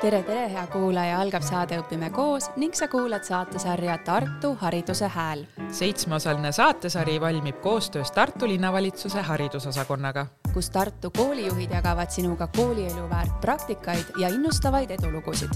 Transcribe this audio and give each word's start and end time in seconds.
tere, 0.00 0.22
tere, 0.22 0.48
hea 0.48 0.62
kuulaja, 0.72 1.18
algab 1.20 1.44
saade 1.44 1.76
Õpime 1.80 2.08
koos 2.14 2.46
ning 2.56 2.72
sa 2.76 2.88
kuulad 2.88 3.24
saatesarja 3.26 3.98
Tartu 4.04 4.54
Hariduse 4.60 5.08
Hääl. 5.08 5.44
seitsmeosaline 5.70 6.52
saatesari 6.52 7.20
valmib 7.20 7.60
koostöös 7.60 8.12
Tartu 8.12 8.48
linnavalitsuse 8.48 9.22
haridusosakonnaga, 9.22 10.26
kus 10.54 10.70
Tartu 10.70 11.10
koolijuhid 11.16 11.70
jagavad 11.70 12.10
sinuga 12.10 12.46
koolielu 12.46 13.10
väärt 13.10 13.40
praktikaid 13.40 14.04
ja 14.18 14.28
innustavaid 14.28 14.90
edulugusid. 14.90 15.50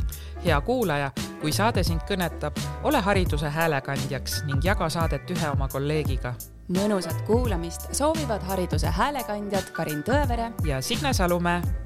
hea 0.45 0.61
kuulaja, 0.61 1.11
kui 1.41 1.53
saade 1.53 1.83
sind 1.83 2.01
kõnetab, 2.11 2.61
ole 2.83 3.01
hariduse 3.01 3.49
häälekandjaks 3.49 4.43
ning 4.45 4.65
jaga 4.65 4.89
saadet 4.89 5.31
ühe 5.31 5.51
oma 5.51 5.69
kolleegiga. 5.69 6.35
mõnusat 6.69 7.23
kuulamist 7.27 7.95
soovivad 7.95 8.43
hariduse 8.43 8.87
häälekandjad 8.87 9.73
Karin 9.73 10.03
Tõevere 10.03 10.53
ja 10.65 10.83
Signe 10.83 11.13
Salumäe 11.13 11.84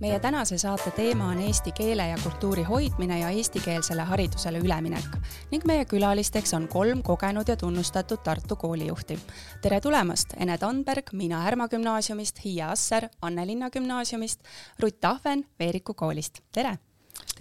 meie 0.00 0.18
tänase 0.20 0.58
saate 0.58 0.90
teema 0.96 1.28
on 1.28 1.40
eesti 1.40 1.72
keele 1.72 2.08
ja 2.08 2.16
kultuuri 2.22 2.62
hoidmine 2.62 3.18
ja 3.20 3.28
eestikeelsele 3.28 4.02
haridusele 4.02 4.58
üleminek 4.58 5.16
ning 5.50 5.64
meie 5.68 5.84
külalisteks 5.84 6.54
on 6.56 6.68
kolm 6.68 7.02
kogenud 7.02 7.48
ja 7.48 7.56
tunnustatud 7.56 8.24
Tartu 8.24 8.56
koolijuhti. 8.56 9.18
tere 9.62 9.80
tulemast, 9.80 10.34
Ene 10.36 10.58
Tandberg 10.58 11.12
Miina 11.12 11.40
Härma 11.40 11.68
gümnaasiumist, 11.68 12.44
Hiia 12.44 12.70
Asser 12.70 13.08
Annelinna 13.22 13.70
gümnaasiumist, 13.70 14.40
Rutt 14.78 15.04
Ahven 15.04 15.46
Veeriku 15.58 15.94
koolist, 15.94 16.40
tere! 16.52 16.78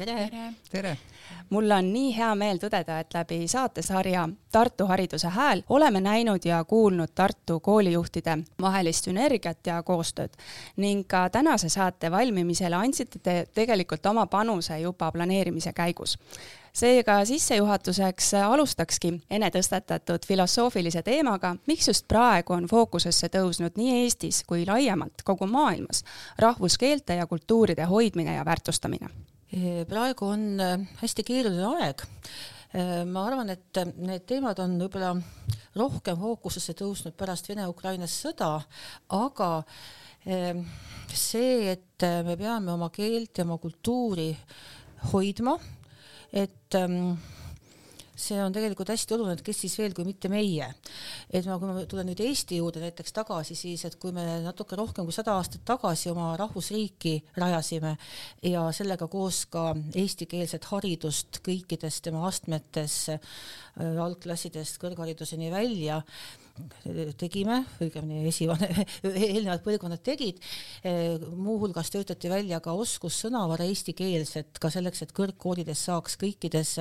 Tere, 0.06 0.30
tere.! 0.30 0.54
tere.! 0.72 0.98
mul 1.50 1.72
on 1.72 1.90
nii 1.94 2.12
hea 2.16 2.30
meel 2.36 2.60
tõdeda, 2.62 3.00
et 3.04 3.14
läbi 3.14 3.40
saatesarja 3.52 4.28
Tartu 4.52 4.86
Hariduse 4.88 5.28
Hääl 5.28 5.64
oleme 5.70 6.02
näinud 6.02 6.46
ja 6.46 6.64
kuulnud 6.64 7.12
Tartu 7.16 7.60
koolijuhtide 7.60 8.38
vahelist 8.62 9.10
sünergiat 9.10 9.68
ja 9.68 9.82
koostööd 9.84 10.38
ning 10.78 11.04
ka 11.08 11.28
tänase 11.30 11.70
saate 11.70 12.12
valmimisele 12.12 12.76
andsite 12.76 13.20
te 13.20 13.36
tegelikult 13.54 14.06
oma 14.06 14.26
panuse 14.28 14.80
juba 14.80 15.12
planeerimise 15.12 15.74
käigus 15.74 16.16
seega 16.74 17.18
sissejuhatuseks 17.26 18.34
alustakski 18.46 19.14
enne 19.30 19.50
tõstatatud 19.52 20.28
filosoofilise 20.28 21.02
teemaga, 21.04 21.56
miks 21.68 21.90
just 21.92 22.08
praegu 22.08 22.54
on 22.56 22.70
fookusesse 22.72 23.28
tõusnud 23.34 23.76
nii 23.76 24.04
Eestis 24.04 24.44
kui 24.48 24.64
laiemalt 24.68 25.26
kogu 25.26 25.50
maailmas 25.50 26.06
rahvuskeelte 26.38 27.20
ja 27.20 27.28
kultuuride 27.28 27.90
hoidmine 27.90 28.38
ja 28.38 28.46
väärtustamine 28.46 29.10
praegu 29.90 30.30
on 30.30 30.60
äh, 30.62 30.78
hästi 31.02 31.26
keeruline 31.26 31.66
aeg. 31.80 32.04
Äh, 32.76 33.02
ma 33.10 33.26
arvan, 33.26 33.50
et 33.50 33.80
need 33.98 34.28
teemad 34.30 34.60
on 34.62 34.78
võib-olla 34.82 35.16
rohkem 35.80 36.20
fookusesse 36.20 36.76
tõusnud 36.78 37.16
pärast 37.18 37.50
Vene-Ukrainas 37.50 38.14
sõda, 38.14 38.52
aga 39.16 39.50
äh, 40.30 40.62
see, 41.10 41.74
et 41.74 42.06
me 42.26 42.38
peame 42.38 42.76
oma 42.76 42.92
keelt 42.94 43.38
ja 43.42 43.48
oma 43.48 43.58
kultuuri 43.62 44.30
hoidma, 45.14 45.58
et 46.32 46.78
ähm, 46.78 47.16
see 48.20 48.40
on 48.44 48.54
tegelikult 48.56 48.92
hästi 48.92 49.16
oluline, 49.16 49.38
et 49.38 49.44
kes 49.46 49.62
siis 49.64 49.76
veel, 49.80 49.94
kui 49.96 50.08
mitte 50.08 50.32
meie. 50.32 50.68
et 51.30 51.46
ma, 51.48 51.58
kui 51.60 51.70
ma 51.70 51.86
tulen 51.90 52.10
nüüd 52.10 52.22
Eesti 52.24 52.60
juurde 52.60 52.84
näiteks 52.84 53.16
tagasi, 53.16 53.56
siis 53.58 53.86
et 53.88 53.96
kui 54.02 54.14
me 54.16 54.26
natuke 54.44 54.78
rohkem 54.80 55.08
kui 55.08 55.16
sada 55.16 55.38
aastat 55.40 55.64
tagasi 55.68 56.12
oma 56.12 56.32
rahvusriiki 56.40 57.16
rajasime 57.40 57.96
ja 58.46 58.68
sellega 58.76 59.08
koos 59.12 59.46
ka 59.52 59.72
eestikeelset 59.96 60.68
haridust 60.74 61.42
kõikides 61.46 62.02
tema 62.06 62.26
astmetes 62.28 63.00
äh, 63.16 63.32
algklassidest 63.80 64.80
kõrghariduseni 64.82 65.52
välja 65.54 66.04
tegime, 67.20 67.62
õigemini 67.84 68.28
esivanem, 68.30 68.82
eelnevad 69.08 69.64
põlvkonnad 69.66 70.04
tegid, 70.04 70.42
äh, 70.84 71.16
muuhulgas 71.20 71.92
töötati 71.94 72.32
välja 72.32 72.60
ka 72.64 72.76
oskussõnavara 72.76 73.68
eestikeelset 73.70 74.60
ka 74.62 74.72
selleks, 74.74 75.06
et 75.06 75.16
kõrgkoolides 75.16 75.86
saaks 75.90 76.20
kõikides 76.20 76.78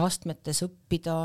astmetes 0.00 0.62
õppida, 0.64 1.16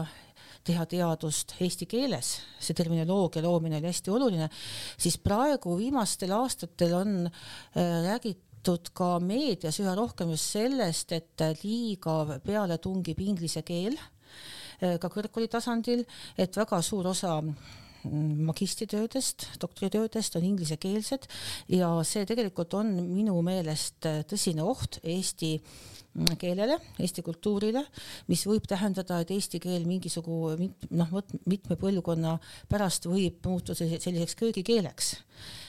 teha 0.66 0.85
teadust 0.90 1.53
eesti 1.62 1.85
keeles, 1.90 2.31
see 2.59 2.75
terminoloogia 2.78 3.44
loomine 3.46 3.78
oli 3.78 3.91
hästi 3.91 4.12
oluline, 4.12 4.50
siis 4.97 5.19
praegu 5.22 5.75
viimastel 5.78 6.34
aastatel 6.35 6.95
on 6.97 7.13
äh, 7.28 8.01
räägitud 8.07 8.90
ka 8.97 9.19
meedias 9.22 9.78
üha 9.84 9.94
rohkem 9.95 10.34
just 10.34 10.57
sellest, 10.57 11.13
et 11.13 11.45
liiga 11.62 12.40
peale 12.44 12.79
tungib 12.81 13.22
inglise 13.22 13.62
keel 13.68 13.94
äh, 14.00 14.97
ka 14.97 15.12
kõrgkooli 15.12 15.51
tasandil, 15.53 16.01
et 16.38 16.57
väga 16.57 16.81
suur 16.81 17.13
osa 17.13 17.38
mm, 17.44 17.84
magistritöödest, 18.06 19.50
doktoritöödest 19.62 20.38
on 20.40 20.46
inglisekeelsed 20.48 21.28
ja 21.74 21.92
see 22.08 22.26
tegelikult 22.30 22.74
on 22.78 22.94
minu 23.10 23.40
meelest 23.46 24.08
tõsine 24.30 24.66
oht 24.66 25.00
Eesti 25.04 25.56
äh, 25.58 25.96
keelele, 26.40 26.78
eesti 27.02 27.24
kultuurile, 27.26 27.84
mis 28.32 28.46
võib 28.48 28.68
tähendada, 28.70 29.20
et 29.22 29.32
eesti 29.36 29.60
keel 29.64 29.86
mingisugu 29.88 30.56
noh, 30.96 31.14
mitme 31.50 31.78
põlvkonna 31.80 32.38
pärast 32.72 33.10
võib 33.10 33.42
muutuda 33.46 33.78
selliseks 33.78 34.38
köögikeeleks. 34.40 35.16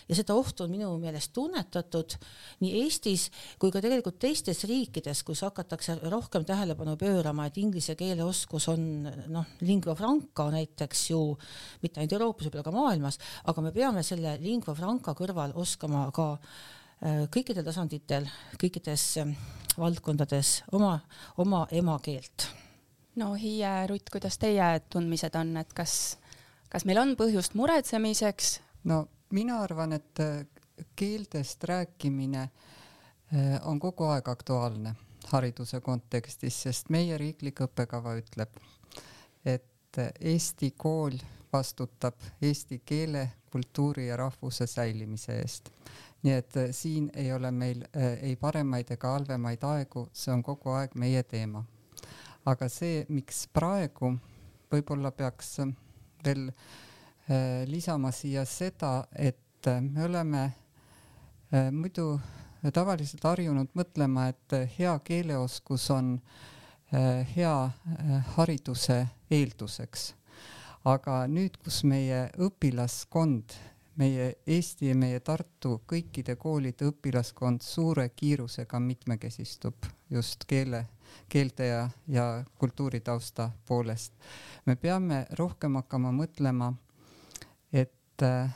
Ja 0.08 0.16
seda 0.18 0.36
ohtu 0.38 0.64
on 0.64 0.70
minu 0.70 0.90
meelest 1.02 1.32
tunnetatud 1.34 2.16
nii 2.62 2.82
Eestis 2.82 3.26
kui 3.60 3.72
ka 3.74 3.82
tegelikult 3.82 4.18
teistes 4.22 4.62
riikides, 4.68 5.22
kus 5.26 5.42
hakatakse 5.46 5.98
rohkem 6.10 6.46
tähelepanu 6.46 6.96
pöörama, 7.00 7.48
et 7.48 7.58
inglise 7.58 7.96
keele 7.98 8.24
oskus 8.24 8.68
on 8.72 8.86
noh, 9.32 9.48
lingua 9.66 9.96
franca 9.98 10.48
näiteks 10.54 11.10
ju 11.10 11.20
mitte 11.82 12.00
ainult 12.00 12.16
Euroopas, 12.18 12.48
võib-olla 12.48 12.66
ka 12.66 12.74
maailmas, 12.74 13.20
aga 13.44 13.64
me 13.64 13.74
peame 13.74 14.04
selle 14.06 14.36
lingua 14.42 14.76
franca 14.78 15.14
kõrval 15.18 15.56
oskama 15.58 16.06
ka 16.14 16.28
äh, 16.36 17.24
kõikidel 17.32 17.66
tasanditel, 17.66 18.28
kõikides 18.62 19.08
valdkondades 19.76 20.60
oma, 20.72 21.00
oma 21.36 21.66
emakeelt. 21.70 22.48
no 23.16 23.34
Hiie, 23.34 23.86
Rutt, 23.90 24.10
kuidas 24.12 24.38
teie 24.38 24.70
tundmised 24.90 25.34
on, 25.34 25.56
et 25.60 25.74
kas, 25.74 26.16
kas 26.70 26.86
meil 26.86 27.02
on 27.02 27.16
põhjust 27.18 27.58
muretsemiseks? 27.58 28.60
no 28.86 29.06
mina 29.30 29.60
arvan, 29.62 29.92
et 29.92 30.20
äh, 30.20 30.46
keeltest 30.96 31.64
rääkimine 31.64 32.42
äh, 32.42 33.66
on 33.66 33.80
kogu 33.80 34.04
aeg 34.04 34.28
aktuaalne 34.28 34.94
hariduse 35.26 35.80
kontekstis, 35.80 36.62
sest 36.62 36.90
meie 36.90 37.18
riiklik 37.18 37.60
õppekava 37.66 38.14
ütleb, 38.20 38.60
et 39.44 39.98
äh, 39.98 40.12
Eesti 40.20 40.70
kool 40.76 41.18
vastutab 41.52 42.20
eesti 42.42 42.82
keele, 42.84 43.28
kultuuri 43.50 44.08
ja 44.08 44.16
rahvuse 44.16 44.66
säilimise 44.66 45.38
eest 45.40 45.70
nii 46.26 46.34
et 46.34 46.56
äh, 46.56 46.68
siin 46.70 47.10
ei 47.14 47.32
ole 47.32 47.50
meil 47.50 47.84
äh, 47.96 48.18
ei 48.22 48.36
paremaid 48.36 48.90
ega 48.90 49.12
halvemaid 49.14 49.62
aegu, 49.62 50.08
see 50.12 50.32
on 50.34 50.42
kogu 50.42 50.74
aeg 50.74 50.94
meie 50.98 51.22
teema. 51.22 51.64
aga 52.46 52.68
see, 52.70 53.04
miks 53.08 53.46
praegu 53.54 54.12
võib-olla 54.72 55.10
peaks 55.14 55.58
äh, 55.62 55.72
veel 56.24 56.50
lisama 57.66 58.12
siia 58.14 58.44
seda, 58.44 59.06
et 59.12 59.66
me 59.66 60.04
oleme 60.04 60.42
muidu 61.72 62.20
tavaliselt 62.72 63.24
harjunud 63.24 63.72
mõtlema, 63.74 64.28
et 64.30 64.54
hea 64.78 64.92
keeleoskus 65.04 65.88
on 65.90 66.12
hea 67.36 67.56
hariduse 68.36 69.00
eelduseks. 69.30 70.14
aga 70.86 71.24
nüüd, 71.26 71.56
kus 71.58 71.82
meie 71.82 72.28
õpilaskond 72.38 73.56
meie 73.96 74.32
Eesti 74.46 74.90
ja 74.90 74.96
meie 74.96 75.20
Tartu 75.24 75.80
kõikide 75.88 76.36
koolide 76.36 76.90
õpilaskond 76.90 77.64
suure 77.64 78.08
kiirusega 78.08 78.80
mitmekesistub 78.80 79.88
just 80.10 80.44
keele, 80.48 80.84
keelte 81.28 81.66
ja, 81.70 81.82
ja 82.08 82.26
kultuuritausta 82.58 83.50
poolest. 83.66 84.12
me 84.66 84.76
peame 84.76 85.26
rohkem 85.38 85.80
hakkama 85.80 86.12
mõtlema, 86.12 86.72
et 87.72 88.22
äh, 88.22 88.50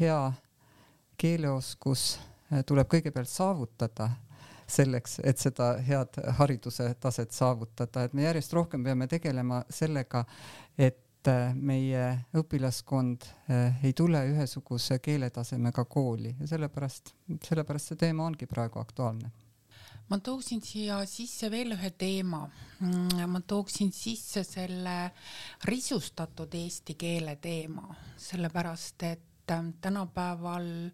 hea 0.00 0.32
keeleoskus 1.18 2.18
äh, 2.52 2.64
tuleb 2.66 2.88
kõigepealt 2.90 3.30
saavutada 3.30 4.10
selleks, 4.68 5.18
et 5.24 5.40
seda 5.40 5.72
head 5.80 6.20
hariduse 6.38 6.90
taset 7.00 7.32
saavutada, 7.32 8.04
et 8.04 8.12
me 8.12 8.26
järjest 8.26 8.52
rohkem 8.52 8.84
peame 8.84 9.08
tegelema 9.08 9.62
sellega, 9.72 10.24
et 10.76 11.28
äh, 11.32 11.54
meie 11.54 12.04
õpilaskond 12.36 13.24
ei 13.82 13.92
tule 13.96 14.20
ühesuguse 14.34 14.98
keeletasemega 15.02 15.84
kooli. 15.84 16.36
Ja 16.40 16.54
sellepärast, 16.54 17.14
sellepärast 17.48 17.92
see 17.92 18.02
teema 18.06 18.28
ongi 18.28 18.46
praegu 18.46 18.80
aktuaalne 18.82 19.32
ma 20.08 20.18
tooksin 20.18 20.62
siia 20.64 20.98
sisse 21.06 21.50
veel 21.50 21.74
ühe 21.76 21.90
teema. 21.98 22.42
Mm, 22.80 23.24
ma 23.28 23.40
tooksin 23.40 23.92
sisse 23.92 24.44
selle 24.46 24.98
risustatud 25.68 26.54
eesti 26.54 26.94
keele 26.98 27.36
teema, 27.42 27.88
sellepärast 28.16 29.02
et 29.08 29.26
äh, 29.50 29.62
tänapäeval 29.80 30.70
äh, 30.86 30.92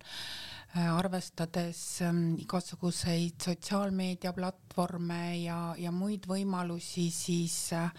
Äh, 0.76 0.88
arvestades 0.90 2.00
ähm, 2.02 2.34
igasuguseid 2.34 3.38
sotsiaalmeediaplatvorme 3.38 5.20
ja, 5.44 5.58
ja 5.78 5.92
muid 5.94 6.26
võimalusi, 6.26 7.04
siis 7.14 7.70
äh, 7.78 7.92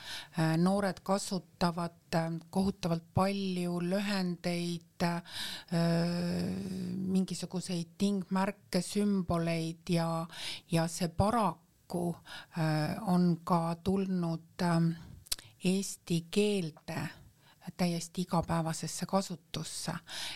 noored 0.59 0.99
kasutavad 1.07 2.19
äh, 2.19 2.35
kohutavalt 2.51 3.07
palju 3.15 3.79
lühendeid, 3.79 5.07
mingisuguseid 7.15 7.95
tingmärke, 7.97 8.83
sümboleid 8.83 9.95
ja, 9.95 10.09
ja 10.67 10.89
see 10.91 11.07
paraku 11.07 12.09
äh, 12.59 12.97
on 13.07 13.37
ka 13.47 13.77
tulnud 13.87 14.67
äh, 14.67 14.89
eesti 15.63 16.25
keelde 16.27 17.07
täiesti 17.77 18.25
igapäevasesse 18.25 19.05
kasutusse. 19.05 19.93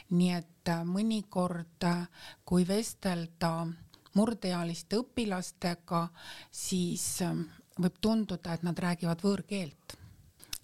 nii 0.09 0.31
et 0.33 0.71
äh, 0.71 0.83
mõnikord, 0.85 1.83
äh, 1.83 2.07
kui 2.45 2.67
vestelda 2.67 3.67
murdeealiste 4.15 4.99
õpilastega, 4.99 6.07
siis 6.51 7.21
äh, 7.25 7.35
võib 7.79 8.01
tunduda, 8.01 8.53
et 8.53 8.63
nad 8.63 8.79
räägivad 8.79 9.23
võõrkeelt. 9.23 9.97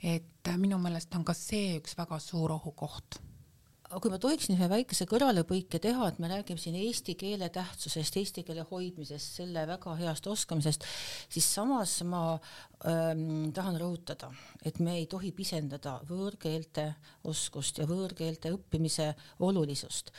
et 0.03 0.49
minu 0.57 0.77
meelest 0.77 1.15
on 1.15 1.23
ka 1.25 1.33
see 1.33 1.77
üks 1.79 1.97
väga 1.97 2.19
suur 2.19 2.51
ohukoht 2.51 3.21
aga 3.95 4.01
kui 4.01 4.11
ma 4.11 4.17
tohiksin 4.19 4.57
ühe 4.57 4.67
väikese 4.69 5.05
kõrvalepõike 5.09 5.79
teha, 5.81 6.09
et 6.09 6.17
me 6.19 6.27
räägime 6.27 6.59
siin 6.61 6.75
eesti 6.79 7.15
keele 7.19 7.47
tähtsusest, 7.53 8.17
eesti 8.19 8.43
keele 8.43 8.65
hoidmisest, 8.67 9.37
selle 9.39 9.65
väga 9.69 9.93
heast 10.01 10.27
oskamisest, 10.27 10.83
siis 11.31 11.47
samas 11.57 11.93
ma 12.03 12.23
ähm, 12.33 12.41
tahan 12.85 13.77
rõhutada, 13.81 14.29
et 14.65 14.77
me 14.83 14.97
ei 14.99 15.05
tohi 15.09 15.31
pisendada 15.33 15.95
võõrkeelte 16.05 16.83
oskust 17.25 17.79
ja 17.81 17.87
võõrkeelte 17.89 18.51
õppimise 18.53 19.07
olulisust. 19.39 20.11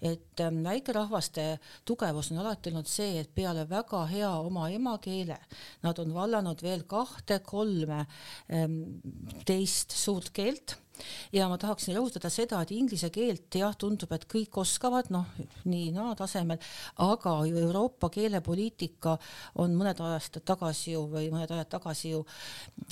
et 0.00 0.36
väikerahvaste 0.36 1.58
tugevus 1.84 2.30
on 2.32 2.38
alati 2.38 2.70
olnud 2.70 2.88
see, 2.88 3.18
et 3.20 3.34
peale 3.34 3.66
väga 3.68 4.06
hea 4.06 4.30
oma 4.40 4.68
emakeele, 4.70 5.38
nad 5.82 5.98
on 5.98 6.14
vallanud 6.14 6.62
veel 6.62 6.84
kahte-kolme 6.88 8.06
teist 9.44 9.92
suurt 9.92 10.30
keelt 10.32 10.78
ja 11.34 11.46
ma 11.50 11.58
tahaksin 11.60 11.96
rõhutada 11.96 12.30
seda, 12.32 12.60
et 12.62 12.72
inglise 12.74 13.10
keelt 13.14 13.58
jah, 13.58 13.74
tundub, 13.78 14.12
et 14.14 14.26
kõik 14.30 14.58
oskavad, 14.62 15.10
noh, 15.14 15.26
nii-naa 15.68 16.14
tasemel, 16.18 16.60
aga 17.02 17.34
ju 17.48 17.58
Euroopa 17.64 18.10
keelepoliitika 18.14 19.16
on 19.62 19.74
mõned 19.78 20.00
aastad 20.04 20.46
tagasi 20.46 20.94
ju 20.94 21.04
või 21.10 21.30
mõned 21.34 21.50
ajad 21.54 21.72
tagasi 21.76 22.13
ju 22.14 22.24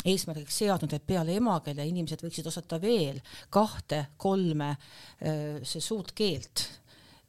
eesmärgiks 0.04 0.62
seadnud, 0.62 0.92
et 0.92 1.06
peale 1.06 1.36
emakeele 1.38 1.86
inimesed 1.88 2.22
võiksid 2.26 2.48
osata 2.50 2.80
veel 2.82 3.20
kahte-kolme 3.50 4.74
see 5.18 5.80
suurt 5.80 6.12
keelt. 6.14 6.68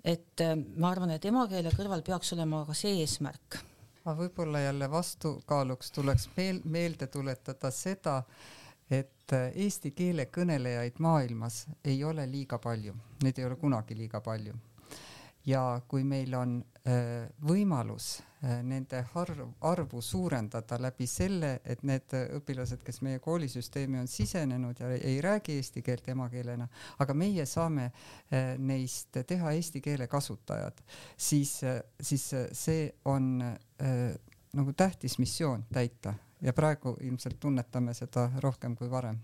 et 0.03 0.41
ma 0.75 0.89
arvan, 0.91 1.13
et 1.15 1.25
emakeele 1.25 1.71
kõrval 1.71 2.01
peaks 2.03 2.33
olema 2.35 2.65
ka 2.67 2.75
see 2.75 2.97
eesmärk 3.03 3.63
aga 4.05 4.17
võib-olla 4.19 4.59
jälle 4.59 4.89
vastukaaluks 4.91 5.91
tuleks 5.91 6.29
meel, 6.37 6.59
meelde 6.65 7.07
tuletada 7.07 7.71
seda, 7.71 8.17
et 8.91 9.31
eesti 9.55 9.93
keele 9.95 10.25
kõnelejaid 10.25 10.99
maailmas 10.99 11.63
ei 11.83 12.03
ole 12.03 12.25
liiga 12.29 12.59
palju, 12.59 12.95
neid 13.23 13.39
ei 13.39 13.47
ole 13.47 13.55
kunagi 13.55 13.97
liiga 13.97 14.21
palju. 14.21 14.53
ja 15.45 15.81
kui 15.87 16.03
meil 16.03 16.33
on 16.35 16.63
võimalus 17.47 18.07
äh, 18.43 18.57
nende 18.63 19.05
arv, 19.15 19.45
arvu 19.61 20.01
suurendada 20.03 20.75
läbi 20.83 21.07
selle, 21.07 21.53
et 21.63 21.83
need 21.87 22.11
õpilased, 22.35 22.83
kes 22.83 22.99
meie 23.05 23.21
koolisüsteemi 23.23 24.01
on 24.01 24.07
sisenenud 24.11 24.81
ja 24.83 24.89
ei 24.97 25.21
räägi 25.23 25.55
eesti 25.61 25.81
keelt 25.81 26.09
emakeelena, 26.11 26.67
aga 26.99 27.15
meie 27.15 27.45
saame 27.47 27.91
neist 28.59 29.21
teha 29.27 29.55
eesti 29.55 29.81
keele 29.81 30.07
kasutajad, 30.11 30.83
siis, 31.15 31.61
siis 32.01 32.29
see 32.51 32.87
on 33.05 33.39
nagu 34.53 34.73
tähtis 34.73 35.17
missioon 35.19 35.63
täita. 35.73 36.13
Ja 36.43 36.51
praegu 36.53 36.97
ilmselt 36.99 37.39
tunnetame 37.39 37.93
seda 37.95 38.27
rohkem 38.43 38.75
kui 38.75 38.91
varem 38.91 39.21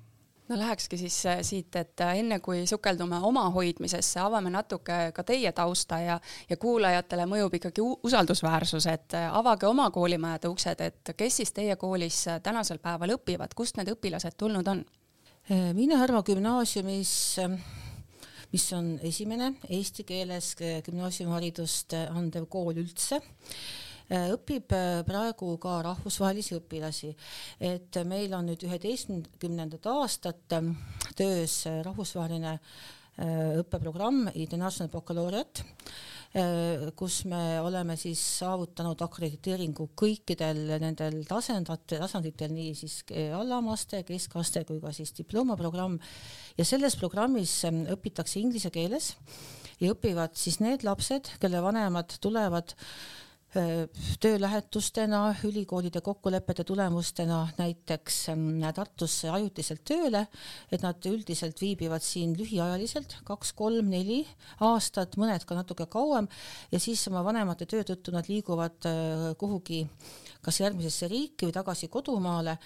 no 0.49 0.59
lähekski 0.59 0.97
siis 0.97 1.25
äh, 1.25 1.37
siit, 1.41 1.75
et 1.75 2.01
äh, 2.01 2.17
enne 2.19 2.39
kui 2.39 2.65
sukeldume 2.67 3.19
oma 3.25 3.45
hoidmisesse, 3.53 4.19
avame 4.19 4.49
natuke 4.53 4.97
ka 5.15 5.23
teie 5.23 5.51
tausta 5.55 5.99
ja, 6.01 6.19
ja 6.49 6.57
kuulajatele 6.57 7.25
mõjub 7.29 7.59
ikkagi 7.59 7.85
usaldusväärsus, 8.03 8.87
et 8.91 9.17
äh, 9.17 9.29
avage 9.37 9.67
oma 9.69 9.89
koolimajade 9.93 10.49
uksed, 10.49 10.81
et 10.81 11.13
kes 11.17 11.41
siis 11.41 11.53
teie 11.53 11.75
koolis 11.79 12.23
tänasel 12.43 12.81
päeval 12.81 13.17
õpivad, 13.19 13.53
kust 13.55 13.77
need 13.77 13.93
õpilased 13.93 14.37
tulnud 14.37 14.67
on? 14.67 14.85
Miina 15.49 15.97
Härma 15.97 16.19
gümnaasiumis 16.21 17.11
mis 18.51 18.65
on 18.77 18.91
esimene 19.01 19.47
eesti 19.65 20.03
keeles 20.05 20.51
gümnaasiumiharidust 20.85 21.95
andev 22.03 22.45
kool 22.53 22.77
üldse 22.77 23.17
õpib 24.09 24.73
äh, 24.73 25.01
praegu 25.05 25.53
ka 25.61 25.79
rahvusvahelisi 25.85 26.57
õpilasi. 26.57 27.15
et 27.59 27.99
meil 28.05 28.33
on 28.33 28.47
nüüd 28.49 28.63
üheteistkümnendat 28.65 29.85
aastat 29.85 30.57
ähm, 30.57 30.73
töös 31.15 31.65
äh, 31.67 31.83
rahvusvaheline 31.85 32.59
õppeprogramm 33.19 34.29
International 34.39 34.87
Baccalaureate, 34.93 35.65
kus 36.95 37.25
me 37.27 37.59
oleme 37.59 37.97
siis 37.99 38.21
saavutanud 38.37 39.01
akrediteeringu 39.03 39.89
kõikidel 39.99 40.61
nendel 40.79 41.17
tasandate, 41.27 41.97
tasanditel, 41.99 42.53
nii 42.55 42.69
siis 42.79 43.01
allamaste, 43.35 44.05
keskaste 44.07 44.63
kui 44.63 44.79
ka 44.79 44.93
siis 44.95 45.11
diplomaprogramm. 45.17 45.99
ja 46.55 46.63
selles 46.63 46.95
programmis 46.95 47.65
ähm, 47.67 47.83
õpitakse 47.91 48.39
inglise 48.39 48.71
keeles 48.71 49.17
ja 49.81 49.91
õpivad 49.91 50.39
siis 50.39 50.61
need 50.63 50.87
lapsed, 50.87 51.33
kelle 51.43 51.59
vanemad 51.65 52.15
tulevad 52.23 52.71
töölähetustena, 54.19 55.35
ülikoolide 55.43 56.01
kokkulepete 56.05 56.63
tulemustena 56.63 57.47
näiteks 57.57 58.19
Tartusse 58.75 59.29
ajutiselt 59.33 59.81
tööle, 59.89 60.27
et 60.71 60.83
nad 60.85 61.05
üldiselt 61.09 61.61
viibivad 61.61 62.05
siin 62.05 62.35
lühiajaliselt, 62.37 63.17
kaks-kolm-neli 63.25 64.21
aastat, 64.67 65.17
mõned 65.17 65.47
ka 65.49 65.57
natuke 65.57 65.89
kauem 65.89 66.29
ja 66.71 66.79
siis 66.79 67.07
oma 67.09 67.23
vanemate 67.25 67.65
töö 67.65 67.81
tõttu 67.87 68.13
nad 68.13 68.29
liiguvad 68.29 68.85
kuhugi 69.41 69.81
kas 70.45 70.61
järgmisesse 70.61 71.09
riiki 71.09 71.49
või 71.49 71.57
tagasi 71.57 71.89
kodumaale 71.89 72.59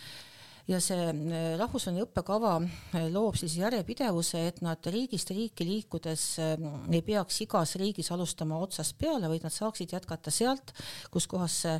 ja 0.67 0.79
see 0.83 1.07
äh, 1.11 1.55
rahvusvaheline 1.59 2.05
õppekava 2.05 2.53
äh, 2.61 3.07
loob 3.11 3.35
siis 3.39 3.57
järjepidevuse, 3.59 4.45
et 4.47 4.61
nad 4.63 4.83
riigist 4.93 5.33
riiki 5.35 5.67
liikudes 5.67 6.25
äh, 6.43 6.53
ei 6.91 7.03
peaks 7.05 7.41
igas 7.43 7.75
riigis 7.81 8.11
alustama 8.15 8.59
otsast 8.63 8.95
peale, 8.99 9.27
vaid 9.31 9.43
nad 9.43 9.53
saaksid 9.53 9.95
jätkata 9.95 10.31
sealt, 10.31 10.73
kus 11.11 11.27
kohas 11.31 11.59
see 11.65 11.77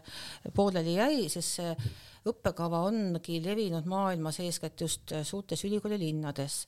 pooleli 0.55 0.97
jäi, 0.97 1.27
sest 1.31 1.59
see 1.59 1.73
õppekava 2.27 2.83
ongi 2.87 3.39
levinud 3.43 3.87
maailmas 3.89 4.39
eeskätt 4.43 4.79
just 4.79 5.11
suurtes 5.27 5.63
ülikoolilinnades. 5.67 6.63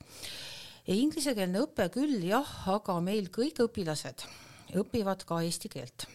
Inglisekeelne 0.91 1.63
õpe 1.63 1.87
küll 1.93 2.19
jah, 2.27 2.51
aga 2.75 2.99
meil 3.03 3.31
kõik 3.33 3.63
õpilased 3.63 4.27
õpivad 4.75 5.23
ka 5.27 5.39
eesti 5.45 5.71
keelt 5.71 6.07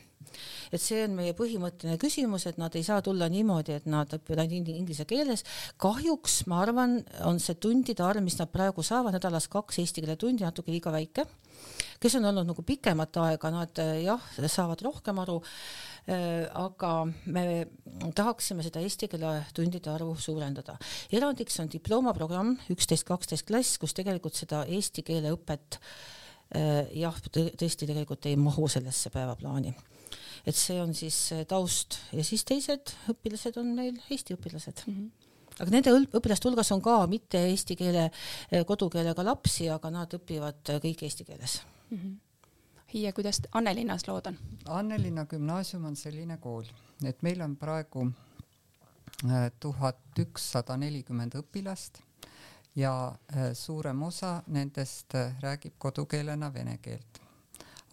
et 0.71 0.83
see 0.83 1.03
on 1.05 1.17
meie 1.19 1.35
põhimõtteline 1.37 1.99
küsimus, 2.01 2.47
et 2.51 2.59
nad 2.61 2.75
ei 2.77 2.87
saa 2.87 3.03
tulla 3.05 3.29
niimoodi, 3.33 3.77
et 3.81 3.87
nad 3.91 4.11
õpivad 4.17 4.45
ainult 4.45 4.73
inglise 4.73 5.07
keeles. 5.09 5.45
kahjuks 5.81 6.47
ma 6.51 6.63
arvan, 6.65 7.01
on 7.29 7.41
see 7.43 7.59
tundide 7.61 8.05
arv, 8.05 8.23
mis 8.25 8.39
nad 8.41 8.51
praegu 8.53 8.83
saavad 8.87 9.17
nädalas 9.17 9.49
kaks 9.49 9.81
eesti 9.83 10.05
keele 10.05 10.17
tundi, 10.17 10.45
natuke 10.45 10.73
liiga 10.73 10.93
väike. 10.93 11.27
kes 12.01 12.15
on 12.17 12.25
olnud 12.25 12.47
nagu 12.49 12.63
pikemat 12.65 13.17
aega, 13.21 13.51
nad 13.53 13.83
jah, 14.01 14.31
saavad 14.49 14.81
rohkem 14.83 15.19
aru 15.21 15.41
äh, 15.43 15.51
aga 16.09 16.93
me 17.27 17.45
tahaksime 18.17 18.65
seda 18.65 18.81
eesti 18.81 19.09
keele 19.11 19.45
tundide 19.55 19.91
arvu 19.93 20.15
suurendada. 20.17 20.79
erandiks 21.13 21.61
on 21.61 21.69
diplomaprogramm 21.69 22.57
üksteist, 22.73 23.07
kaksteist 23.09 23.47
klass, 23.47 23.79
kus 23.79 23.95
tegelikult 23.95 24.35
seda 24.35 24.65
eesti 24.67 25.05
keele 25.07 25.35
õpet 25.37 25.81
jah, 26.50 27.16
tõesti 27.30 27.87
tegelikult 27.87 28.26
ei 28.26 28.37
mahu 28.37 28.69
sellesse 28.69 29.11
päevaplaani 29.14 29.75
et 30.47 30.57
see 30.57 30.80
on 30.83 30.95
siis 30.97 31.16
taust 31.49 31.99
ja 32.16 32.25
siis 32.26 32.45
teised 32.49 32.95
õpilased 33.12 33.59
on 33.61 33.75
meil 33.76 33.99
Eesti 34.11 34.35
õpilased 34.38 34.87
mm. 34.87 34.95
-hmm 34.95 35.28
aga 35.61 35.75
nende 35.75 35.92
õpilaste 36.16 36.49
hulgas 36.49 36.71
on 36.73 36.80
ka 36.80 36.97
mitte 37.11 37.40
eesti 37.50 37.76
keele 37.76 38.07
eh, 38.07 38.64
kodukeelega 38.66 39.25
lapsi, 39.26 39.69
aga 39.69 39.90
nad 39.92 40.14
õpivad 40.16 40.73
kõik 40.80 41.04
eesti 41.04 41.26
keeles 41.28 41.61
mm. 41.90 41.97
-hmm. 41.99 42.19
Hiie, 42.95 43.12
kuidas 43.12 43.42
Annelinnas 43.52 44.09
lood 44.09 44.26
on? 44.26 44.38
Annelinna 44.66 45.26
gümnaasium 45.26 45.85
on 45.85 45.97
selline 45.97 46.38
kool, 46.42 46.64
et 47.04 47.23
meil 47.23 47.40
on 47.40 47.57
praegu 47.57 48.09
tuhat 49.61 50.19
ükssada 50.19 50.76
nelikümmend 50.76 51.37
õpilast 51.38 52.00
ja 52.77 53.17
eh, 53.37 53.53
suurem 53.55 54.03
osa 54.03 54.43
nendest 54.47 55.15
räägib 55.41 55.75
kodukeelena 55.79 56.55
vene 56.55 56.79
keelt 56.79 57.21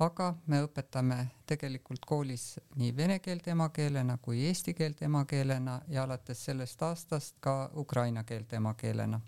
aga 0.03 0.31
me 0.45 0.59
õpetame 0.65 1.17
tegelikult 1.49 2.05
koolis 2.05 2.57
nii 2.77 2.91
vene 2.95 3.17
keelt 3.23 3.47
emakeelena 3.49 4.17
kui 4.21 4.43
eesti 4.45 4.73
keelt 4.77 5.01
emakeelena 5.01 5.79
ja 5.89 6.03
alates 6.05 6.43
sellest 6.45 6.81
aastast 6.85 7.37
ka 7.41 7.71
ukraina 7.75 8.23
keelt 8.23 8.53
emakeelena. 8.53 9.19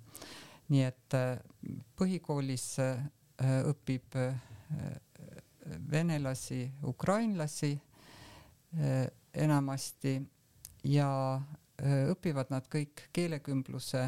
nii 0.70 0.84
et 0.86 1.14
äh, 1.18 1.40
põhikoolis 1.98 2.66
äh, 2.80 3.00
õpib 3.66 4.16
äh, 4.16 4.36
venelasi, 5.92 6.72
ukrainlasi 6.84 7.80
enamasti 9.34 10.22
ja 10.84 11.10
õpivad 12.12 12.52
nad 12.54 12.68
kõik 12.70 13.08
keelekümbluse 13.14 14.04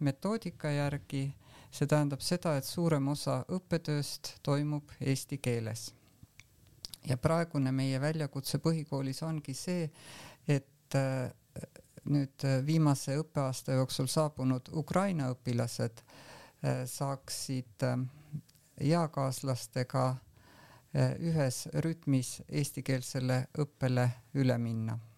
metoodika 0.00 0.70
järgi. 0.70 1.30
See 1.70 1.88
tähendab 1.88 2.22
seda, 2.24 2.54
et 2.56 2.64
suurem 2.64 3.08
osa 3.12 3.40
õppetööst 3.52 4.36
toimub 4.44 4.92
eesti 5.00 5.38
keeles. 5.42 5.90
Ja 7.06 7.18
praegune 7.20 7.72
meie 7.72 8.00
väljakutse 8.00 8.58
põhikoolis 8.62 9.22
ongi 9.26 9.54
see, 9.54 9.90
et 10.48 10.96
äh, 10.96 11.30
nüüd 12.06 12.46
viimase 12.66 13.18
õppeaasta 13.20 13.76
jooksul 13.76 14.08
saabunud 14.10 14.70
Ukraina 14.72 15.28
õpilased 15.34 16.00
äh, 16.00 16.84
saaksid 16.86 17.84
eakaaslastega 18.80 20.06
ühes 20.96 21.66
rütmis 21.84 22.38
eestikeelsele 22.48 23.42
õppele 23.60 24.08
üle 24.40 24.56
minna. 24.58 24.96
Eh, 24.96 25.15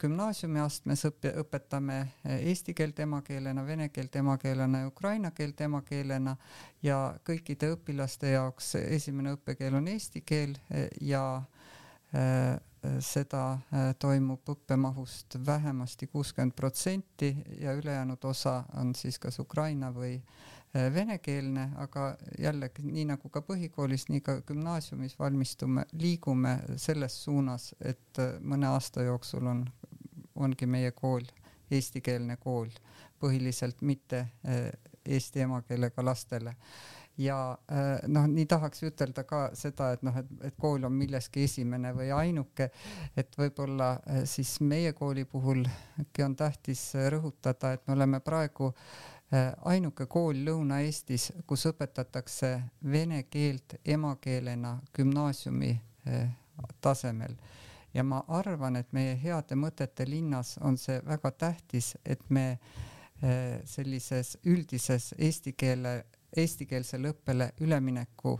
gümnaasiumiastmes 0.00 1.04
õppe, 1.08 1.32
õpetame 1.42 1.98
eh, 2.02 2.42
eesti 2.50 2.74
keelt 2.74 2.98
emakeelena, 3.04 3.64
vene 3.66 3.88
keelt 3.88 4.16
emakeelena 4.16 4.84
ja 4.84 4.90
ukraina 4.90 5.30
keelt 5.30 5.60
emakeelena 5.60 6.36
ja 6.82 6.98
kõikide 7.26 7.72
õpilaste 7.76 8.34
jaoks 8.34 8.74
esimene 8.82 9.36
õppekeel 9.38 9.78
on 9.80 9.88
eesti 9.92 10.24
keel 10.26 10.58
eh, 10.70 10.88
ja 11.00 11.24
seda 13.00 13.42
toimub 14.02 14.50
õppemahust 14.52 15.38
vähemasti 15.46 16.10
kuuskümmend 16.12 16.52
protsenti 16.52 17.30
ja 17.56 17.72
ülejäänud 17.78 18.24
osa 18.28 18.58
on 18.76 18.90
siis 18.94 19.16
kas 19.22 19.38
ukraina 19.40 19.88
või 19.96 20.18
venekeelne, 20.74 21.68
aga 21.76 22.14
jällegi 22.40 22.84
nii 22.86 23.04
nagu 23.10 23.28
ka 23.32 23.42
põhikoolis, 23.44 24.06
nii 24.08 24.22
ka 24.24 24.38
gümnaasiumis 24.48 25.18
valmistume, 25.18 25.84
liigume 25.92 26.56
selles 26.80 27.18
suunas, 27.24 27.74
et 27.80 28.22
mõne 28.40 28.70
aasta 28.72 29.04
jooksul 29.04 29.50
on, 29.52 29.66
ongi 30.34 30.66
meie 30.66 30.94
kool 30.96 31.28
eestikeelne 31.72 32.36
kool, 32.40 32.72
põhiliselt 33.20 33.84
mitte 33.84 34.26
eesti 35.04 35.44
emakeelega 35.44 36.04
lastele. 36.04 36.56
Ja 37.20 37.36
noh, 38.08 38.26
nii 38.32 38.46
tahaks 38.48 38.86
ütelda 38.88 39.26
ka 39.28 39.42
seda, 39.56 39.90
et 39.92 40.04
noh, 40.06 40.16
et, 40.16 40.30
et 40.48 40.54
kool 40.56 40.86
on 40.88 40.94
milleski 40.96 41.44
esimene 41.44 41.90
või 41.92 42.08
ainuke, 42.16 42.70
et 43.16 43.36
võib-olla 43.36 43.98
siis 44.24 44.54
meie 44.64 44.94
kooli 44.96 45.26
puhulgi 45.28 46.24
on 46.24 46.36
tähtis 46.36 46.86
rõhutada, 47.12 47.74
et 47.76 47.84
me 47.86 47.98
oleme 47.98 48.22
praegu 48.24 48.70
äh, 48.70 49.11
Äh, 49.11 49.11
ainuke 49.64 50.06
kool 50.06 50.44
Lõuna-Eestis, 50.44 51.30
kus 51.46 51.66
õpetatakse 51.70 52.52
vene 52.92 53.22
keelt 53.30 53.78
emakeelena 53.84 54.76
gümnaasiumi 54.96 55.70
äh, 56.08 56.30
tasemel. 56.80 57.36
Ja 57.94 58.04
ma 58.04 58.22
arvan, 58.28 58.76
et 58.76 58.92
meie 58.92 59.16
heade 59.20 59.56
mõtete 59.56 60.06
linnas 60.08 60.56
on 60.60 60.76
see 60.80 61.00
väga 61.06 61.30
tähtis, 61.30 61.94
et 62.04 62.28
me 62.30 62.46
äh, 62.52 63.60
sellises 63.64 64.36
üldises 64.44 65.12
eesti 65.18 65.52
keele, 65.52 66.02
eestikeelsele 66.36 67.12
õppele 67.12 67.50
ülemineku 67.60 68.38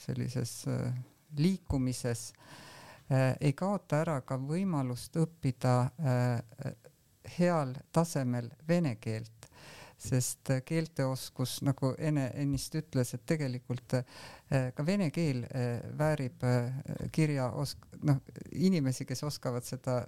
sellises 0.00 0.62
liikumises 1.36 2.30
ei 3.40 3.52
kaota 3.52 3.98
ära 4.00 4.14
ka 4.24 4.38
võimalust 4.40 5.16
õppida 5.20 5.74
heal 7.36 7.74
tasemel 7.92 8.48
vene 8.68 8.94
keelt 8.96 9.37
sest 9.98 10.50
äh, 10.50 10.62
keelteoskus, 10.64 11.58
nagu 11.66 11.92
Ene 11.98 12.28
ennist 12.38 12.74
ütles, 12.78 13.10
et 13.14 13.24
tegelikult 13.26 13.98
äh, 13.98 14.70
ka 14.74 14.84
vene 14.86 15.10
keel 15.14 15.42
äh, 15.48 15.82
väärib 15.98 16.44
kirjaosk-, 17.14 17.88
noh, 18.06 18.20
inimesi, 18.54 19.06
kes 19.08 19.24
oskavad 19.26 19.66
seda 19.66 20.00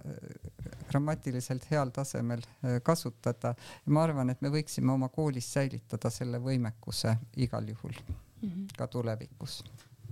grammatiliselt 0.89 1.67
heal 1.71 1.91
tasemel 1.95 2.43
kasutada 2.83 3.53
ja 3.53 3.93
ma 3.93 4.05
arvan, 4.07 4.31
et 4.31 4.41
me 4.41 4.51
võiksime 4.53 4.93
oma 4.93 5.11
koolis 5.11 5.49
säilitada 5.53 6.11
selle 6.11 6.39
võimekuse 6.43 7.15
igal 7.43 7.67
juhul 7.67 7.95
mm 7.95 8.49
-hmm. 8.49 8.67
ka 8.77 8.87
tulevikus. 8.87 9.63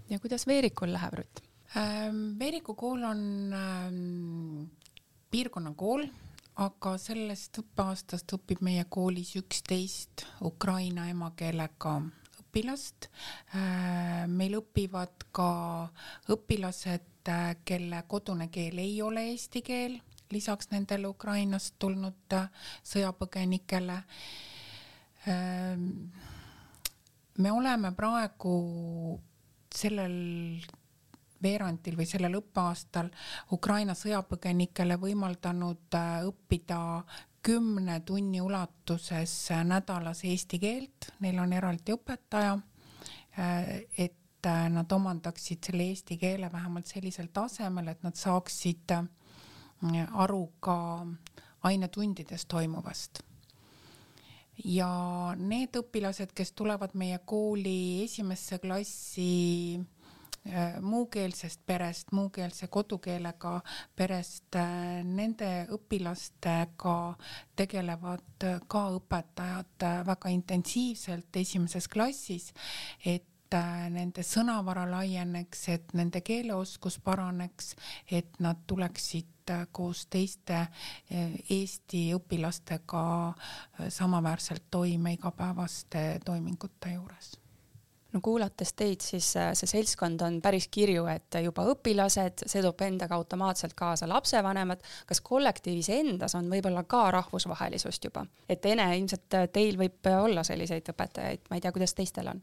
ja 0.10 0.20
kuidas 0.20 0.48
Veerikul 0.48 0.94
läheb, 0.94 1.14
Rutt 1.14 1.44
ähm,? 1.76 2.40
Veeriku 2.40 2.76
kool 2.76 3.04
on 3.04 3.54
ähm, 3.54 4.68
piirkonnakool 5.32 6.08
aga 6.60 6.96
sellest 7.00 7.62
õppeaastast 7.62 8.34
õpib 8.36 8.64
meie 8.66 8.84
koolis 8.92 9.32
üksteist 9.40 10.26
Ukraina 10.44 11.08
emakeelega 11.12 11.94
õpilast. 12.42 13.08
Äh, 13.56 14.26
meil 14.28 14.58
õpivad 14.60 15.28
ka 15.36 15.50
õpilased, 16.34 17.08
äh, 17.32 17.54
kelle 17.64 18.04
kodune 18.12 18.50
keel 18.52 18.82
ei 18.82 18.98
ole 19.06 19.30
eesti 19.32 19.62
keel, 19.64 20.00
lisaks 20.34 20.72
nendele 20.74 21.08
Ukrainast 21.08 21.78
tulnud 21.80 22.36
äh, 22.36 22.50
sõjapõgenikele. 22.84 24.04
me 27.38 27.52
oleme 27.52 27.92
praegu 27.94 28.54
sellel 29.76 30.64
veerandil 31.44 31.98
või 31.98 32.08
sellel 32.08 32.38
õppeaastal 32.40 33.10
Ukraina 33.56 33.96
sõjapõgenikele 33.98 35.00
võimaldanud 35.00 35.98
äh, 35.98 36.26
õppida 36.28 36.80
kümne 37.46 38.00
tunni 38.06 38.42
ulatuses 38.44 39.34
nädalas 39.66 40.24
eesti 40.28 40.60
keelt, 40.60 41.12
neil 41.24 41.40
on 41.40 41.54
eraldi 41.56 41.96
õpetaja, 41.96 42.58
äh, 43.40 43.72
et 43.98 44.50
äh, 44.50 44.68
nad 44.74 44.92
omandaksid 44.92 45.64
selle 45.72 45.88
eesti 45.94 46.20
keele 46.20 46.52
vähemalt 46.52 46.92
sellisel 46.92 47.32
tasemel, 47.34 47.94
et 47.94 48.04
nad 48.04 48.20
saaksid 48.20 48.98
aru 50.12 50.44
ka 50.60 50.76
ainetundides 51.64 52.44
toimuvast. 52.52 53.22
Ja 54.60 54.90
need 55.40 55.78
õpilased, 55.80 56.34
kes 56.36 56.52
tulevad 56.52 56.92
meie 57.00 57.22
kooli 57.24 58.04
esimesse 58.04 58.60
klassi 58.60 59.30
Äh, 59.80 59.99
muukeelsest 60.82 61.62
perest, 61.66 62.12
muukeelse 62.12 62.68
kodukeelega 62.68 63.62
perest, 63.96 64.56
äh, 64.56 65.04
nende 65.04 65.68
õpilastega 65.76 67.16
tegelevad 67.56 68.46
ka 68.68 68.84
õpetajad 68.98 69.86
äh, 69.86 69.98
väga 70.08 70.30
intensiivselt 70.34 71.36
esimeses 71.36 71.88
klassis, 71.88 72.54
et 73.06 73.26
nende 73.90 74.22
sõnavara 74.22 74.84
laieneks, 74.86 75.64
et 75.74 75.94
nende 75.98 76.22
keeleoskus 76.22 77.00
paraneks, 77.02 77.74
et 78.12 78.38
nad 78.40 78.62
tuleksid 78.68 79.56
koos 79.74 80.06
teiste 80.06 80.68
Eesti 81.50 82.04
õpilastega 82.14 83.04
samaväärselt 83.90 84.70
toime 84.70 85.18
igapäevaste 85.18 86.20
toimingute 86.26 86.94
juures 86.94 87.40
no 88.14 88.22
kuulates 88.24 88.74
teid, 88.74 89.04
siis 89.06 89.32
äh, 89.38 89.52
see 89.58 89.70
seltskond 89.70 90.22
on 90.26 90.40
päris 90.42 90.68
kirju, 90.72 91.06
et 91.12 91.40
juba 91.44 91.66
õpilased, 91.74 92.46
see 92.50 92.64
toob 92.66 92.82
endaga 92.86 93.18
automaatselt 93.20 93.76
kaasa 93.78 94.10
lapsevanemad. 94.10 94.82
kas 95.06 95.22
kollektiivis 95.22 95.92
endas 95.94 96.36
on 96.36 96.50
võib-olla 96.52 96.84
ka 96.90 97.10
rahvusvahelisust 97.20 98.10
juba, 98.10 98.26
et 98.50 98.66
Ene, 98.66 98.90
ilmselt 98.98 99.38
äh, 99.38 99.50
teil 99.54 99.78
võib 99.78 100.10
olla 100.14 100.44
selliseid 100.44 100.90
õpetajaid, 100.94 101.46
ma 101.50 101.60
ei 101.60 101.66
tea, 101.66 101.76
kuidas 101.76 101.94
teistel 101.98 102.34
on? 102.34 102.42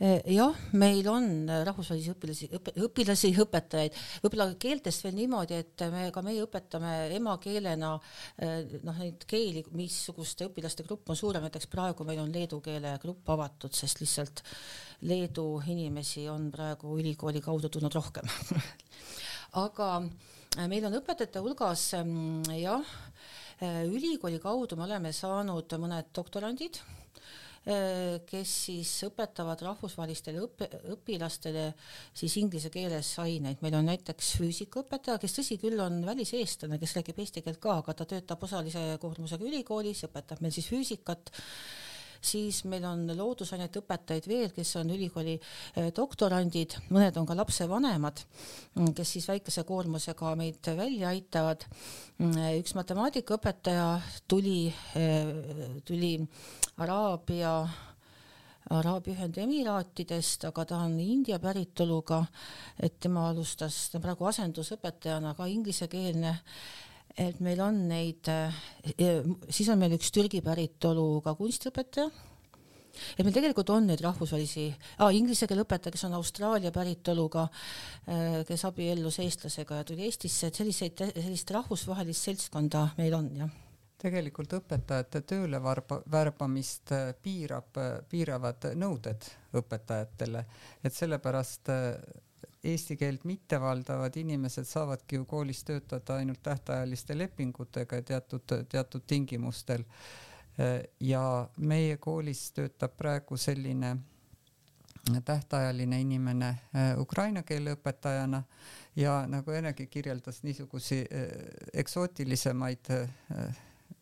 Eh, 0.00 0.22
jah, 0.32 0.54
meil 0.80 1.04
on 1.12 1.26
rahvusvahelisi 1.44 2.14
õpilasi, 2.14 2.46
õpilasi, 2.86 3.30
õpetajaid, 3.42 3.96
võib-olla 4.22 4.46
keeltest 4.56 5.02
veel 5.04 5.18
niimoodi, 5.18 5.58
et 5.60 5.82
me 5.92 6.06
ka 6.14 6.22
meie 6.24 6.40
õpetame 6.40 6.92
emakeelena 7.18 7.90
eh, 8.40 8.78
noh, 8.80 8.96
neid 8.96 9.26
keeli, 9.28 9.60
missuguste 9.76 10.46
õpilaste 10.48 10.86
grupp 10.86 11.12
on 11.12 11.18
suurem, 11.20 11.44
näiteks 11.44 11.68
praegu 11.68 12.06
meil 12.08 12.22
on 12.22 12.32
leedu 12.32 12.62
keele 12.64 12.94
grupp 13.02 13.28
avatud, 13.34 13.76
sest 13.76 14.00
lihtsalt 14.00 14.40
Leedu 15.04 15.44
inimesi 15.68 16.24
on 16.32 16.46
praegu 16.52 16.94
ülikooli 16.96 17.42
kaudu 17.44 17.68
tulnud 17.68 17.92
rohkem. 17.92 18.32
Aga 19.64 19.90
eh, 20.00 20.64
meil 20.64 20.88
on 20.88 20.96
õpetajate 20.96 21.44
hulgas 21.44 21.90
mm, 22.00 22.48
jah, 22.56 22.96
ülikooli 23.84 24.40
kaudu 24.40 24.80
me 24.80 24.86
oleme 24.88 25.12
saanud 25.12 25.76
mõned 25.76 26.08
doktorandid 26.16 26.80
kes 27.60 28.52
siis 28.64 28.90
õpetavad 29.04 29.60
rahvusvahelistele 29.66 30.40
õppe, 30.40 30.68
õpilastele 30.94 31.66
siis 32.16 32.38
inglise 32.40 32.70
keeles 32.72 33.10
aineid. 33.20 33.60
meil 33.60 33.76
on 33.76 33.90
näiteks 33.90 34.32
füüsikaõpetaja, 34.40 35.20
kes 35.20 35.36
tõsi 35.36 35.58
küll 35.60 35.80
on 35.84 36.00
väliseestlane, 36.06 36.78
kes 36.80 36.96
räägib 36.96 37.20
eesti 37.20 37.44
keelt 37.44 37.60
ka, 37.60 37.76
aga 37.82 37.94
ta 37.94 38.08
töötab 38.08 38.48
osalise 38.48 38.96
koormusega 39.02 39.44
ülikoolis, 39.44 40.06
õpetab 40.08 40.40
meil 40.40 40.56
siis 40.56 40.70
füüsikat 40.72 41.34
siis 42.20 42.62
meil 42.68 42.84
on 42.88 43.04
loodusainete 43.16 43.80
õpetajaid 43.80 44.28
veel, 44.28 44.48
kes 44.54 44.74
on 44.80 44.92
ülikooli 44.94 45.36
eh, 45.36 45.90
doktorandid, 45.96 46.76
mõned 46.94 47.16
on 47.20 47.28
ka 47.28 47.36
lapsevanemad, 47.38 48.24
mm, 48.76 48.94
kes 48.96 49.16
siis 49.16 49.28
väikese 49.30 49.64
koormusega 49.68 50.34
meid 50.38 50.72
välja 50.78 51.10
aitavad. 51.14 51.66
Mm, 52.18 52.40
üks 52.60 52.76
matemaatikaõpetaja 52.78 53.92
tuli, 54.28 54.66
eh, 54.98 55.80
tuli 55.84 56.16
Araabia 56.80 57.54
Araabia 58.70 59.16
Ühendemiraatidest, 59.16 60.44
aga 60.46 60.62
ta 60.68 60.76
on 60.84 60.92
India 61.02 61.40
päritoluga, 61.42 62.20
et 62.78 63.00
tema 63.02 63.24
alustas, 63.30 63.88
ta 63.90 63.98
on 63.98 64.04
praegu 64.04 64.28
asendusõpetajana 64.30 65.32
ka 65.34 65.48
inglisekeelne 65.50 66.36
et 67.18 67.40
meil 67.42 67.60
on 67.64 67.76
neid, 67.90 68.28
siis 69.50 69.68
on 69.72 69.80
meil 69.80 69.96
üks 69.96 70.12
Türgi 70.14 70.42
päritolu 70.44 71.20
ka 71.24 71.34
kunstiõpetaja, 71.38 72.10
et 73.16 73.24
meil 73.24 73.34
tegelikult 73.34 73.70
on 73.74 73.88
neid 73.90 74.02
rahvusvahelisi 74.04 74.66
ah,, 74.98 75.10
inglise 75.14 75.48
keele 75.48 75.64
õpetaja, 75.64 75.94
kes 75.94 76.06
on 76.08 76.16
Austraalia 76.18 76.72
päritoluga, 76.74 77.46
äh, 78.10 78.40
kes 78.48 78.66
abiellus 78.68 79.20
eestlasega 79.24 79.80
ja 79.80 79.88
tuli 79.88 80.06
Eestisse, 80.08 80.50
et 80.50 80.60
selliseid, 80.60 81.04
sellist 81.16 81.52
rahvusvahelist 81.56 82.30
seltskonda 82.30 82.88
meil 83.00 83.16
on 83.18 83.30
jah. 83.42 83.58
Tegelikult 84.00 84.54
õpetajate 84.56 85.20
tööle 85.28 85.60
varba, 85.60 86.00
värbamist 86.10 86.94
äh, 86.96 87.12
piirab, 87.22 87.76
äh, 87.80 87.92
piiravad 88.10 88.70
nõuded 88.80 89.28
õpetajatele, 89.60 90.44
et 90.84 90.96
sellepärast 90.96 91.72
eesti 92.64 92.96
keelt 92.96 93.24
mittevaldavad 93.24 94.16
inimesed 94.16 94.64
saavadki 94.68 95.16
ju 95.16 95.24
koolis 95.24 95.64
töötada 95.64 96.16
ainult 96.20 96.42
tähtajaliste 96.42 97.18
lepingutega 97.18 98.02
teatud, 98.02 98.44
teatud 98.68 99.06
tingimustel. 99.06 99.84
Ja 101.00 101.48
meie 101.56 101.96
koolis 101.96 102.50
töötab 102.52 102.96
praegu 102.96 103.36
selline 103.36 103.96
tähtajaline 105.24 106.00
inimene 106.00 106.48
äh, 106.48 106.98
ukraina 106.98 107.42
keele 107.42 107.74
õpetajana 107.74 108.42
ja 108.96 109.24
nagu 109.26 109.50
Enegi 109.50 109.86
kirjeldas, 109.86 110.42
niisugusi 110.42 111.00
äh, 111.00 111.28
eksootilisemaid 111.72 112.90
äh, 112.90 113.56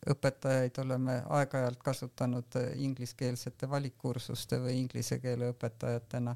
õpetajaid 0.09 0.77
oleme 0.81 1.15
aeg-ajalt 1.35 1.81
kasutanud 1.83 2.55
ingliskeelsete 2.79 3.69
valikkursuste 3.69 4.59
või 4.63 4.77
inglise 4.79 5.19
keele 5.19 5.49
õpetajatena, 5.53 6.35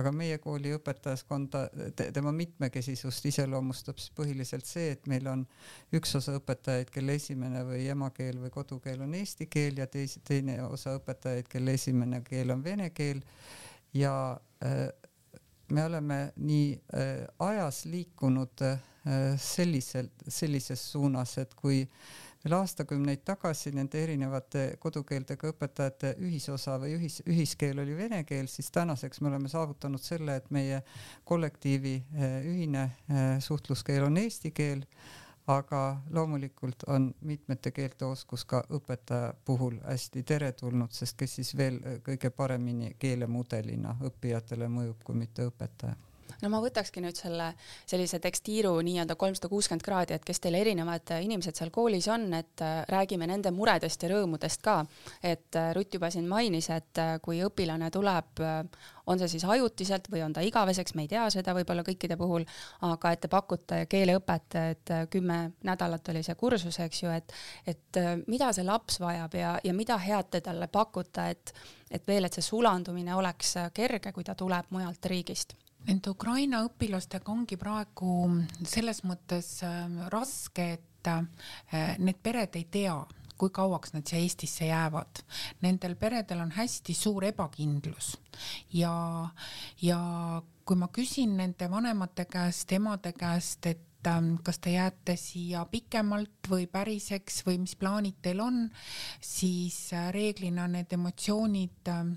aga 0.00 0.12
meie 0.12 0.38
kooli 0.42 0.72
õpetajaskonda 0.78 1.64
te,, 1.96 2.08
tema 2.16 2.32
mitmekesisust 2.32 3.28
iseloomustab 3.30 4.00
siis 4.00 4.14
põhiliselt 4.16 4.66
see, 4.68 4.94
et 4.96 5.06
meil 5.10 5.28
on 5.30 5.44
üks 5.94 6.16
osa 6.18 6.38
õpetajaid, 6.40 6.90
kelle 6.94 7.18
esimene 7.20 7.64
või 7.68 7.86
emakeel 7.92 8.40
või 8.42 8.54
kodukeel 8.54 9.04
on 9.04 9.14
eesti 9.20 9.46
keel 9.52 9.78
ja 9.82 9.86
teis, 9.86 10.18
teine 10.24 10.58
osa 10.66 10.96
õpetajaid, 10.98 11.48
kelle 11.50 11.76
esimene 11.78 12.22
keel 12.24 12.54
on 12.56 12.64
vene 12.64 12.90
keel. 12.96 13.22
Ja 13.94 14.14
äh, 14.64 14.88
me 15.70 15.84
oleme 15.84 16.18
nii 16.36 16.72
äh, 16.74 17.14
ajas 17.38 17.84
liikunud 17.84 18.64
äh, 18.64 18.78
selliselt, 19.38 20.24
sellises 20.28 20.82
suunas, 20.92 21.36
et 21.38 21.54
kui 21.54 21.82
äh, 21.84 22.33
veel 22.44 22.56
aastakümneid 22.58 23.22
tagasi 23.24 23.72
nende 23.72 24.02
erinevate 24.04 24.64
kodukeeltega 24.80 25.48
õpetajate 25.54 26.14
ühisosa 26.20 26.76
või 26.82 26.98
ühis, 26.98 27.22
ühiskeel 27.24 27.80
oli 27.80 27.96
vene 27.96 28.20
keel, 28.28 28.50
siis 28.52 28.70
tänaseks 28.74 29.22
me 29.24 29.30
oleme 29.32 29.48
saavutanud 29.48 30.02
selle, 30.02 30.36
et 30.36 30.50
meie 30.52 30.82
kollektiivi 31.24 31.94
eh, 31.96 32.38
ühine 32.52 32.84
eh, 32.84 33.22
suhtluskeel 33.40 34.04
on 34.10 34.20
eesti 34.20 34.52
keel, 34.52 34.84
aga 35.48 35.80
loomulikult 36.12 36.86
on 36.88 37.10
mitmete 37.20 37.72
keelte 37.72 38.04
oskus 38.04 38.44
ka 38.48 38.62
õpetaja 38.72 39.34
puhul 39.44 39.76
hästi 39.84 40.22
teretulnud, 40.22 40.92
sest 40.92 41.16
kes 41.20 41.40
siis 41.40 41.56
veel 41.56 41.80
eh, 41.80 42.00
kõige 42.04 42.30
paremini 42.30 42.92
keelemudelina 42.98 43.96
õppijatele 44.04 44.68
mõjub, 44.68 45.00
kui 45.04 45.16
mitte 45.24 45.48
õpetaja 45.48 45.96
no 46.42 46.50
ma 46.52 46.62
võtakski 46.64 47.02
nüüd 47.04 47.18
selle 47.18 47.52
sellise 47.86 48.18
tekstiiru 48.18 48.74
nii-öelda 48.84 49.16
kolmsada 49.18 49.48
kuuskümmend 49.48 49.84
kraadi, 49.84 50.16
et 50.16 50.24
kes 50.24 50.40
teil 50.42 50.56
erinevad 50.58 51.14
inimesed 51.20 51.56
seal 51.58 51.72
koolis 51.74 52.08
on, 52.12 52.26
et 52.36 52.62
äh, 52.64 52.82
räägime 52.90 53.28
nende 53.30 53.52
muredest 53.54 54.02
ja 54.02 54.10
rõõmudest 54.12 54.62
ka. 54.64 54.80
et 55.22 55.56
äh, 55.56 55.72
Rutt 55.76 55.94
juba 55.94 56.10
siin 56.10 56.28
mainis, 56.28 56.70
et 56.70 57.00
äh, 57.00 57.16
kui 57.22 57.42
õpilane 57.44 57.90
tuleb, 57.94 58.42
on 59.06 59.20
see 59.20 59.28
siis 59.28 59.44
ajutiselt 59.44 60.08
või 60.10 60.22
on 60.24 60.32
ta 60.32 60.40
igaveseks, 60.40 60.94
me 60.96 61.04
ei 61.04 61.08
tea 61.08 61.26
seda 61.30 61.52
võib-olla 61.54 61.84
kõikide 61.84 62.16
puhul, 62.16 62.46
aga 62.88 63.12
et 63.12 63.20
te 63.20 63.28
pakute 63.28 63.82
keeleõpet, 63.90 64.56
et 64.70 64.92
kümme 65.12 65.38
nädalat 65.62 66.08
oli 66.08 66.22
see 66.24 66.34
kursus, 66.40 66.78
eks 66.80 67.02
ju, 67.02 67.10
et, 67.12 67.34
et 67.68 68.00
mida 68.26 68.48
see 68.56 68.64
laps 68.64 69.00
vajab 69.04 69.36
ja, 69.36 69.58
ja 69.64 69.74
mida 69.76 69.98
head 70.00 70.30
te 70.32 70.40
talle 70.40 70.70
pakute, 70.72 71.28
et, 71.36 71.52
et 71.90 72.08
veel, 72.08 72.24
et 72.24 72.32
see 72.32 72.48
sulandumine 72.48 73.14
oleks 73.14 73.58
kerge, 73.76 74.12
kui 74.12 74.24
ta 74.24 74.34
tuleb 74.38 74.72
mujalt 74.72 75.12
riigist 75.12 75.52
Nende 75.84 76.10
Ukraina 76.10 76.62
õpilastega 76.64 77.32
ongi 77.32 77.58
praegu 77.60 78.14
selles 78.64 79.02
mõttes 79.04 79.58
ähm, 79.66 79.98
raske, 80.12 80.70
et 80.78 81.10
äh, 81.10 81.94
need 82.00 82.22
pered 82.24 82.56
ei 82.56 82.64
tea, 82.72 82.96
kui 83.36 83.50
kauaks 83.52 83.92
nad 83.92 84.06
siia 84.08 84.22
Eestisse 84.22 84.68
jäävad. 84.70 85.20
Nendel 85.64 85.96
peredel 86.00 86.40
on 86.44 86.54
hästi 86.54 86.94
suur 86.96 87.26
ebakindlus 87.28 88.14
ja, 88.72 88.94
ja 89.82 90.00
kui 90.64 90.78
ma 90.80 90.88
küsin 90.88 91.36
nende 91.36 91.68
vanemate 91.70 92.24
käest, 92.30 92.72
emade 92.72 93.12
käest, 93.12 93.66
et 93.68 94.08
ähm, 94.08 94.36
kas 94.44 94.60
te 94.64 94.72
jääte 94.78 95.18
siia 95.20 95.66
pikemalt 95.68 96.48
või 96.48 96.68
päriseks 96.70 97.42
või 97.46 97.60
mis 97.66 97.76
plaanid 97.76 98.22
teil 98.24 98.40
on, 98.40 98.62
siis 99.20 99.90
äh, 99.92 100.08
reeglina 100.16 100.68
need 100.70 100.96
emotsioonid 100.96 101.92
ähm, 101.92 102.16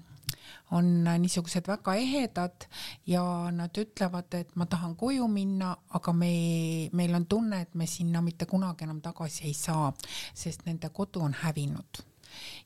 on 0.71 1.03
niisugused 1.03 1.67
väga 1.67 1.95
ehedad 1.95 2.67
ja 3.08 3.23
nad 3.51 3.77
ütlevad, 3.77 4.34
et 4.34 4.56
ma 4.56 4.65
tahan 4.65 4.95
koju 4.95 5.27
minna, 5.32 5.75
aga 5.95 6.13
me, 6.13 6.89
meil 6.93 7.15
on 7.15 7.25
tunne, 7.25 7.62
et 7.62 7.75
me 7.75 7.88
sinna 7.88 8.21
mitte 8.21 8.45
kunagi 8.45 8.84
enam 8.88 9.01
tagasi 9.01 9.47
ei 9.47 9.53
saa, 9.53 9.93
sest 10.34 10.65
nende 10.65 10.89
kodu 10.89 11.23
on 11.23 11.36
hävinud. 11.43 12.03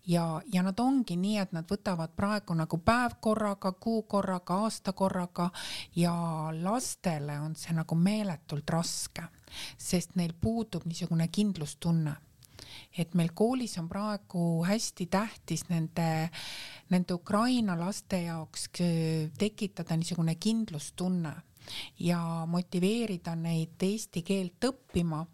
Ja, 0.07 0.41
ja 0.53 0.63
nad 0.65 0.79
ongi 0.79 1.15
nii, 1.15 1.37
et 1.37 1.51
nad 1.53 1.69
võtavad 1.69 2.15
praegu 2.17 2.55
nagu 2.57 2.79
päev 2.81 3.19
korraga, 3.21 3.71
kuu 3.71 4.01
korraga, 4.09 4.57
aasta 4.65 4.93
korraga 4.97 5.51
ja 5.95 6.13
lastele 6.57 7.37
on 7.39 7.55
see 7.55 7.75
nagu 7.77 7.95
meeletult 7.95 8.69
raske, 8.73 9.27
sest 9.77 10.17
neil 10.17 10.33
puudub 10.41 10.89
niisugune 10.89 11.29
kindlustunne 11.31 12.17
et 12.97 13.13
meil 13.15 13.31
koolis 13.35 13.77
on 13.79 13.87
praegu 13.89 14.63
hästi 14.67 15.07
tähtis 15.11 15.63
nende, 15.69 16.29
nende 16.91 17.15
Ukraina 17.15 17.77
laste 17.79 18.23
jaoks 18.25 18.67
tekitada 19.39 19.97
niisugune 19.97 20.35
kindlustunne 20.35 21.33
ja 21.99 22.19
motiveerida 22.49 23.35
neid 23.35 23.81
eesti 23.85 24.23
keelt 24.25 24.69
õppima. 24.71 25.25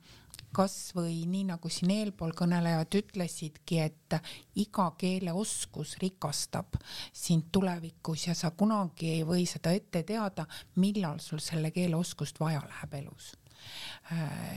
Kasvõi 0.57 1.25
nii 1.29 1.43
nagu 1.49 1.69
siin 1.69 1.91
eelpool 1.91 2.31
kõnelejad 2.37 2.95
ütlesidki, 3.01 3.81
et 3.83 4.15
iga 4.57 4.87
keeleoskus 4.97 5.97
rikastab 6.01 6.79
sind 7.13 7.51
tulevikus 7.53 8.29
ja 8.29 8.35
sa 8.37 8.53
kunagi 8.55 9.11
ei 9.17 9.25
või 9.27 9.43
seda 9.49 9.75
ette 9.75 10.05
teada, 10.07 10.47
millal 10.79 11.19
sul 11.21 11.43
selle 11.43 11.73
keeleoskust 11.75 12.39
vaja 12.39 12.63
läheb 12.63 12.95
elus 13.03 13.35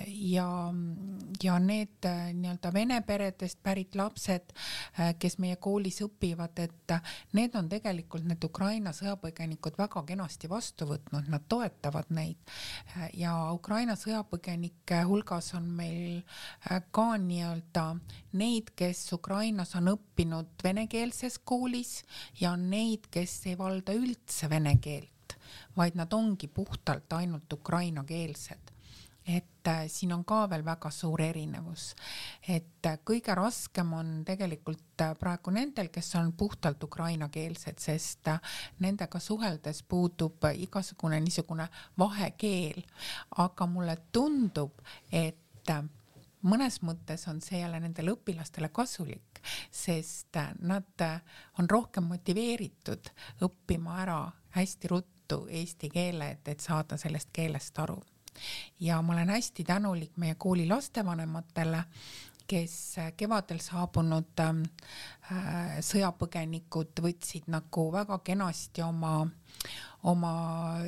ja, 0.06 0.72
ja 1.42 1.58
need 1.58 2.04
äh, 2.04 2.30
nii-öelda 2.34 2.72
vene 2.72 3.00
peredest 3.06 3.58
pärit 3.62 3.94
lapsed, 3.98 4.52
äh, 4.98 5.14
kes 5.18 5.38
meie 5.42 5.56
koolis 5.56 6.00
õpivad, 6.04 6.58
et 6.62 6.94
need 7.36 7.56
on 7.58 7.68
tegelikult 7.70 8.26
need 8.28 8.44
Ukraina 8.44 8.92
sõjapõgenikud 8.94 9.78
väga 9.78 10.04
kenasti 10.06 10.50
vastu 10.50 10.86
võtnud, 10.90 11.28
nad 11.32 11.46
toetavad 11.48 12.10
neid. 12.14 12.38
ja 13.14 13.34
Ukraina 13.52 13.96
sõjapõgenike 13.98 15.02
hulgas 15.08 15.52
on 15.58 15.68
meil 15.76 16.22
äh, 16.70 16.82
ka 16.90 17.08
nii-öelda 17.18 17.86
neid, 18.38 18.74
kes 18.76 19.06
Ukrainas 19.16 19.74
on 19.78 19.94
õppinud 19.94 20.62
venekeelses 20.64 21.40
koolis 21.44 22.00
ja 22.40 22.54
on 22.54 22.68
neid, 22.70 23.10
kes 23.10 23.40
ei 23.50 23.58
valda 23.58 23.94
üldse 23.96 24.50
vene 24.50 24.76
keelt, 24.82 25.38
vaid 25.76 25.98
nad 25.98 26.12
ongi 26.12 26.48
puhtalt 26.48 27.12
ainult 27.18 27.52
ukrainakeelsed 27.52 28.69
et 29.36 29.68
äh, 29.68 29.84
siin 29.88 30.12
on 30.12 30.24
ka 30.24 30.44
veel 30.50 30.64
väga 30.64 30.90
suur 30.94 31.20
erinevus, 31.22 31.90
et 32.48 32.86
äh, 32.86 32.98
kõige 33.06 33.34
raskem 33.36 33.92
on 33.96 34.12
tegelikult 34.26 35.04
äh, 35.04 35.14
praegu 35.18 35.52
nendel, 35.54 35.90
kes 35.92 36.14
on 36.20 36.32
puhtalt 36.32 36.82
ukrainakeelsed, 36.84 37.78
sest 37.82 38.32
nendega 38.80 39.20
suheldes 39.20 39.82
puudub 39.82 40.48
igasugune 40.54 41.20
niisugune 41.20 41.68
vahekeel, 41.98 42.82
aga 43.44 43.68
mulle 43.70 43.96
tundub, 44.12 44.80
et 45.12 45.74
mõnes 46.42 46.80
mõttes 46.82 47.26
on 47.28 47.42
see 47.44 47.60
jälle 47.60 47.80
nendele 47.80 48.14
õpilastele 48.16 48.70
kasulik, 48.72 49.42
sest 49.70 50.36
nad 50.64 51.04
on 51.60 51.68
rohkem 51.70 52.08
motiveeritud 52.08 53.12
õppima 53.44 54.00
ära 54.02 54.22
hästi 54.56 54.88
ruttu 54.90 55.44
eesti 55.46 55.92
keele, 55.92 56.32
et, 56.34 56.48
et 56.48 56.64
saada 56.64 56.96
sellest 56.98 57.30
keelest 57.36 57.78
aru 57.78 58.00
ja 58.80 59.02
ma 59.02 59.12
olen 59.12 59.28
hästi 59.28 59.64
tänulik 59.64 60.16
meie 60.16 60.34
kooli 60.34 60.68
lastevanematele, 60.68 61.84
kes 62.50 62.96
kevadel 63.16 63.60
saabunud 63.62 64.42
äh, 64.42 65.76
sõjapõgenikud 65.86 67.02
võtsid 67.04 67.46
nagu 67.52 67.86
väga 67.94 68.18
kenasti 68.26 68.82
oma, 68.82 69.22
oma 70.08 70.32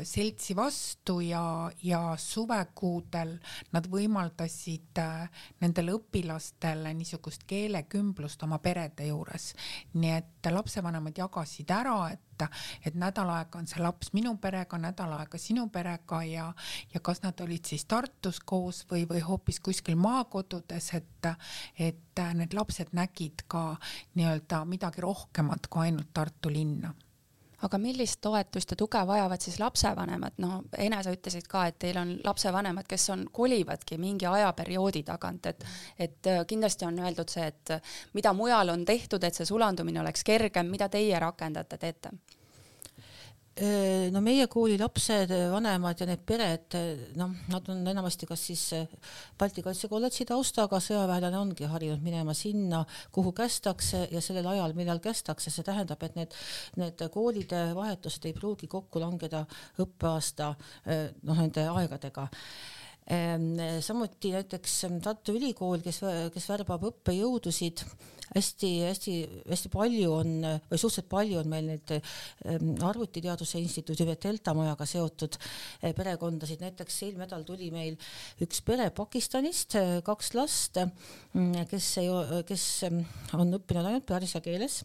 seltsi 0.09 0.57
vastu 0.57 1.21
ja, 1.21 1.71
ja 1.83 2.01
suvekuudel 2.17 3.35
nad 3.73 3.89
võimaldasid 3.93 5.01
äh, 5.03 5.45
nendele 5.61 5.97
õpilastele 5.99 6.95
niisugust 6.97 7.45
keelekümblust 7.47 8.43
oma 8.47 8.59
perede 8.63 9.11
juures. 9.11 9.53
nii 9.95 10.15
et 10.17 10.51
lapsevanemad 10.51 11.19
jagasid 11.19 11.71
ära, 11.71 11.97
et 12.13 12.21
et 12.83 12.97
nädal 12.99 13.29
aega 13.31 13.61
on 13.61 13.69
see 13.71 13.83
laps 13.83 14.09
minu 14.17 14.33
perega, 14.43 14.79
nädal 14.81 15.13
aega 15.15 15.39
sinu 15.39 15.69
perega 15.71 16.23
ja, 16.27 16.49
ja 16.91 17.01
kas 17.05 17.23
nad 17.23 17.39
olid 17.45 17.69
siis 17.69 17.85
Tartus 17.87 18.41
koos 18.41 18.83
või, 18.91 19.05
või 19.07 19.23
hoopis 19.23 19.61
kuskil 19.61 19.95
maakodudes, 20.01 20.91
et, 20.99 21.31
et 21.79 22.25
need 22.35 22.57
lapsed 22.59 22.91
nägid 22.99 23.47
ka 23.47 23.77
nii-öelda 24.19 24.65
midagi 24.67 25.05
rohkemat 25.05 25.71
kui 25.71 25.87
ainult 25.87 26.11
Tartu 26.17 26.51
linna 26.51 26.91
aga 27.63 27.79
millist 27.79 28.21
toetust 28.21 28.75
ja 28.75 28.77
tuge 28.77 29.01
vajavad 29.07 29.41
siis 29.41 29.59
lapsevanemad, 29.61 30.39
no 30.43 30.63
Ene, 30.79 31.03
sa 31.03 31.15
ütlesid 31.15 31.47
ka, 31.49 31.67
et 31.71 31.79
teil 31.83 31.99
on 32.01 32.13
lapsevanemad, 32.25 32.87
kes 32.89 33.09
on, 33.15 33.25
kolivadki 33.33 33.99
mingi 34.03 34.27
ajaperioodi 34.27 35.03
tagant, 35.07 35.47
et 35.47 35.65
et 35.99 36.27
äh, 36.27 36.45
kindlasti 36.47 36.87
on 36.89 36.99
öeldud 36.99 37.31
see, 37.31 37.47
et 37.47 37.77
mida 38.15 38.33
mujal 38.33 38.75
on 38.75 38.85
tehtud, 38.85 39.25
et 39.25 39.35
see 39.35 39.47
sulandumine 39.47 40.01
oleks 40.01 40.25
kergem, 40.25 40.71
mida 40.71 40.89
teie 40.89 41.19
rakendate, 41.23 41.79
teete 41.79 42.11
no 44.13 44.21
meie 44.25 44.47
kooli 44.49 44.79
lapsed, 44.81 45.33
vanemad 45.53 46.01
ja 46.01 46.07
need 46.09 46.23
pered, 46.25 46.77
noh, 47.21 47.35
nad 47.53 47.69
on 47.69 47.83
enamasti 47.93 48.29
kas 48.29 48.47
siis 48.49 48.63
Balti 49.39 49.65
Kaitsekolledži 49.65 50.25
taustaga, 50.31 50.81
sõjaväelane 50.81 51.37
ongi 51.37 51.69
harjunud 51.69 52.01
minema 52.05 52.33
sinna, 52.37 52.81
kuhu 53.13 53.35
kästakse 53.37 54.07
ja 54.13 54.23
sellel 54.25 54.49
ajal, 54.55 54.73
millal 54.79 55.03
kästakse, 55.05 55.53
see 55.53 55.67
tähendab, 55.67 56.01
et 56.07 56.17
need, 56.17 56.39
need 56.81 57.05
koolide 57.13 57.65
vahetused 57.77 58.25
ei 58.31 58.37
pruugi 58.37 58.71
kokku 58.73 59.03
langeda 59.03 59.45
õppeaasta 59.85 60.55
noh, 60.57 61.37
nende 61.37 61.69
aegadega 61.69 62.31
samuti 63.83 64.31
näiteks 64.33 64.77
Tartu 65.03 65.35
Ülikool, 65.37 65.83
kes, 65.85 66.01
kes 66.33 66.49
värbab 66.53 66.85
õppejõudusid 66.93 67.83
hästi-hästi-hästi 68.33 69.71
palju 69.73 70.13
on 70.13 70.31
või 70.43 70.79
suhteliselt 70.81 71.09
palju 71.11 71.39
on 71.41 71.51
meil 71.53 71.69
neid 71.69 71.93
ähm, 71.97 72.73
arvutiteaduse 72.85 73.61
instituudi 73.61 74.07
või 74.09 74.19
Delta 74.23 74.55
majaga 74.57 74.87
seotud 74.89 75.37
äh, 75.39 75.93
perekondasid, 75.97 76.63
näiteks 76.65 77.01
eelmine 77.07 77.27
nädal 77.27 77.45
tuli 77.47 77.69
meil 77.75 77.99
üks 78.43 78.63
pere 78.67 78.89
Pakistanist, 78.95 79.77
äh, 79.79 79.93
kaks 80.05 80.33
last, 80.39 80.81
mm, 81.35 81.67
kes 81.71 81.91
ei, 82.03 82.09
kes 82.49 82.67
on 83.37 83.59
õppinud 83.59 83.91
ainult 83.91 84.09
pärsia 84.09 84.43
keeles. 84.45 84.81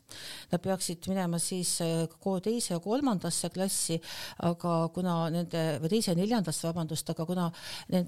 Nad 0.51 0.61
peaksid 0.63 1.07
minema 1.11 1.39
siis 1.41 1.77
äh, 1.85 2.05
teise 2.43 2.75
ja 2.75 2.81
kolmandasse 2.83 3.49
klassi, 3.53 3.97
aga 4.45 4.75
kuna 4.93 5.17
nende 5.33 5.63
või 5.81 5.95
teise 5.95 6.11
ja 6.11 6.19
neljandasse, 6.19 6.67
vabandust, 6.67 7.09
aga 7.13 7.25
kuna 7.25 7.47
nende 7.93 8.06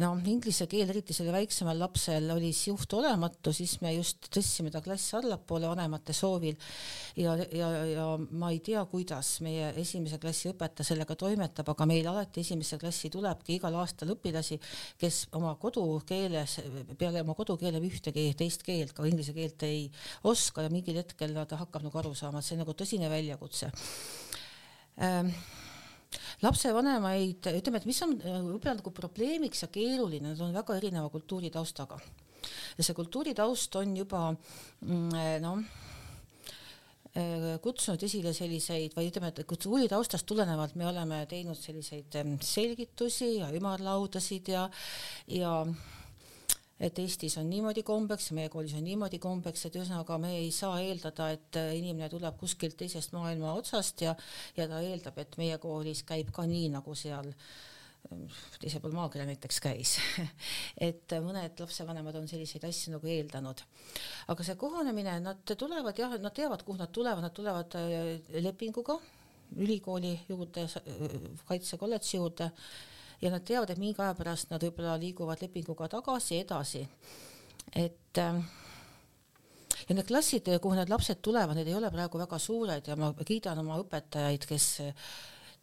no 0.00 0.08
inglise 0.26 0.66
keel, 0.70 0.88
eriti 0.90 1.14
sellel 1.14 1.36
väiksemal 1.36 1.78
lapsel 1.78 2.26
oli 2.34 2.50
siuht 2.56 2.92
olematu, 2.98 3.52
siis 3.54 3.76
me 3.84 3.92
just 3.94 4.26
tõstsime 4.34 4.72
ta 4.74 4.80
klassi 4.82 5.14
allapoole 5.18 5.68
vanemate 5.70 6.14
soovil 6.16 6.56
ja, 7.18 7.36
ja, 7.54 7.68
ja 7.86 8.06
ma 8.18 8.50
ei 8.54 8.58
tea, 8.64 8.82
kuidas 8.90 9.36
meie 9.44 9.70
esimese 9.78 10.18
klassi 10.22 10.50
õpetaja 10.50 10.90
sellega 10.90 11.14
toimetab, 11.18 11.70
aga 11.74 11.86
meil 11.90 12.08
alati 12.10 12.42
esimesse 12.42 12.80
klassi 12.80 13.10
tulebki 13.14 13.58
igal 13.58 13.78
aastal 13.78 14.14
õpilasi, 14.16 14.58
kes 14.98 15.20
oma 15.38 15.54
kodukeeles, 15.62 16.58
peale 16.98 17.22
oma 17.22 17.38
kodukeele 17.38 17.82
ühtegi 17.84 18.32
teist 18.38 18.66
keelt, 18.66 18.96
ka 18.96 19.06
inglise 19.06 19.36
keelt 19.36 19.62
ei 19.68 19.86
oska 20.26 20.66
ja 20.66 20.74
mingil 20.74 20.98
hetkel 20.98 21.38
ta 21.46 21.62
hakkab 21.62 21.86
nagu 21.86 22.02
aru 22.02 22.16
saama, 22.18 22.42
et 22.42 22.48
see 22.50 22.58
on 22.58 22.64
nagu 22.64 22.74
tõsine 22.74 23.10
väljakutse. 23.12 23.70
Ähm, 24.98 25.30
lapsevanemaid, 26.44 27.50
ütleme, 27.58 27.80
et 27.80 27.88
mis 27.88 28.00
on 28.06 28.14
võib-olla 28.18 28.78
nagu 28.78 28.94
probleemiks 28.94 29.64
ja 29.64 29.68
keeruline, 29.72 30.32
nad 30.32 30.40
on 30.44 30.54
väga 30.56 30.78
erineva 30.78 31.10
kultuuritaustaga. 31.12 31.98
ja 32.78 32.84
see 32.86 32.94
kultuuritaust 32.94 33.76
on 33.80 33.96
juba 33.96 34.22
mm, 34.32 35.42
noh, 35.42 35.62
kutsunud 37.64 38.02
esile 38.04 38.32
selliseid 38.36 38.94
või 38.94 39.08
ütleme, 39.10 39.32
et 39.32 39.46
kultuuritaustast 39.48 40.26
tulenevalt 40.28 40.76
me 40.78 40.86
oleme 40.86 41.24
teinud 41.30 41.58
selliseid 41.58 42.14
selgitusi 42.44 43.38
ja 43.40 43.48
ümarlaudasid 43.54 44.52
ja, 44.52 44.68
ja 45.32 45.54
et 46.80 46.98
Eestis 47.02 47.36
on 47.40 47.48
niimoodi 47.50 47.82
kombeks 47.86 48.30
meie 48.36 48.50
koolis 48.52 48.76
on 48.78 48.84
niimoodi 48.86 49.18
kombeks, 49.22 49.66
et 49.66 49.78
ühesõnaga 49.78 50.18
me 50.22 50.34
ei 50.38 50.50
saa 50.54 50.78
eeldada, 50.82 51.30
et 51.34 51.58
inimene 51.78 52.10
tuleb 52.12 52.38
kuskilt 52.38 52.78
teisest 52.78 53.14
maailma 53.16 53.54
otsast 53.58 54.04
ja, 54.06 54.14
ja 54.56 54.68
ta 54.70 54.82
eeldab, 54.84 55.18
et 55.18 55.38
meie 55.40 55.58
koolis 55.62 56.04
käib 56.08 56.30
ka 56.34 56.46
nii, 56.48 56.68
nagu 56.76 56.94
seal 56.98 57.26
ähm, 57.26 58.26
teisel 58.62 58.82
pool 58.84 58.94
maakera 58.94 59.26
näiteks 59.28 59.60
käis 59.64 59.96
et 60.88 61.16
mõned 61.24 61.58
lapsevanemad 61.64 62.20
on 62.20 62.28
selliseid 62.30 62.66
asju 62.68 62.94
nagu 62.94 63.10
eeldanud. 63.10 63.64
aga 64.30 64.46
see 64.46 64.58
kohanemine, 64.60 65.18
nad 65.24 65.56
tulevad 65.58 65.98
jah, 65.98 66.14
nad 66.22 66.34
teavad, 66.36 66.62
kuhu 66.66 66.78
nad 66.78 66.94
tulevad, 66.94 67.26
nad 67.26 67.34
tulevad 67.34 67.78
äh, 67.80 68.12
lepinguga 68.38 69.00
ülikooli 69.56 70.14
juurde, 70.28 70.68
äh, 70.68 71.18
kaitsekolledži 71.48 72.20
juurde 72.20 72.52
ja 73.22 73.30
nad 73.30 73.44
teavad, 73.44 73.70
et 73.70 73.80
mingi 73.80 74.00
aja 74.02 74.14
pärast 74.14 74.52
nad 74.52 74.62
võib-olla 74.62 74.96
liiguvad 75.00 75.42
lepinguga 75.42 75.88
tagasi 75.88 76.38
edasi. 76.44 76.86
et 77.74 78.18
äh, 78.18 78.42
ja 79.88 79.96
need 79.96 80.08
klassid, 80.08 80.48
kuhu 80.62 80.76
need 80.76 80.92
lapsed 80.92 81.20
tulevad, 81.24 81.56
need 81.56 81.68
ei 81.68 81.76
ole 81.78 81.90
praegu 81.90 82.20
väga 82.20 82.38
suured 82.38 82.88
ja 82.88 82.96
ma 82.96 83.12
kiidan 83.16 83.58
oma 83.62 83.78
õpetajaid, 83.82 84.46
kes 84.48 84.68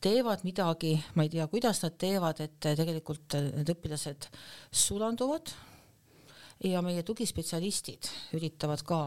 teevad 0.02 0.44
midagi, 0.46 0.96
ma 1.16 1.26
ei 1.26 1.32
tea, 1.34 1.48
kuidas 1.50 1.82
nad 1.84 1.96
teevad, 1.98 2.42
et 2.44 2.58
tegelikult 2.62 3.38
need 3.40 3.72
õpilased 3.76 4.30
sulanduvad 4.72 5.54
ja 6.66 6.82
meie 6.86 7.04
tugispetsialistid 7.06 8.10
üritavad 8.38 8.84
ka 8.86 9.00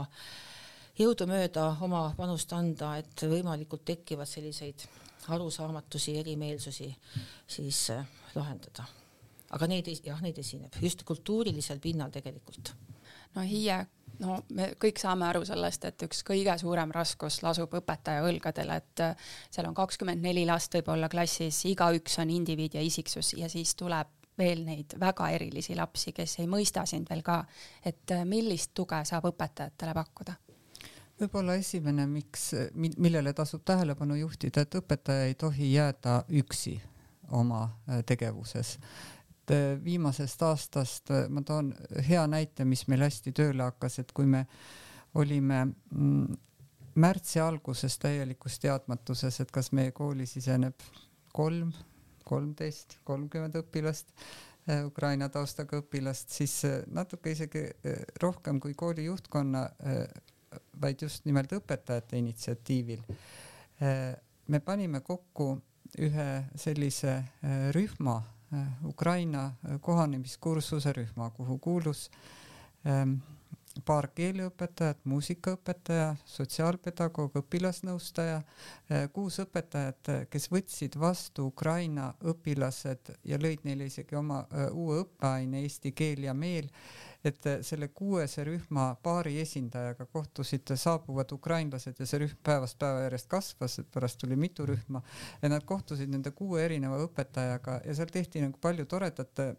jõudumööda 0.99 1.69
oma 1.87 2.09
panust 2.17 2.53
anda, 2.57 2.97
et 2.99 3.27
võimalikult 3.31 3.85
tekivad 3.87 4.29
selliseid 4.29 4.87
arusaamatusi, 5.29 6.17
erimeelsusi 6.19 6.89
siis 7.47 7.83
äh, 7.95 8.07
lahendada. 8.39 8.87
aga 9.51 9.67
neid, 9.71 9.89
jah, 10.05 10.19
neid 10.21 10.39
esineb 10.39 10.75
just 10.83 11.05
kultuurilisel 11.09 11.79
pinnal 11.81 12.11
tegelikult. 12.13 12.75
no 13.35 13.45
Hiie, 13.47 13.79
no 14.21 14.43
me 14.55 14.73
kõik 14.81 15.01
saame 15.01 15.29
aru 15.29 15.45
sellest, 15.49 15.85
et 15.89 16.05
üks 16.09 16.23
kõige 16.27 16.59
suurem 16.61 16.93
raskus 16.95 17.41
lasub 17.43 17.75
õpetaja 17.81 18.25
õlgadel, 18.29 18.75
et 18.77 19.05
äh, 19.05 19.31
seal 19.51 19.69
on 19.71 19.77
kakskümmend 19.77 20.23
neli 20.25 20.45
last 20.47 20.75
võib-olla 20.75 21.09
klassis, 21.09 21.65
igaüks 21.71 22.19
on 22.23 22.31
indiviid 22.35 22.79
ja 22.79 22.85
isiksus 22.85 23.35
ja 23.39 23.49
siis 23.53 23.75
tuleb 23.79 24.15
veel 24.39 24.63
neid 24.65 24.95
väga 25.01 25.31
erilisi 25.35 25.75
lapsi, 25.75 26.13
kes 26.15 26.39
ei 26.39 26.47
mõista 26.47 26.85
sind 26.87 27.09
veel 27.11 27.25
ka, 27.27 27.41
et 27.85 28.15
äh, 28.15 28.27
millist 28.29 28.75
tuge 28.75 29.01
saab 29.09 29.33
õpetajatele 29.33 29.97
pakkuda 29.97 30.37
võib-olla 31.19 31.57
esimene, 31.59 32.07
miks, 32.07 32.53
millele 32.75 33.33
tasub 33.35 33.65
tähelepanu 33.67 34.15
juhtida, 34.19 34.63
et 34.63 34.77
õpetaja 34.79 35.27
ei 35.27 35.35
tohi 35.35 35.73
jääda 35.73 36.21
üksi 36.41 36.77
oma 37.31 37.63
äh, 37.89 38.03
tegevuses. 38.07 38.79
et 39.49 39.51
äh, 39.51 39.85
viimasest 39.85 40.43
aastast 40.43 41.11
äh, 41.11 41.29
ma 41.29 41.43
toon 41.43 41.75
hea 42.09 42.27
näite, 42.27 42.65
mis 42.65 42.87
meil 42.89 43.05
hästi 43.07 43.33
tööle 43.33 43.63
hakkas, 43.63 43.99
et 43.99 44.13
kui 44.13 44.27
me 44.27 44.47
olime 45.15 45.65
mm, 45.65 46.37
märtsi 46.95 47.41
alguses 47.41 47.99
täielikus 47.99 48.59
teadmatuses, 48.59 49.41
et 49.41 49.51
kas 49.51 49.73
meie 49.73 49.93
kooli 49.93 50.27
siseneb 50.27 50.75
kolm, 51.33 51.73
kolmteist, 52.25 52.99
kolmkümmend 53.05 53.57
õpilast, 53.63 54.13
Ukraina 54.85 55.31
taustaga 55.33 55.79
õpilast, 55.81 56.29
siis 56.29 56.59
natuke 56.93 57.33
isegi 57.33 57.63
rohkem 58.21 58.59
kui 58.61 58.75
kooli 58.77 59.07
juhtkonna 59.07 59.63
vaid 60.81 61.03
just 61.03 61.25
nimelt 61.25 61.53
õpetajate 61.57 62.19
initsiatiivil. 62.21 63.01
me 64.49 64.61
panime 64.61 65.01
kokku 65.01 65.55
ühe 65.99 66.29
sellise 66.57 67.15
äh, 67.43 67.71
rühma, 67.75 68.23
äh, 68.53 68.87
Ukraina 68.87 69.55
äh, 69.65 69.79
kohanemiskursuse 69.81 70.93
rühma, 70.93 71.31
kuhu 71.31 71.59
kuulus 71.59 72.11
ähm, 72.87 73.19
paar 73.85 74.09
keeleõpetajat, 74.11 75.05
muusikaõpetaja, 75.07 76.17
sotsiaalpedagoog, 76.27 77.37
õpilasnõustaja, 77.39 78.41
kuus 79.15 79.37
õpetajat, 79.39 80.11
kes 80.33 80.49
võtsid 80.51 80.97
vastu 80.99 81.45
Ukraina 81.53 82.09
õpilased 82.27 83.13
ja 83.23 83.39
lõid 83.39 83.63
neile 83.63 83.87
isegi 83.87 84.19
oma 84.19 84.41
uue 84.73 85.05
õppeaine 85.05 85.63
eesti 85.63 85.93
keel 85.95 86.27
ja 86.27 86.35
meel 86.35 86.67
et 87.27 87.49
selle 87.67 87.89
kuuese 87.91 88.45
rühma 88.47 88.93
paari 89.03 89.35
esindajaga 89.43 90.07
kohtusid 90.07 90.71
saabuvad 90.79 91.33
ukrainlased 91.35 91.99
ja 91.99 92.07
see 92.07 92.23
rühm 92.23 92.37
päevast 92.47 92.79
päeva 92.79 93.03
järjest 93.07 93.29
kasvas, 93.31 93.79
et 93.83 93.91
pärast 93.95 94.21
tuli 94.23 94.37
mitu 94.39 94.67
rühma. 94.69 95.03
Ja 95.43 95.51
nad 95.51 95.67
kohtusid 95.67 96.11
nende 96.13 96.31
kuue 96.31 96.63
erineva 96.65 97.01
õpetajaga 97.07 97.81
ja 97.85 97.97
seal 97.99 98.13
tehti 98.15 98.45
nagu 98.45 98.61
palju 98.63 98.87
toredat 98.87 99.43
äh, 99.45 99.57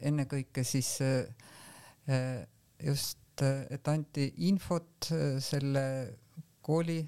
ennekõike 0.00 0.64
siis 0.64 0.96
äh, 1.02 2.44
just, 2.78 3.18
et 3.42 3.88
anti 3.90 4.28
infot 4.46 5.10
äh, 5.10 5.40
selle 5.42 5.84
kooli 6.64 7.02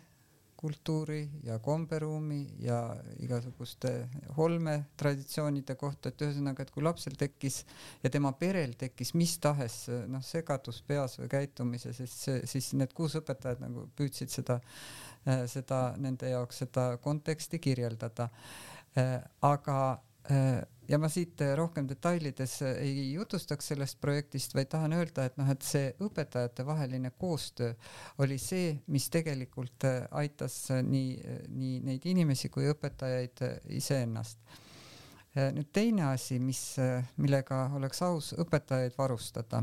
kultuuri 0.56 1.20
ja 1.44 1.58
komberuumi 1.58 2.40
ja 2.64 2.78
igasuguste 3.22 3.92
holme 4.36 4.76
traditsioonide 4.96 5.76
kohta, 5.76 6.08
et 6.08 6.24
ühesõnaga, 6.24 6.64
et 6.64 6.72
kui 6.74 6.84
lapsel 6.84 7.16
tekkis 7.18 7.60
ja 8.02 8.10
tema 8.12 8.32
perel 8.38 8.72
tekkis 8.78 9.12
mis 9.14 9.36
tahes 9.42 9.82
noh, 10.08 10.24
segadus 10.24 10.80
peas 10.86 11.18
või 11.20 11.28
käitumises, 11.32 12.00
siis, 12.00 12.16
siis 12.48 12.72
need 12.78 12.94
kuus 12.96 13.18
õpetajat 13.20 13.60
nagu 13.64 13.86
püüdsid 13.96 14.32
seda, 14.32 14.58
seda 15.52 15.82
nende 16.00 16.32
jaoks 16.32 16.64
seda 16.64 16.88
konteksti 17.04 17.60
kirjeldada. 17.62 18.30
aga 19.44 19.78
ja 20.88 20.98
ma 20.98 21.08
siit 21.10 21.40
rohkem 21.58 21.86
detailides 21.88 22.58
ei 22.68 23.12
jutustaks 23.12 23.72
sellest 23.72 24.00
projektist, 24.00 24.54
vaid 24.54 24.70
tahan 24.72 24.94
öelda, 24.96 25.26
et 25.26 25.36
noh, 25.38 25.48
et 25.50 25.62
see 25.62 25.90
õpetajatevaheline 26.02 27.12
koostöö 27.18 27.74
oli 28.22 28.38
see, 28.42 28.74
mis 28.92 29.08
tegelikult 29.10 29.86
aitas 30.10 30.58
nii, 30.86 31.16
nii 31.48 31.80
neid 31.86 32.06
inimesi 32.06 32.50
kui 32.50 32.68
õpetajaid 32.70 33.44
iseennast. 33.78 34.38
nüüd 35.36 35.68
teine 35.72 36.06
asi, 36.12 36.38
mis, 36.40 36.62
millega 37.16 37.66
oleks 37.76 38.02
aus 38.02 38.32
õpetajaid 38.38 38.94
varustada, 38.98 39.62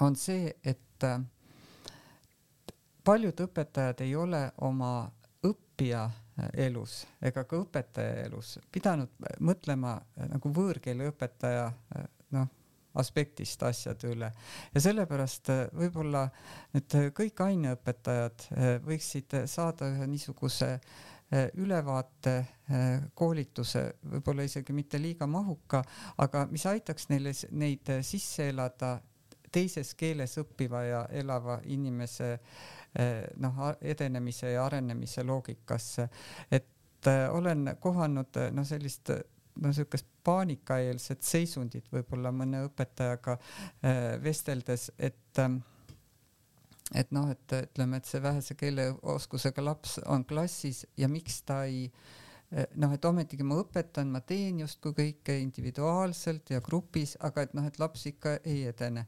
on 0.00 0.16
see, 0.16 0.52
et 0.64 1.04
paljud 3.04 3.44
õpetajad 3.46 4.02
ei 4.04 4.16
ole 4.16 4.40
oma 4.66 5.10
õppija 5.46 6.08
elus 6.54 7.02
ega 7.22 7.44
ka 7.48 7.58
õpetaja 7.62 8.22
elus 8.26 8.56
pidanud 8.72 9.10
mõtlema 9.44 9.96
äh, 9.98 10.28
nagu 10.32 10.52
võõrkeeleõpetaja 10.54 11.66
äh, 11.66 12.06
noh, 12.36 12.48
aspektist 12.98 13.62
asjade 13.62 14.10
üle. 14.10 14.30
Ja 14.74 14.82
sellepärast 14.82 15.52
äh, 15.54 15.66
võib-olla 15.76 16.26
need 16.74 16.96
kõik 17.16 17.44
aineõpetajad 17.44 18.48
võiksid 18.86 19.42
saada 19.50 19.92
ühe 19.92 20.08
niisuguse 20.10 20.78
ülevaate 21.60 22.32
koolituse, 23.12 23.82
võib-olla 24.00 24.46
isegi 24.48 24.72
mitte 24.72 24.96
liiga 24.96 25.26
mahuka, 25.28 25.82
aga 26.24 26.46
mis 26.48 26.64
aitaks 26.70 27.10
neile 27.10 27.34
neid 27.52 27.90
sisse 28.00 28.46
elada 28.48 28.94
teises 29.52 29.92
keeles 29.92 30.38
õppiva 30.40 30.80
ja 30.86 31.02
elava 31.20 31.58
inimese 31.68 32.30
äh, 32.32 32.40
Eh, 32.40 32.77
noh, 33.36 33.64
edenemise 33.80 34.52
ja 34.52 34.64
arenemise 34.66 35.22
loogikasse. 35.22 36.08
et 36.50 37.06
eh, 37.06 37.24
olen 37.30 37.76
kohanud 37.80 38.36
eh, 38.36 38.50
noh, 38.52 38.66
sellist 38.66 39.10
no 39.58 39.72
niisugust 39.72 40.06
paanikaeelset 40.24 41.22
seisundit 41.22 41.88
võib-olla 41.92 42.30
mõne 42.30 42.60
õpetajaga 42.68 43.38
vesteldes, 44.22 44.92
et 44.98 45.40
et 46.94 47.10
noh, 47.10 47.26
et 47.30 47.54
ütleme, 47.58 47.98
et 47.98 48.06
see 48.06 48.22
vähese 48.22 48.54
keeleoskusega 48.54 49.64
laps 49.64 49.98
on 50.06 50.24
klassis 50.24 50.84
ja 50.96 51.08
miks 51.10 51.42
ta 51.42 51.64
ei 51.66 51.88
äh, 51.88 51.90
Eh, 51.90 52.16
noh, 52.50 52.92
et 52.94 53.04
ometigi 53.04 53.44
ma 53.44 53.58
õpetan, 53.60 54.08
ma 54.12 54.20
teen 54.24 54.62
justkui 54.62 54.94
kõike 54.96 55.36
individuaalselt 55.42 56.52
ja 56.54 56.62
grupis, 56.64 57.14
aga 57.24 57.44
et 57.44 57.54
noh, 57.56 57.66
et 57.68 57.78
laps 57.80 58.06
ikka 58.08 58.38
ei 58.48 58.62
edene. 58.70 59.04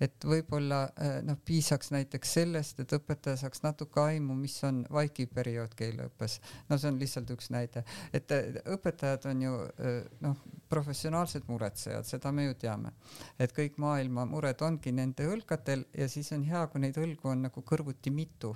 et 0.00 0.24
võib-olla 0.24 0.82
eh, 1.00 1.18
noh, 1.24 1.38
piisaks 1.44 1.92
näiteks 1.94 2.34
sellest, 2.38 2.82
et 2.84 2.92
õpetaja 2.92 3.40
saaks 3.40 3.62
natuke 3.64 4.00
aimu, 4.00 4.36
mis 4.36 4.58
on 4.68 4.82
vaikiv 4.92 5.32
periood 5.34 5.74
keeleõppes. 5.78 6.40
no 6.68 6.78
see 6.78 6.92
on 6.92 7.00
lihtsalt 7.00 7.32
üks 7.32 7.50
näide, 7.54 7.84
et 8.12 8.30
eh, 8.36 8.60
õpetajad 8.76 9.28
on 9.32 9.42
ju 9.46 9.56
noh, 10.20 10.44
professionaalsed 10.68 11.48
muretsejad, 11.48 12.04
seda 12.08 12.32
me 12.32 12.50
ju 12.50 12.58
teame, 12.60 12.92
et 13.38 13.52
kõik 13.56 13.78
maailma 13.80 14.26
mured 14.28 14.60
ongi 14.62 14.92
nende 14.92 15.26
õlgadel 15.32 15.86
ja 15.96 16.08
siis 16.12 16.32
on 16.36 16.44
hea, 16.44 16.66
kui 16.68 16.84
neid 16.84 17.00
õlgu 17.00 17.32
on 17.32 17.48
nagu 17.48 17.64
kõrvuti 17.64 18.12
mitu 18.12 18.52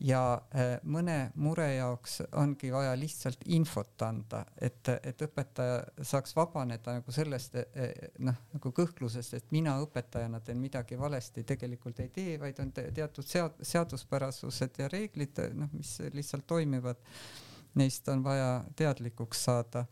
ja 0.00 0.20
äh, 0.34 0.74
mõne 0.90 1.30
mure 1.38 1.66
jaoks 1.76 2.20
ongi 2.40 2.70
vaja 2.72 2.94
lihtsalt 2.98 3.44
infot 3.54 4.02
anda, 4.02 4.44
et, 4.58 4.88
et 5.02 5.22
õpetaja 5.22 5.80
saaks 6.02 6.34
vabaneda 6.36 6.96
nagu 6.98 7.14
sellest 7.14 7.56
e, 7.60 7.88
noh, 8.26 8.36
nagu 8.56 8.72
kõhklusest, 8.74 9.36
et 9.38 9.54
mina 9.54 9.76
õpetajana 9.84 10.40
teen 10.44 10.58
midagi 10.62 10.98
valesti, 10.98 11.44
tegelikult 11.46 12.00
ei 12.02 12.10
tee, 12.14 12.36
vaid 12.40 12.60
on 12.62 12.72
teatud 12.74 13.26
sead-, 13.28 13.60
seaduspärasused 13.62 14.82
ja 14.82 14.90
reeglid, 14.92 15.40
noh, 15.54 15.70
mis 15.72 15.96
lihtsalt 16.12 16.46
toimivad. 16.46 17.00
Neist 17.74 18.06
on 18.08 18.20
vaja 18.22 18.62
teadlikuks 18.78 19.40
saada 19.48 19.84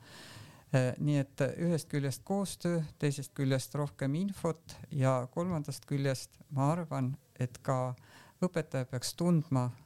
äh, 0.75 0.93
nii 1.03 1.19
et 1.19 1.47
ühest 1.59 1.91
küljest 1.91 2.23
koostöö, 2.27 2.83
teisest 2.99 3.35
küljest 3.35 3.75
rohkem 3.75 4.15
infot 4.19 4.77
ja 4.91 5.21
kolmandast 5.35 5.87
küljest 5.91 6.39
ma 6.55 6.73
arvan, 6.77 7.15
et 7.41 7.59
ka 7.63 7.95
õpetaja 8.43 8.87
peaks 8.91 9.15
tundma 9.19 9.71
Äh, 9.71 9.82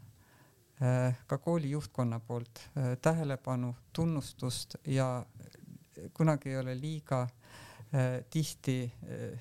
ka 1.26 1.38
kooli 1.38 1.70
juhtkonna 1.70 2.20
poolt 2.20 2.60
äh, 2.76 2.96
tähelepanu, 3.02 3.74
tunnustust 3.92 4.76
ja 4.86 5.26
kunagi 6.12 6.50
ei 6.50 6.58
ole 6.58 6.74
liiga 6.80 7.22
äh, 7.22 8.24
tihti, 8.30 8.92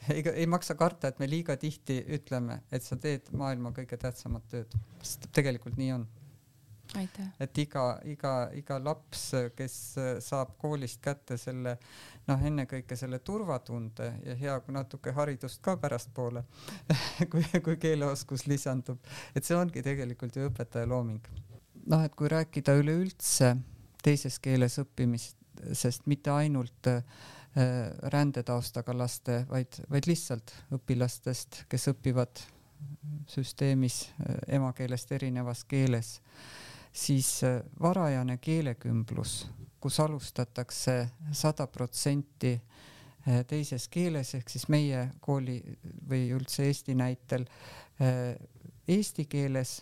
ei, 0.09 0.23
ei 0.33 0.47
maksa 0.47 0.75
karta, 0.75 1.07
et 1.07 1.19
me 1.19 1.29
liiga 1.29 1.57
tihti 1.57 1.99
ütleme, 2.19 2.61
et 2.71 2.83
sa 2.83 2.95
teed 2.95 3.33
maailma 3.35 3.73
kõige 3.75 3.99
tähtsamat 3.99 4.47
tööd, 4.51 4.77
sest 5.01 5.27
tegelikult 5.35 5.75
nii 5.81 5.91
on 5.97 6.07
et 7.39 7.57
iga, 7.63 7.85
iga, 8.05 8.33
iga 8.55 8.79
laps, 8.79 9.27
kes 9.55 9.77
saab 10.23 10.55
koolist 10.61 11.01
kätte 11.03 11.37
selle 11.37 11.77
noh, 12.27 12.41
ennekõike 12.49 12.97
selle 12.97 13.19
turvatunde 13.25 14.09
ja 14.25 14.35
hea, 14.39 14.55
kui 14.65 14.75
natuke 14.75 15.13
haridust 15.15 15.61
ka 15.65 15.75
pärastpoole 15.81 16.43
kui, 17.31 17.45
kui 17.63 17.77
keeleoskus 17.81 18.47
lisandub, 18.49 18.99
et 19.35 19.45
see 19.45 19.57
ongi 19.57 19.83
tegelikult 19.85 20.35
ju 20.37 20.49
õpetaja 20.49 20.89
looming. 20.89 21.21
noh, 21.85 22.03
et 22.05 22.15
kui 22.17 22.29
rääkida 22.31 22.77
üleüldse 22.81 23.55
teises 24.05 24.39
keeles 24.41 24.77
õppimisest, 24.81 26.05
mitte 26.09 26.33
ainult 26.33 26.89
äh, 26.89 27.01
rändetaustaga 28.13 28.93
laste, 28.97 29.43
vaid, 29.49 29.81
vaid 29.89 30.09
lihtsalt 30.09 30.53
õpilastest, 30.75 31.63
kes 31.69 31.89
õpivad 31.93 32.43
süsteemis 33.31 34.05
äh, 34.19 34.37
emakeelest 34.59 35.11
erinevas 35.17 35.63
keeles 35.69 36.19
siis 36.95 37.43
äh, 37.43 37.61
varajane 37.81 38.37
keelekümblus, 38.37 39.47
kus 39.79 39.99
alustatakse 39.99 41.09
sada 41.31 41.67
protsenti 41.67 42.53
äh, 42.53 43.41
teises 43.47 43.87
keeles 43.91 44.35
ehk 44.37 44.49
siis 44.49 44.67
meie 44.71 45.09
kooli 45.19 45.59
või 46.09 46.29
üldse 46.35 46.63
Eesti 46.69 46.95
näitel 46.95 47.43
äh, 48.01 48.35
eesti 48.87 49.25
keeles. 49.25 49.81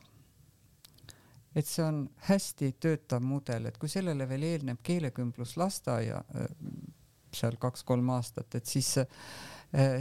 et 1.56 1.67
see 1.69 1.84
on 1.86 2.08
hästi 2.26 2.71
töötav 2.82 3.21
mudel, 3.21 3.67
et 3.69 3.78
kui 3.78 3.89
sellele 3.89 4.26
veel 4.30 4.43
eelneb 4.43 4.80
keelekümblus 4.84 5.54
lasteaia 5.58 6.23
seal 7.34 7.60
kaks-kolm 7.62 8.10
aastat, 8.10 8.56
et 8.56 8.65
siis, 8.65 8.89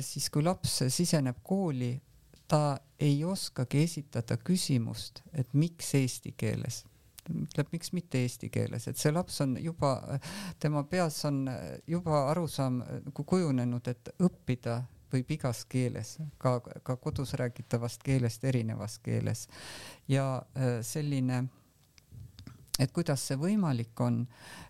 siis 0.01 0.31
kui 0.33 0.43
laps 0.43 0.79
siseneb 0.89 1.43
kooli, 1.45 1.91
ta 2.49 2.79
ei 3.01 3.21
oskagi 3.25 3.83
esitada 3.85 4.39
küsimust, 4.41 5.21
et 5.33 5.53
miks 5.53 5.93
eesti 6.01 6.33
keeles 6.41 6.81
ütleb, 7.31 7.69
miks 7.73 7.93
mitte 7.95 8.23
eesti 8.23 8.49
keeles, 8.51 8.89
et 8.89 8.99
see 8.99 9.13
laps 9.13 9.41
on 9.45 9.55
juba, 9.61 9.95
tema 10.61 10.83
peas 10.85 11.21
on 11.29 11.45
juba 11.87 12.27
arusaam 12.31 12.81
nagu 12.83 13.25
kujunenud, 13.25 13.89
et 13.89 14.11
õppida 14.23 14.81
võib 15.13 15.33
igas 15.37 15.65
keeles, 15.69 16.17
ka, 16.41 16.59
ka 16.61 16.97
kodus 16.97 17.35
räägitavast 17.39 18.03
keelest 18.05 18.45
erinevas 18.49 18.99
keeles. 18.99 19.49
ja 20.09 20.43
äh, 20.57 20.81
selline, 20.83 21.45
et 22.79 22.93
kuidas 22.93 23.27
see 23.29 23.37
võimalik 23.37 24.01
on, 24.01 24.25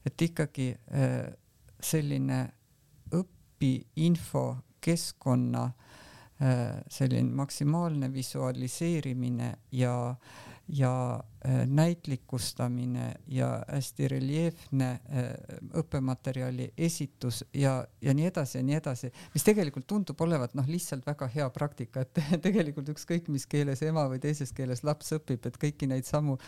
et 0.06 0.22
ikkagi 0.22 0.72
äh, 0.74 1.32
selline 1.80 2.44
õpiinfo 3.14 4.46
keskkonna 4.82 5.64
äh, 5.68 6.80
selline 6.90 7.30
maksimaalne 7.38 8.12
visualiseerimine 8.12 9.54
ja 9.72 9.94
äh, 10.10 10.51
ja 10.72 11.24
äh, 11.46 11.66
näitlikustamine 11.66 13.14
ja 13.28 13.64
hästi 13.68 14.08
reljeefne 14.08 14.90
äh, 14.90 15.26
õppematerjali 15.76 16.70
esitus 16.78 17.44
ja, 17.54 17.86
ja 18.00 18.14
nii 18.14 18.26
edasi 18.30 18.58
ja 18.58 18.64
nii 18.64 18.78
edasi, 18.78 19.10
mis 19.34 19.44
tegelikult 19.44 19.86
tundub 19.86 20.20
olevat 20.24 20.54
noh, 20.56 20.68
lihtsalt 20.68 21.04
väga 21.06 21.28
hea 21.34 21.50
praktika, 21.52 22.06
et 22.06 22.22
tegelikult 22.46 22.88
ükskõik 22.94 23.28
mis 23.28 23.44
keeles 23.46 23.84
ema 23.84 24.06
või 24.08 24.22
teises 24.24 24.52
keeles 24.56 24.80
laps 24.88 25.12
õpib, 25.18 25.44
et 25.44 25.60
kõiki 25.60 25.90
neid 25.92 26.08
samu, 26.08 26.38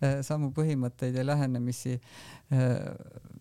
äh, 0.00 0.22
samu 0.24 0.48
põhimõtteid 0.56 1.20
ja 1.20 1.26
lähenemisi 1.26 1.98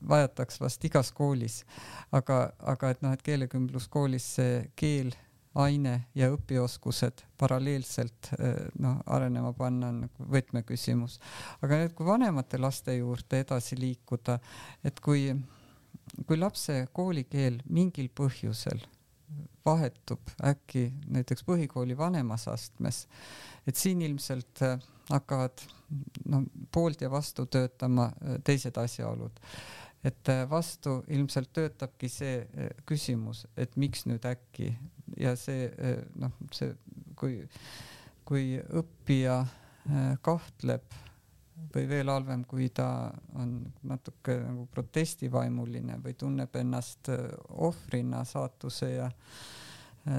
vajataks 0.09 0.59
vast 0.59 0.83
igas 0.85 1.11
koolis. 1.15 1.63
aga, 2.11 2.53
aga 2.59 2.89
et 2.89 3.01
noh, 3.01 3.13
et 3.13 3.21
keelekümbluskoolis 3.23 4.27
see 4.35 4.63
keel 4.75 5.13
aine 5.59 5.93
ja 6.17 6.29
õpioskused 6.33 7.23
paralleelselt 7.37 8.31
eh, 8.39 8.63
noh, 8.81 9.01
arenema 9.05 9.53
panna 9.57 9.91
on 9.93 9.99
nagu 10.05 10.29
võtmeküsimus. 10.33 11.19
aga 11.61 11.83
nüüd, 11.83 11.93
kui 11.97 12.07
vanemate 12.07 12.57
laste 12.61 12.95
juurde 12.97 13.43
edasi 13.43 13.77
liikuda, 13.77 14.39
et 14.83 14.99
kui, 15.03 15.29
kui 16.25 16.39
lapse 16.39 16.79
koolikeel 16.93 17.61
mingil 17.69 18.09
põhjusel 18.15 18.81
vahetub 19.65 20.33
äkki 20.45 20.89
näiteks 21.13 21.45
põhikooli 21.47 21.95
vanemas 21.97 22.47
astmes, 22.51 23.05
et 23.67 23.77
siin 23.79 24.01
ilmselt 24.01 24.65
äh, 24.65 24.81
hakkavad 25.09 25.63
no 26.29 26.43
poolt 26.73 27.01
ja 27.05 27.11
vastu 27.11 27.45
töötama 27.45 28.09
äh, 28.09 28.41
teised 28.43 28.77
asjaolud. 28.77 29.39
et 30.03 30.27
vastu 30.49 30.97
ilmselt 31.07 31.53
töötabki 31.55 32.09
see 32.11 32.41
küsimus, 32.85 33.45
et 33.55 33.77
miks 33.79 34.01
nüüd 34.03 34.25
äkki 34.27 34.73
ja 35.19 35.35
see 35.39 35.69
noh, 36.19 36.33
see 36.51 36.73
kui, 37.19 37.41
kui 38.25 38.57
õppija 38.59 39.41
kahtleb 40.23 40.99
või 41.73 41.87
veel 41.89 42.09
halvem, 42.09 42.43
kui 42.49 42.69
ta 42.73 43.11
on 43.39 43.57
natuke 43.89 44.35
nagu 44.41 44.65
protestivaimuline 44.71 45.99
või 46.03 46.15
tunneb 46.17 46.55
ennast 46.59 47.09
äh, 47.13 47.27
ohvrina 47.67 48.23
saatuse 48.27 48.89
ja 48.93 49.09
äh, 49.09 49.62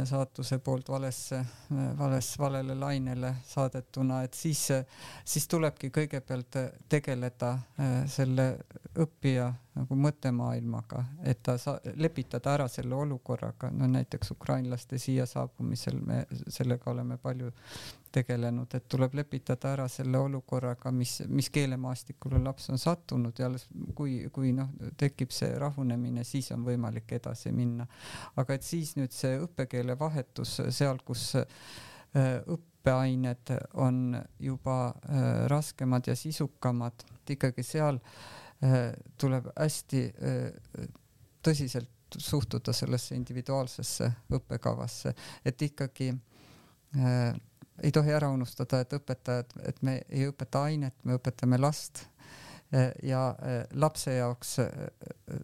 saatuse 0.04 0.58
poolt 0.64 0.88
valesse, 0.88 1.36
äh, 1.36 1.98
vales, 1.98 2.38
valele 2.38 2.74
lainele 2.74 3.34
saadetuna, 3.46 4.22
et 4.22 4.34
siis, 4.34 4.68
siis 5.24 5.48
tulebki 5.48 5.90
kõigepealt 5.94 6.56
tegeleda 6.88 7.50
selle 8.08 8.46
õppija 9.00 9.50
nagu 9.74 9.98
mõttemaailmaga, 9.98 11.04
et 11.26 11.42
ta 11.42 11.56
sa-, 11.58 11.80
lepitada 11.98 12.54
ära 12.54 12.68
selle 12.70 12.94
olukorraga, 12.94 13.70
no 13.74 13.88
näiteks 13.90 14.30
ukrainlaste 14.36 14.98
siia 15.02 15.26
saabumisel 15.26 16.00
me 16.00 16.24
sellega 16.48 16.90
oleme 16.90 17.18
palju 17.18 17.50
tegelenud, 18.14 18.74
et 18.76 18.86
tuleb 18.90 19.14
lepitada 19.18 19.72
ära 19.74 19.86
selle 19.90 20.18
olukorraga, 20.22 20.92
mis, 20.94 21.18
mis 21.28 21.50
keelemaastikule 21.54 22.40
laps 22.42 22.70
on 22.72 22.80
sattunud 22.80 23.38
ja 23.38 23.48
alles 23.48 23.66
kui, 23.96 24.16
kui 24.34 24.52
noh, 24.56 24.70
tekib 25.00 25.34
see 25.34 25.52
rahunemine, 25.60 26.24
siis 26.26 26.52
on 26.54 26.66
võimalik 26.66 27.16
edasi 27.18 27.52
minna. 27.52 27.86
aga 28.36 28.54
et 28.54 28.66
siis 28.66 28.94
nüüd 28.98 29.12
see 29.14 29.38
õppekeele 29.42 29.98
vahetus 29.98 30.60
seal, 30.74 31.02
kus 31.04 31.32
äh, 31.40 32.38
õppeained 32.56 33.54
on 33.82 34.20
juba 34.38 34.78
äh, 34.88 35.46
raskemad 35.50 36.06
ja 36.10 36.16
sisukamad, 36.18 37.06
et 37.18 37.36
ikkagi 37.36 37.66
seal 37.66 37.98
äh, 37.98 38.92
tuleb 39.18 39.50
hästi 39.56 40.06
tõsiselt 41.44 41.90
suhtuda 42.18 42.72
sellesse 42.72 43.14
individuaalsesse 43.16 44.10
õppekavasse, 44.34 45.14
et 45.44 45.62
ikkagi 45.62 46.10
äh, 46.12 47.34
ei 47.82 47.92
tohi 47.92 48.12
ära 48.14 48.30
unustada, 48.30 48.80
et 48.80 48.92
õpetajad, 48.96 49.54
et 49.68 49.82
me 49.82 50.00
ei 50.08 50.28
õpeta 50.30 50.62
ainet, 50.68 50.94
me 51.04 51.18
õpetame 51.18 51.58
last 51.60 52.06
ja 53.02 53.36
e, 53.42 53.64
lapse 53.78 54.14
jaoks 54.14 54.58
e, 54.58 54.66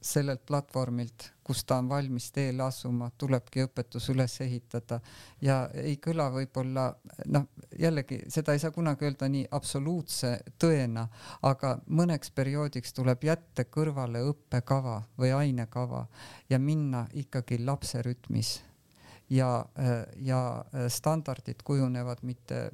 sellelt 0.03 0.43
platvormilt, 0.47 1.31
kus 1.45 1.63
ta 1.65 1.79
on 1.79 1.89
valmis 1.89 2.31
teele 2.35 2.63
asuma, 2.65 3.11
tulebki 3.19 3.65
õpetus 3.67 4.09
üles 4.13 4.35
ehitada. 4.43 5.01
Ja 5.43 5.63
ei 5.75 5.97
kõla 6.03 6.31
võib-olla 6.35 6.89
noh, 7.31 7.47
jällegi 7.79 8.23
seda 8.31 8.55
ei 8.55 8.63
saa 8.63 8.75
kunagi 8.75 9.07
öelda 9.07 9.29
nii 9.31 9.47
absoluutse 9.51 10.37
tõena, 10.59 11.07
aga 11.47 11.77
mõneks 11.87 12.33
perioodiks 12.35 12.95
tuleb 12.97 13.29
jätta 13.31 13.67
kõrvale 13.67 14.25
õppekava 14.31 15.01
või 15.19 15.35
ainekava 15.37 16.07
ja 16.51 16.59
minna 16.59 17.07
ikkagi 17.15 17.63
lapse 17.65 18.03
rütmis 18.07 18.59
ja, 19.31 19.51
ja 20.17 20.41
standardid 20.89 21.63
kujunevad 21.65 22.23
mitte 22.23 22.71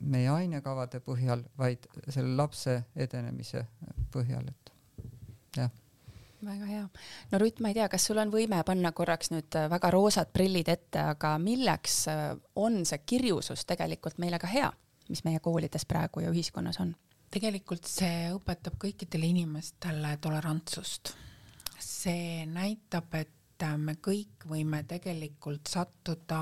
meie 0.00 0.28
ainekavade 0.28 1.00
põhjal, 1.04 1.44
vaid 1.58 1.86
selle 2.08 2.34
lapse 2.36 2.82
edenemise 2.96 3.64
põhjal, 4.12 4.48
et 4.50 4.72
jah 5.56 5.72
väga 6.44 6.66
hea. 6.68 6.88
no 7.30 7.38
Rutt, 7.38 7.60
ma 7.60 7.70
ei 7.70 7.78
tea, 7.78 7.88
kas 7.88 8.04
sul 8.08 8.20
on 8.20 8.32
võime 8.32 8.60
panna 8.66 8.92
korraks 8.92 9.30
nüüd 9.32 9.56
väga 9.70 9.90
roosad 9.94 10.32
prillid 10.34 10.68
ette, 10.68 11.00
aga 11.14 11.36
milleks 11.40 12.04
on 12.60 12.82
see 12.84 13.00
kirjusus 13.06 13.64
tegelikult 13.68 14.20
meile 14.22 14.38
ka 14.42 14.50
hea, 14.50 14.70
mis 15.08 15.24
meie 15.24 15.40
koolides 15.44 15.86
praegu 15.88 16.24
ja 16.24 16.32
ühiskonnas 16.34 16.80
on? 16.84 16.94
tegelikult 17.34 17.88
see 17.90 18.28
õpetab 18.30 18.76
kõikidele 18.78 19.26
inimestele 19.32 20.12
tolerantsust. 20.22 21.14
see 21.80 22.44
näitab, 22.46 23.08
et 23.18 23.32
et 23.54 23.78
me 23.78 23.94
kõik 24.02 24.46
võime 24.50 24.82
tegelikult 24.88 25.70
sattuda 25.70 26.40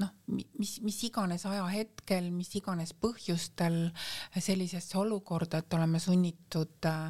noh, 0.00 0.12
mis, 0.58 0.76
mis 0.84 0.98
iganes 1.08 1.44
ajahetkel, 1.48 2.30
mis 2.34 2.50
iganes 2.58 2.94
põhjustel 2.98 3.78
sellisesse 4.36 4.98
olukorda, 4.98 5.62
et 5.62 5.76
oleme 5.76 6.00
sunnitud 6.02 6.88
öö, 6.88 7.02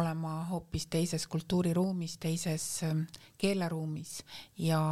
olema 0.00 0.42
hoopis 0.50 0.86
teises 0.92 1.26
kultuuriruumis, 1.26 2.18
teises 2.22 2.66
öö, 2.86 3.00
keeleruumis. 3.38 4.20
Ja, 4.58 4.82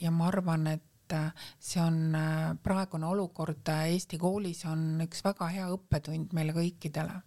ja 0.00 0.10
ma 0.14 0.30
arvan, 0.30 0.68
et 0.76 1.16
see 1.62 1.82
on 1.82 2.16
praegune 2.66 3.06
olukord 3.06 3.68
Eesti 3.76 4.18
koolis 4.18 4.64
on 4.66 5.04
üks 5.04 5.22
väga 5.22 5.52
hea 5.54 5.68
õppetund 5.70 6.34
meile 6.34 6.54
kõikidele, 6.56 7.20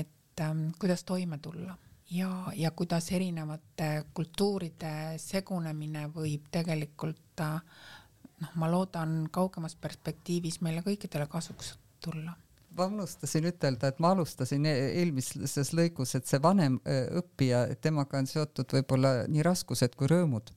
et 0.00 0.42
kuidas 0.78 1.04
toime 1.06 1.38
tulla 1.42 1.76
ja, 2.10 2.52
ja 2.56 2.70
kuidas 2.70 3.12
erinevate 3.12 4.04
kultuuride 4.14 5.18
segunemine 5.22 6.08
võib 6.14 6.48
tegelikult 6.50 7.42
noh, 7.42 8.52
ma 8.54 8.70
loodan 8.70 9.28
kaugemas 9.32 9.76
perspektiivis 9.76 10.60
meile 10.64 10.82
kõikidele 10.86 11.28
kasuks 11.30 11.76
tulla 12.04 12.36
ma 12.78 12.86
unustasin 12.86 13.48
ütelda, 13.48 13.90
et 13.90 14.00
ma 14.02 14.12
alustasin 14.14 14.66
e-, 14.68 14.74
eelmises 15.00 15.72
lõigus, 15.74 16.14
et 16.14 16.28
see 16.28 16.40
vanem 16.42 16.78
e, 16.84 16.98
õppija, 17.20 17.64
temaga 17.82 18.20
on 18.20 18.28
seotud 18.30 18.74
võib-olla 18.76 19.12
nii 19.30 19.44
raskused 19.46 19.96
kui 19.98 20.10
rõõmud. 20.10 20.52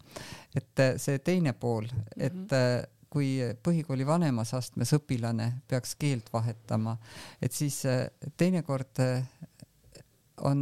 et 0.55 0.83
e, 0.83 0.89
see 1.01 1.19
teine 1.19 1.53
pool, 1.53 1.89
et 2.17 2.33
mm 2.33 2.47
-hmm 2.47 2.97
kui 3.11 3.41
põhikooli 3.63 4.05
vanemas 4.07 4.53
astmes 4.55 4.93
õpilane 4.95 5.49
peaks 5.67 5.97
keelt 5.99 6.29
vahetama, 6.31 6.93
et 7.41 7.51
siis 7.51 7.81
teinekord 8.39 9.01
on 10.47 10.61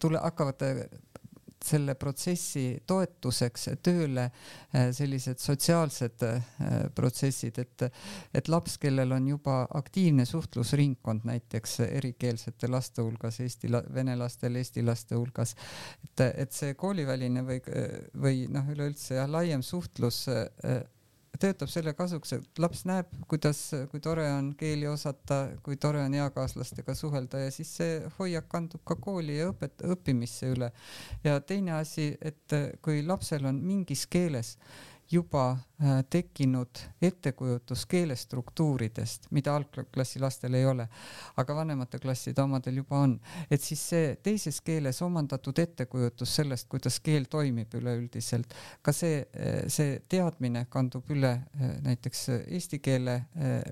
tule, 0.00 0.20
hakkavad 0.22 0.62
äh, 0.62 0.84
selle 1.64 1.94
protsessi 1.96 2.82
toetuseks 2.86 3.70
tööle 3.84 4.26
äh, 4.26 4.90
sellised 4.92 5.40
sotsiaalsed 5.40 6.24
äh, 6.26 6.42
protsessid, 6.94 7.58
et, 7.62 7.86
et 8.36 8.50
laps, 8.52 8.76
kellel 8.82 9.14
on 9.16 9.28
juba 9.32 9.62
aktiivne 9.80 10.26
suhtlusringkond 10.28 11.24
näiteks 11.28 11.78
erikeelsete 11.86 12.68
laste 12.68 13.02
hulgas, 13.02 13.40
eesti, 13.40 13.72
vene 13.94 14.16
lastel, 14.20 14.60
eesti 14.60 14.84
laste 14.84 15.16
hulgas, 15.16 15.54
et, 16.04 16.26
et 16.44 16.52
see 16.52 16.76
kooliväline 16.76 17.46
või, 17.46 17.62
või 18.26 18.44
noh, 18.52 18.68
üleüldse 18.74 19.16
jah, 19.22 19.30
laiem 19.30 19.64
suhtlus 19.64 20.26
töötab 21.40 21.70
selle 21.72 21.94
kasuks, 21.96 22.32
et 22.36 22.62
laps 22.62 22.84
näeb, 22.88 23.10
kuidas, 23.30 23.60
kui 23.90 24.02
tore 24.04 24.26
on 24.32 24.52
keeli 24.58 24.86
osata, 24.90 25.40
kui 25.64 25.76
tore 25.80 26.02
on 26.04 26.14
eakaaslastega 26.14 26.94
suhelda 26.98 27.44
ja 27.44 27.52
siis 27.54 27.70
see 27.80 28.00
hoiak 28.18 28.48
kandub 28.52 28.84
ka 28.86 28.96
kooli 29.00 29.38
ja 29.38 29.50
õpet-, 29.52 29.84
õppimisse 29.94 30.52
üle. 30.54 30.70
ja 31.24 31.40
teine 31.40 31.78
asi, 31.80 32.12
et 32.20 32.58
kui 32.82 33.02
lapsel 33.06 33.46
on 33.50 33.60
mingis 33.64 34.06
keeles 34.06 34.56
juba 35.10 35.50
äh, 35.50 36.04
tekkinud 36.10 36.80
ettekujutus 37.02 37.86
keelestruktuuridest, 37.86 39.28
mida 39.30 39.56
algklassi 39.56 40.20
lastel 40.20 40.54
ei 40.54 40.66
ole, 40.66 40.88
aga 41.36 41.56
vanemate 41.56 41.98
klasside 41.98 42.42
omadel 42.42 42.80
juba 42.82 43.02
on, 43.06 43.18
et 43.50 43.62
siis 43.62 43.82
see 43.90 44.14
teises 44.22 44.60
keeles 44.64 45.02
omandatud 45.02 45.58
ettekujutus 45.58 46.36
sellest, 46.40 46.68
kuidas 46.68 47.00
keel 47.04 47.28
toimib 47.30 47.74
üleüldiselt, 47.74 48.54
ka 48.82 48.92
see, 48.92 49.22
äh, 49.36 49.62
see 49.68 50.00
teadmine 50.08 50.66
kandub 50.70 51.10
üle 51.12 51.34
äh, 51.36 51.76
näiteks 51.84 52.28
eesti 52.34 52.80
keele 52.84 53.20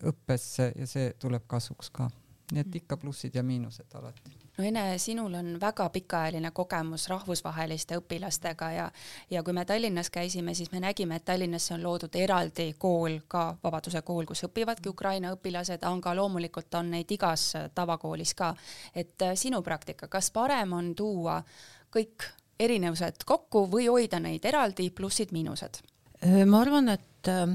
õppesse 0.09 0.73
ja 0.77 0.87
see 0.87 1.13
tuleb 1.21 1.47
kasuks 1.49 1.91
ka. 1.91 2.11
nii 2.53 2.61
et 2.61 2.81
ikka 2.83 2.97
plussid 3.01 3.35
ja 3.35 3.43
miinused 3.43 3.95
alati 3.97 4.42
no 4.59 4.65
Ene, 4.65 4.99
sinul 4.99 5.35
on 5.35 5.61
väga 5.61 5.89
pikaajaline 5.89 6.51
kogemus 6.51 7.07
rahvusvaheliste 7.09 7.97
õpilastega 8.01 8.69
ja, 8.75 8.89
ja 9.31 9.43
kui 9.43 9.55
me 9.57 9.65
Tallinnas 9.65 10.11
käisime, 10.13 10.55
siis 10.55 10.73
me 10.73 10.81
nägime, 10.81 11.17
et 11.17 11.25
Tallinnasse 11.25 11.75
on 11.75 11.83
loodud 11.83 12.17
eraldi 12.21 12.75
kool, 12.79 13.19
ka 13.29 13.47
Vabaduse 13.63 14.03
kool, 14.03 14.27
kus 14.29 14.45
õpivadki 14.49 14.91
Ukraina 14.93 15.33
õpilased, 15.33 15.85
aga 15.89 16.15
loomulikult 16.17 16.75
on 16.81 16.93
neid 16.97 17.11
igas 17.11 17.53
tavakoolis 17.75 18.35
ka. 18.35 18.55
et 18.95 19.23
äh, 19.23 19.35
sinu 19.35 19.63
praktika, 19.63 20.09
kas 20.09 20.31
parem 20.31 20.73
on 20.73 20.95
tuua 20.95 21.43
kõik 21.93 22.29
erinevused 22.61 23.25
kokku 23.25 23.67
või 23.73 23.89
hoida 23.89 24.21
neid 24.21 24.45
eraldi, 24.45 24.91
plussid-miinused? 24.91 25.81
Äh, 26.27 26.45
ma 26.45 26.61
arvan, 26.61 26.93
et 26.93 27.29
äh, 27.29 27.47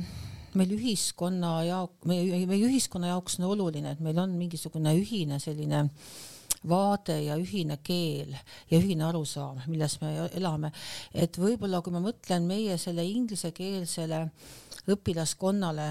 meil 0.58 0.74
ühiskonna 0.74 1.62
jaoks, 1.68 2.10
meie, 2.10 2.42
meie 2.48 2.66
ühiskonna 2.66 3.14
jaoks 3.14 3.38
on 3.38 3.52
oluline, 3.52 3.94
et 3.94 4.02
meil 4.02 4.18
on 4.18 4.34
mingisugune 4.40 4.96
ühine 4.98 5.38
selline 5.40 5.84
äh, 5.86 6.34
vaade 6.67 7.20
ja 7.26 7.38
ühine 7.39 7.80
keel 7.84 8.34
ja 8.72 8.80
ühine 8.80 9.06
arusaam, 9.08 9.62
milles 9.67 10.00
me 10.02 10.13
elame. 10.38 10.72
et 11.13 11.38
võib-olla 11.38 11.82
kui 11.82 11.93
ma 11.93 12.02
mõtlen 12.04 12.48
meie 12.48 12.78
selle 12.82 13.06
inglisekeelsele 13.06 14.24
õpilaskonnale, 14.88 15.88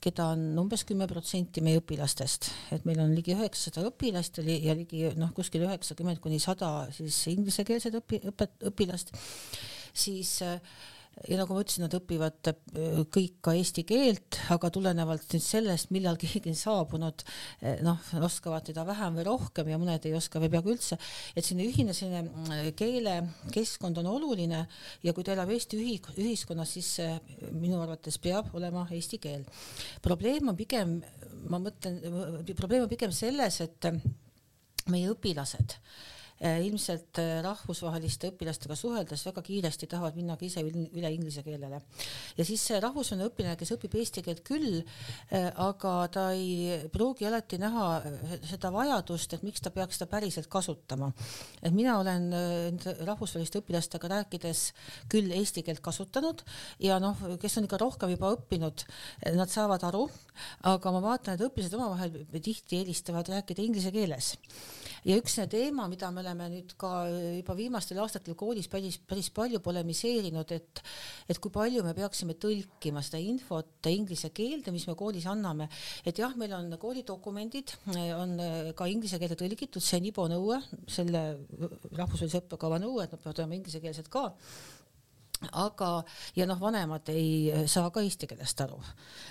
keda 0.00 0.30
on 0.32 0.44
umbes 0.62 0.86
kümme 0.88 1.06
protsenti 1.08 1.60
meie 1.64 1.80
õpilastest, 1.82 2.48
et 2.72 2.86
meil 2.88 3.02
on 3.02 3.12
ligi 3.14 3.34
üheksasada 3.36 3.90
õpilast 3.90 4.40
ja 4.40 4.76
ligi 4.76 5.10
noh, 5.20 5.34
kuskil 5.36 5.66
üheksakümmend 5.66 6.22
kuni 6.24 6.40
sada 6.40 6.88
siis 6.96 7.18
inglisekeelset 7.34 7.98
õpi-, 8.00 8.22
õpet-, 8.32 8.64
õpilast, 8.72 9.12
siis 9.92 10.38
äh, 10.46 10.56
ja 11.28 11.36
nagu 11.40 11.54
ma 11.54 11.62
ütlesin, 11.64 11.84
nad 11.84 11.94
õpivad 11.96 12.50
äh, 12.50 13.00
kõik 13.12 13.40
ka 13.44 13.52
eesti 13.58 13.84
keelt, 13.88 14.38
aga 14.54 14.70
tulenevalt 14.72 15.34
nüüd 15.34 15.44
sellest, 15.44 15.90
millal 15.94 16.18
keegi 16.22 16.52
on 16.52 16.58
saabunud, 16.58 17.24
äh, 17.60 17.80
noh, 17.84 18.00
oskavad 18.24 18.66
teda 18.68 18.86
vähem 18.88 19.18
või 19.18 19.26
rohkem 19.28 19.70
ja 19.72 19.80
mõned 19.80 20.06
ei 20.08 20.14
oska 20.16 20.40
või 20.42 20.52
peaaegu 20.52 20.74
üldse, 20.74 20.98
et 21.34 21.44
selline 21.44 21.68
ühine 21.68 21.96
selline 21.96 22.24
äh, 22.56 22.70
keelekeskkond 22.78 24.00
on 24.00 24.10
oluline 24.14 24.62
ja 25.04 25.16
kui 25.16 25.26
ta 25.26 25.34
elab 25.36 25.52
Eesti 25.52 25.80
ühi-, 25.80 25.98
ühiskonnas, 26.16 26.76
siis 26.76 26.92
minu 27.50 27.80
arvates 27.82 28.16
peab 28.22 28.54
olema 28.56 28.86
eesti 28.94 29.18
keel. 29.20 29.44
probleem 30.02 30.48
on 30.48 30.56
pigem, 30.56 31.00
ma 31.50 31.60
mõtlen, 31.60 32.00
probleem 32.56 32.86
on 32.86 32.92
pigem 32.92 33.12
selles, 33.14 33.60
et 33.64 33.90
meie 34.90 35.10
õpilased 35.12 35.76
ilmselt 36.40 37.18
äh, 37.20 37.42
rahvusvaheliste 37.44 38.30
õpilastega 38.32 38.76
suheldes 38.78 39.26
väga 39.28 39.42
kiiresti 39.44 39.88
tahavad 39.90 40.16
minna 40.16 40.38
ka 40.40 40.46
ise 40.46 40.62
üle 40.64 41.10
inglise 41.12 41.42
keelele. 41.44 41.82
ja 42.38 42.46
siis 42.48 42.62
see 42.64 42.78
rahvusvaheline 42.80 43.28
õpilane, 43.28 43.58
kes 43.60 43.74
õpib 43.76 43.96
eesti 44.00 44.24
keelt 44.24 44.40
küll, 44.46 44.78
äh, 44.80 45.50
aga 45.60 45.94
ta 46.12 46.24
ei 46.32 46.78
pruugi 46.92 47.28
alati 47.28 47.58
näha 47.60 47.88
seda 48.48 48.70
vajadust, 48.72 49.36
et 49.36 49.44
miks 49.44 49.60
ta 49.60 49.72
peaks 49.74 50.00
seda 50.00 50.08
päriselt 50.08 50.48
kasutama. 50.48 51.12
et 51.62 51.74
mina 51.76 51.98
olen 52.00 52.32
rahvusvaheliste 53.04 53.60
õpilastega 53.60 54.08
rääkides 54.14 54.64
küll 55.12 55.34
eesti 55.36 55.62
keelt 55.66 55.84
kasutanud 55.84 56.40
ja 56.80 56.96
noh, 57.02 57.20
kes 57.40 57.58
on 57.60 57.68
ikka 57.68 57.82
rohkem 57.84 58.14
juba 58.16 58.32
õppinud, 58.38 58.86
nad 59.36 59.52
saavad 59.52 59.84
aru, 59.84 60.06
aga 60.72 60.92
ma 60.96 61.04
vaatan, 61.04 61.36
et 61.36 61.44
õpilased 61.50 61.76
omavahel 61.76 62.24
tihti 62.40 62.80
eelistavad 62.80 63.28
rääkida 63.28 63.60
inglise 63.66 63.92
keeles 63.92 64.38
ja 65.06 65.16
üks 65.20 65.36
teema, 65.50 65.86
mida 65.90 66.10
me 66.12 66.22
oleme 66.24 66.48
nüüd 66.52 66.74
ka 66.80 66.90
juba 67.38 67.56
viimastel 67.58 68.00
aastatel 68.02 68.36
koolis 68.38 68.68
päris, 68.70 68.98
päris 69.08 69.30
palju 69.34 69.60
polemiseerinud, 69.64 70.52
et, 70.56 70.82
et 71.30 71.40
kui 71.42 71.52
palju 71.54 71.84
me 71.86 71.94
peaksime 71.96 72.36
tõlkima 72.40 73.02
seda 73.06 73.20
infot 73.22 73.90
inglise 73.90 74.32
keelde, 74.36 74.74
mis 74.74 74.86
me 74.88 74.96
koolis 74.98 75.28
anname. 75.30 75.68
et 76.04 76.18
jah, 76.18 76.34
meil 76.36 76.52
on 76.56 76.74
koolidokumendid, 76.80 77.76
on 78.16 78.36
ka 78.76 78.90
inglise 78.90 79.20
keelde 79.20 79.38
tõlgitud, 79.40 79.82
see 79.84 80.00
on 80.00 80.10
IBO 80.10 80.28
nõue, 80.32 80.60
selle 80.90 81.24
rahvusvahelise 81.96 82.44
õppekava 82.44 82.80
nõue, 82.82 83.04
et 83.04 83.14
nad 83.14 83.22
peavad 83.22 83.42
olema 83.42 83.58
inglisekeelsed 83.60 84.12
ka 84.12 84.30
aga, 85.48 85.88
ja 86.36 86.44
noh, 86.48 86.58
vanemad 86.60 87.08
ei 87.12 87.64
saa 87.70 87.88
ka 87.92 88.02
eesti 88.04 88.28
keelest 88.28 88.60
aru. 88.60 88.76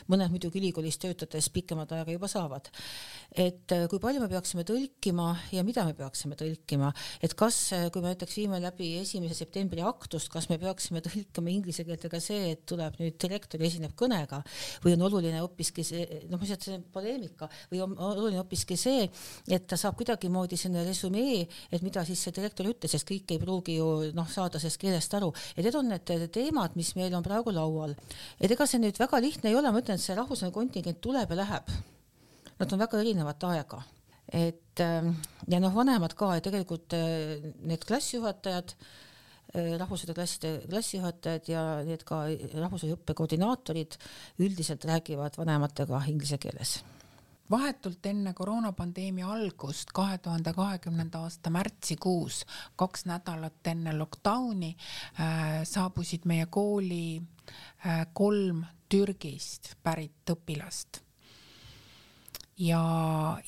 mõned 0.10 0.32
muidugi 0.34 0.58
ülikoolis 0.58 0.98
töötades 0.98 1.50
pikemat 1.54 1.92
aega 1.94 2.12
juba 2.12 2.28
saavad. 2.28 2.70
et 3.36 3.72
äh, 3.72 3.86
kui 3.90 4.00
palju 4.02 4.22
me 4.22 4.30
peaksime 4.30 4.64
tõlkima 4.66 5.36
ja 5.54 5.64
mida 5.64 5.86
me 5.86 5.94
peaksime 5.94 6.36
tõlkima, 6.36 6.92
et 7.22 7.36
kas, 7.38 7.58
äh, 7.78 7.90
kui 7.94 8.02
me 8.02 8.10
näiteks 8.10 8.38
viime 8.38 8.60
läbi 8.60 8.96
esimese 8.98 9.38
septembri 9.38 9.84
aktust, 9.86 10.32
kas 10.34 10.50
me 10.50 10.58
peaksime 10.58 11.04
tõlkima 11.06 11.54
inglise 11.54 11.86
keelde 11.86 12.10
ka 12.10 12.20
see, 12.20 12.56
et 12.56 12.66
tuleb 12.66 12.98
nüüd 13.00 13.20
direktor 13.22 13.62
esineb 13.62 13.94
kõnega 13.94 14.42
või 14.84 14.96
on 14.98 15.06
oluline 15.06 15.44
hoopiski 15.44 15.86
see, 15.86 16.24
noh, 16.30 16.42
et 16.42 16.66
see 16.66 16.80
poleemika 16.94 17.50
või 17.70 17.84
on 17.86 17.94
oluline 17.94 18.42
hoopiski 18.42 18.78
see, 18.80 19.06
et 19.46 19.70
ta 19.70 19.78
saab 19.78 19.98
kuidagimoodi 20.00 20.58
selline 20.58 20.88
resümee, 20.90 21.46
et 21.70 21.86
mida 21.86 22.02
siis 22.08 22.26
see 22.26 22.34
direktor 22.34 22.66
ütles, 22.74 22.98
sest 22.98 23.06
kõik 23.08 23.30
ei 23.30 23.42
pruugi 23.42 23.78
ju 23.78 24.10
noh, 24.18 24.28
saada 24.30 24.58
sellest 24.58 24.82
keelest 24.82 25.14
aru, 25.14 25.30
et 25.54 25.62
need 25.62 25.78
on 25.78 25.90
need 25.94 25.99
need 26.10 26.32
teemad, 26.34 26.76
mis 26.80 26.94
meil 26.96 27.16
on 27.18 27.26
praegu 27.26 27.52
laual, 27.56 27.96
et 28.40 28.52
ega 28.52 28.68
see 28.70 28.82
nüüd 28.82 29.00
väga 29.00 29.20
lihtne 29.24 29.52
ei 29.52 29.58
ole, 29.60 29.72
ma 29.72 29.82
ütlen, 29.84 30.00
et 30.00 30.06
see 30.06 30.18
rahvusvaheline 30.18 30.56
kontingent 30.56 31.02
tuleb 31.04 31.34
ja 31.34 31.40
läheb. 31.42 31.74
Nad 32.60 32.76
on 32.76 32.82
väga 32.82 33.02
erinevat 33.02 33.46
aega, 33.50 33.82
et 34.36 34.84
ähm, 34.84 35.14
ja 35.48 35.62
noh, 35.64 35.76
vanemad 35.76 36.16
ka, 36.20 36.34
et 36.38 36.48
tegelikult 36.48 36.96
äh, 36.98 37.50
need 37.68 37.84
klassijuhatajad, 37.88 38.76
äh, 39.56 39.74
rahvusvaheliste 39.80 40.16
klasside 40.16 40.54
klassijuhatajad 40.68 41.52
ja 41.52 41.66
need 41.88 42.06
ka 42.08 42.26
rahvusvahelise 42.28 43.00
õppe 43.00 43.18
koordinaatorid 43.18 44.00
üldiselt 44.44 44.88
räägivad 44.88 45.40
vanematega 45.40 46.06
inglise 46.12 46.40
keeles 46.42 46.80
vahetult 47.52 48.06
enne 48.06 48.34
koroonapandeemia 48.34 49.28
algust, 49.28 49.92
kahe 49.94 50.18
tuhande 50.18 50.54
kahekümnenda 50.54 51.24
aasta 51.26 51.50
märtsikuus, 51.50 52.44
kaks 52.76 53.06
nädalat 53.10 53.68
enne 53.68 53.94
lockdowni 53.98 54.76
äh, 54.76 55.62
saabusid 55.64 56.28
meie 56.30 56.46
kooli 56.46 57.22
äh, 57.86 58.06
kolm 58.14 58.64
Türgist 58.90 59.76
pärit 59.84 60.32
õpilast. 60.32 61.02
Ja, 62.60 62.84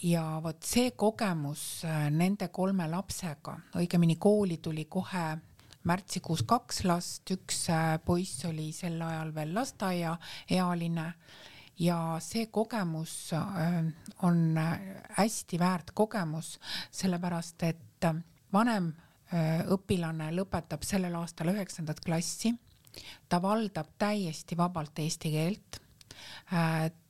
ja 0.03 0.25
vot 0.43 0.63
see 0.63 0.91
kogemus 0.95 1.83
äh, 1.85 2.09
nende 2.09 2.47
kolme 2.47 2.87
lapsega, 2.89 3.57
õigemini 3.81 4.15
kooli 4.19 4.57
tuli 4.63 4.85
kohe 4.85 5.25
märtsikuus 5.83 6.43
kaks 6.47 6.83
last, 6.85 7.25
üks 7.33 7.65
äh, 7.73 7.97
poiss 8.05 8.45
oli 8.49 8.69
sel 8.75 9.01
ajal 9.01 9.33
veel 9.35 9.53
lasteaiaealine 9.57 11.05
ja 11.05 11.13
see 12.19 12.47
kogemus 12.51 13.33
äh, 13.33 13.85
on 14.23 14.57
äh, 14.57 14.79
hästi 15.17 15.59
väärt 15.59 15.91
kogemus, 15.93 16.59
sellepärast 16.91 17.63
et 17.63 18.03
äh, 18.05 18.15
vanem 18.53 18.93
õpilane 19.71 20.25
lõpetab 20.35 20.83
sellel 20.83 21.13
aastal 21.15 21.53
üheksandat 21.53 22.01
klassi, 22.03 22.49
ta 23.31 23.39
valdab 23.41 23.93
täiesti 23.97 24.57
vabalt 24.59 24.99
eesti 24.99 25.31
keelt 25.31 25.79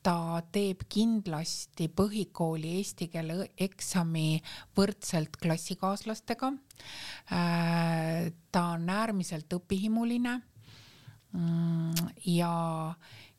ta 0.06 0.42
teeb 0.54 0.84
kindlasti 0.90 1.88
põhikooli 1.90 2.76
eesti 2.78 3.08
keele 3.10 3.48
eksami 3.58 4.42
võrdselt 4.78 5.38
klassikaaslastega. 5.42 6.52
ta 8.52 8.64
on 8.76 8.90
äärmiselt 8.90 9.54
õpihimuline. 9.58 10.38
Mm, 11.34 12.10
ja, 12.26 12.94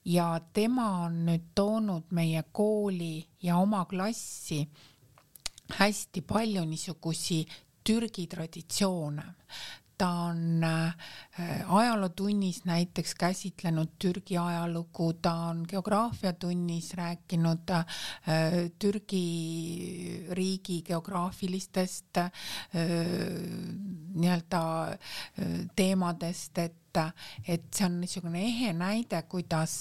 ja 0.05 0.41
tema 0.53 0.89
on 1.05 1.23
nüüd 1.27 1.53
toonud 1.55 2.11
meie 2.11 2.43
kooli 2.53 3.27
ja 3.43 3.57
oma 3.57 3.85
klassi 3.85 4.65
hästi 5.79 6.23
palju 6.23 6.65
niisugusi 6.65 7.45
Türgi 7.85 8.27
traditsioone. 8.27 9.25
Ta 9.99 10.09
on 10.33 10.65
äh, 10.65 10.95
ajalootunnis 11.69 12.65
näiteks 12.65 13.15
käsitlenud 13.15 13.93
Türgi 13.99 14.39
ajalugu, 14.39 15.13
ta 15.23 15.33
on 15.53 15.65
geograafiatunnis 15.69 16.95
rääkinud 16.99 17.71
äh, 17.71 17.87
Türgi 18.79 20.27
riigi 20.31 20.83
geograafilistest 20.83 22.17
äh, 22.19 22.31
nii-öelda 24.15 24.63
teemadest, 25.77 26.59
et 26.59 26.82
et 27.47 27.69
see 27.75 27.87
on 27.87 28.01
niisugune 28.01 28.43
ehe 28.43 28.73
näide, 28.77 29.23
kuidas, 29.31 29.75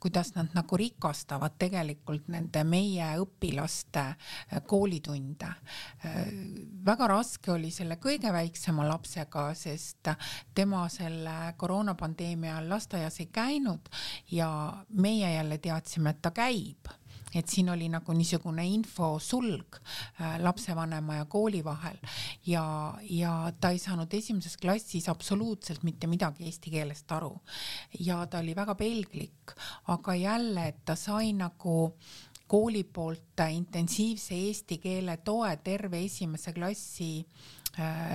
kuidas 0.00 0.34
nad 0.34 0.54
nagu 0.54 0.76
rikastavad 0.76 1.56
tegelikult 1.58 2.28
nende 2.32 2.64
meie 2.64 3.08
õpilaste 3.22 4.04
koolitunde. 4.66 5.50
väga 6.86 7.08
raske 7.08 7.52
oli 7.52 7.70
selle 7.70 7.98
kõige 8.02 8.32
väiksema 8.32 8.86
lapsega, 8.88 9.48
sest 9.54 10.12
tema 10.54 10.86
selle 10.92 11.54
koroonapandeemia 11.56 12.56
ajal 12.56 12.70
lasteaias 12.74 13.20
ei 13.20 13.26
käinud 13.32 13.88
ja 14.30 14.48
meie 14.88 15.34
jälle 15.34 15.58
teadsime, 15.58 16.10
et 16.10 16.22
ta 16.22 16.30
käib 16.30 16.88
et 17.34 17.48
siin 17.48 17.68
oli 17.72 17.88
nagu 17.92 18.12
niisugune 18.16 18.64
infosulg 18.66 19.78
äh, 19.80 20.38
lapsevanema 20.42 21.20
ja 21.20 21.24
kooli 21.24 21.64
vahel. 21.64 21.98
Ja, 22.46 22.94
ja 23.10 23.52
ta 23.60 23.70
ei 23.70 23.78
saanud 23.78 24.14
esimeses 24.14 24.56
klassis 24.56 25.08
absoluutselt 25.08 25.82
mitte 25.82 26.06
midagi 26.06 26.48
eesti 26.48 26.70
keelest 26.70 27.12
aru. 27.12 27.34
Ja 28.00 28.24
ta 28.26 28.38
oli 28.38 28.56
väga 28.56 28.74
pelglik, 28.74 29.54
aga 29.88 30.14
jälle, 30.14 30.68
et 30.68 30.84
ta 30.84 30.96
sai 30.96 31.32
nagu 31.32 31.94
kooli 32.48 32.84
poolt 32.84 33.42
intensiivse 33.52 34.34
eesti 34.34 34.78
keele 34.82 35.18
toe 35.24 35.50
terve 35.62 36.00
esimese 36.04 36.52
klassi 36.56 37.12
Äh, 37.22 37.57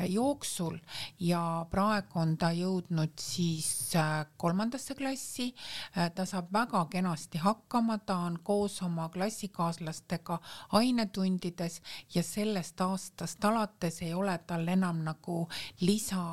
jooksul 0.10 0.78
ja 1.20 1.66
praegu 1.72 2.20
on 2.20 2.36
ta 2.38 2.52
jõudnud 2.56 3.14
siis 3.20 3.96
äh, 3.96 4.26
kolmandasse 4.38 4.96
klassi. 4.96 5.54
Äh, 5.98 6.12
ta 6.16 6.26
saab 6.26 6.52
väga 6.54 6.86
kenasti 6.92 7.38
hakkama, 7.44 7.98
ta 7.98 8.18
on 8.28 8.40
koos 8.44 8.82
oma 8.82 9.10
klassikaaslastega 9.10 10.40
ainetundides 10.80 11.82
ja 12.16 12.24
sellest 12.24 12.82
aastast 12.82 13.46
alates 13.46 14.02
ei 14.02 14.14
ole 14.14 14.38
tal 14.48 14.68
enam 14.68 15.04
nagu 15.04 15.48
lisa 15.82 16.26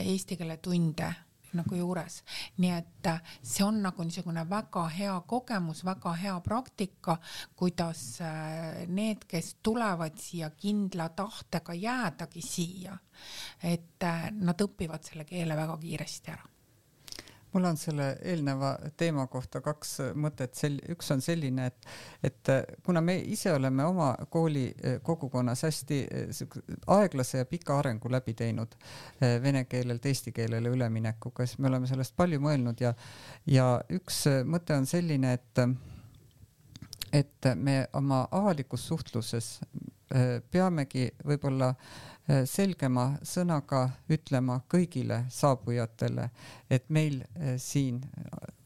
eesti 0.00 0.36
keele 0.36 0.56
tunde 0.56 1.14
nagu 1.58 1.76
juures. 1.76 2.22
nii 2.58 2.70
et 2.76 3.06
äh, 3.06 3.22
see 3.42 3.64
on 3.64 3.82
nagu 3.82 4.04
niisugune 4.04 4.44
väga 4.50 4.86
hea 4.88 5.16
kogemus, 5.26 5.84
väga 5.84 6.12
hea 6.22 6.36
praktika, 6.40 7.18
kuidas 7.56 8.20
äh, 8.20 8.86
need, 8.88 9.26
kes 9.28 9.56
tulevad 9.62 10.18
siia 10.18 10.50
kindla 10.50 11.08
tahtega 11.08 11.74
jäädagi 11.74 12.42
siia, 12.42 12.96
et 13.62 14.02
äh, 14.04 14.30
nad 14.30 14.60
õpivad 14.60 15.04
selle 15.04 15.24
keele 15.24 15.56
väga 15.56 15.76
kiiresti 15.80 16.36
ära 16.36 16.50
mul 17.52 17.64
on 17.64 17.76
selle 17.76 18.16
eelneva 18.22 18.72
teema 18.96 19.26
kohta 19.30 19.60
kaks 19.64 19.96
mõtet, 20.14 20.54
sel-, 20.58 20.80
üks 20.94 21.10
on 21.14 21.22
selline, 21.24 21.66
et, 21.70 21.88
et 22.24 22.52
kuna 22.86 23.02
me 23.04 23.16
ise 23.32 23.52
oleme 23.52 23.84
oma 23.84 24.12
kooli 24.30 24.68
kogukonnas 25.06 25.64
hästi 25.66 26.00
aeglase 26.96 27.42
ja 27.42 27.48
pika 27.50 27.78
arengu 27.78 28.10
läbi 28.12 28.34
teinud 28.38 28.76
vene 29.42 29.64
keelelt 29.70 30.06
eesti 30.06 30.32
keelele 30.36 30.72
üleminekuga, 30.74 31.46
siis 31.46 31.58
me 31.58 31.70
oleme 31.70 31.90
sellest 31.90 32.16
palju 32.16 32.40
mõelnud 32.42 32.80
ja, 32.80 32.94
ja 33.46 33.70
üks 33.90 34.24
mõte 34.46 34.76
on 34.78 34.86
selline, 34.90 35.38
et 35.38 35.64
et 37.10 37.46
me 37.58 37.88
oma 37.98 38.22
avalikus 38.30 38.84
suhtluses 38.86 39.56
peamegi 40.50 41.08
võib-olla 41.26 41.72
äh, 41.72 42.10
Äh, 42.19 42.19
selgema 42.46 43.06
sõnaga 43.26 43.86
ütlema 44.12 44.60
kõigile 44.70 45.24
saabujatele, 45.32 46.28
et 46.70 46.88
meil 46.88 47.22
äh, 47.22 47.56
siin 47.58 48.00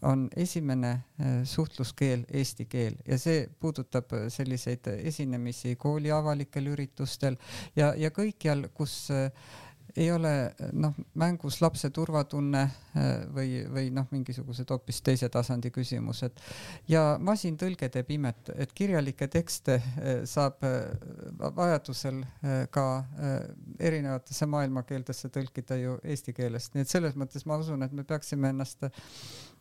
on 0.04 0.26
esimene 0.36 0.90
äh, 0.90 1.36
suhtluskeel 1.48 2.26
eesti 2.28 2.66
keel. 2.68 2.98
Ja 3.08 3.18
see 3.18 3.46
puudutab 3.60 4.12
selliseid 4.28 4.90
esinemisi 4.96 5.76
kooli 5.76 6.12
avalikel 6.12 6.72
üritustel 6.74 7.38
ja, 7.76 7.94
ja 7.96 8.10
kõikjal, 8.10 8.68
kus 8.74 9.08
ei 9.96 10.10
ole 10.12 10.32
noh, 10.72 10.94
mängus 11.14 11.60
lapse 11.62 11.90
turvatunne 11.94 12.62
äh, 12.62 13.10
või, 13.34 13.62
või 13.70 13.90
noh, 13.94 14.08
mingisugused 14.10 14.70
hoopis 14.70 15.00
teise 15.06 15.28
tasandi 15.32 15.70
küsimused. 15.74 16.40
ja 16.88 17.16
masintõlge 17.20 17.88
teeb 17.94 18.10
imet, 18.16 18.50
et 18.56 18.72
kirjalikke 18.74 19.28
tekste 19.30 19.78
äh, 19.78 20.24
saab 20.28 20.64
äh, 20.66 20.90
vajadusel 21.54 22.22
ka 22.74 22.84
erinevatesse 23.78 24.46
maailmakeeltesse 24.50 25.28
tõlkida 25.32 25.76
ju 25.78 25.96
eesti 26.02 26.34
keelest, 26.36 26.74
nii 26.74 26.84
et 26.84 26.90
selles 26.90 27.16
mõttes 27.18 27.46
ma 27.46 27.58
usun, 27.60 27.82
et 27.86 27.92
me 27.92 28.04
peaksime 28.04 28.50
ennast 28.52 28.86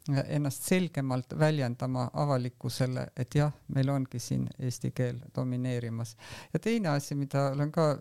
ennast 0.10 0.64
selgemalt 0.64 1.34
väljendama 1.40 2.10
avalikkusele, 2.14 3.08
et 3.18 3.36
jah, 3.36 3.52
meil 3.68 3.90
ongi 3.90 4.20
siin 4.20 4.48
eesti 4.60 4.92
keel 4.92 5.20
domineerimas. 5.36 6.18
ja 6.54 6.60
teine 6.60 6.90
asi, 6.90 7.16
mida 7.16 7.50
olen 7.52 7.72
ka 7.72 7.98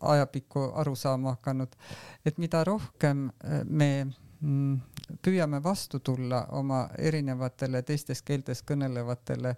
ajapikku 0.00 0.70
aru 0.74 0.96
saama 0.96 1.36
hakanud, 1.36 1.76
et 2.24 2.38
mida 2.38 2.64
rohkem 2.64 3.30
äh, 3.44 3.64
me 3.64 4.06
mm, 4.40 4.80
püüame 5.22 5.62
vastu 5.62 6.00
tulla 6.00 6.44
oma 6.50 6.88
erinevatele 6.98 7.82
teistes 7.82 8.22
keeltes 8.22 8.62
kõnelevatele, 8.62 9.56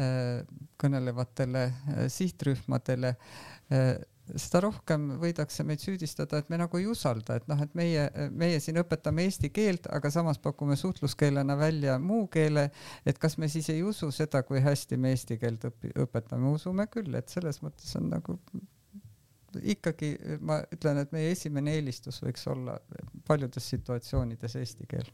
äh, 0.00 0.46
kõnelevatele 0.82 1.64
äh, 1.64 2.06
sihtrühmadele, 2.08 3.14
seda 4.38 4.62
rohkem 4.66 5.06
võidakse 5.20 5.64
meid 5.66 5.82
süüdistada, 5.82 6.40
et 6.40 6.50
me 6.52 6.58
nagu 6.60 6.80
ei 6.80 6.86
usalda, 6.90 7.38
et 7.40 7.46
noh, 7.50 7.60
et 7.64 7.74
meie, 7.78 8.06
meie 8.30 8.60
siin 8.62 8.80
õpetame 8.82 9.24
eesti 9.26 9.52
keelt, 9.54 9.88
aga 9.90 10.10
samas 10.12 10.40
pakume 10.42 10.76
suhtluskeelena 10.80 11.56
välja 11.58 11.98
muu 12.02 12.26
keele, 12.32 12.68
et 13.06 13.18
kas 13.18 13.38
me 13.38 13.48
siis 13.52 13.70
ei 13.72 13.82
usu 13.86 14.10
seda, 14.14 14.42
kui 14.46 14.62
hästi 14.64 14.98
me 15.00 15.14
eesti 15.14 15.38
keelt 15.40 15.66
õpi-, 15.70 15.94
õpetame, 16.04 16.52
usume 16.54 16.86
küll, 16.92 17.14
et 17.18 17.32
selles 17.32 17.62
mõttes 17.64 17.96
on 18.00 18.10
nagu 18.12 18.38
ikkagi 19.66 20.12
ma 20.46 20.60
ütlen, 20.70 21.00
et 21.02 21.10
meie 21.14 21.32
esimene 21.34 21.74
eelistus 21.78 22.20
võiks 22.22 22.46
olla 22.50 22.76
paljudes 23.26 23.66
situatsioonides 23.72 24.54
eesti 24.60 24.86
keel 24.90 25.10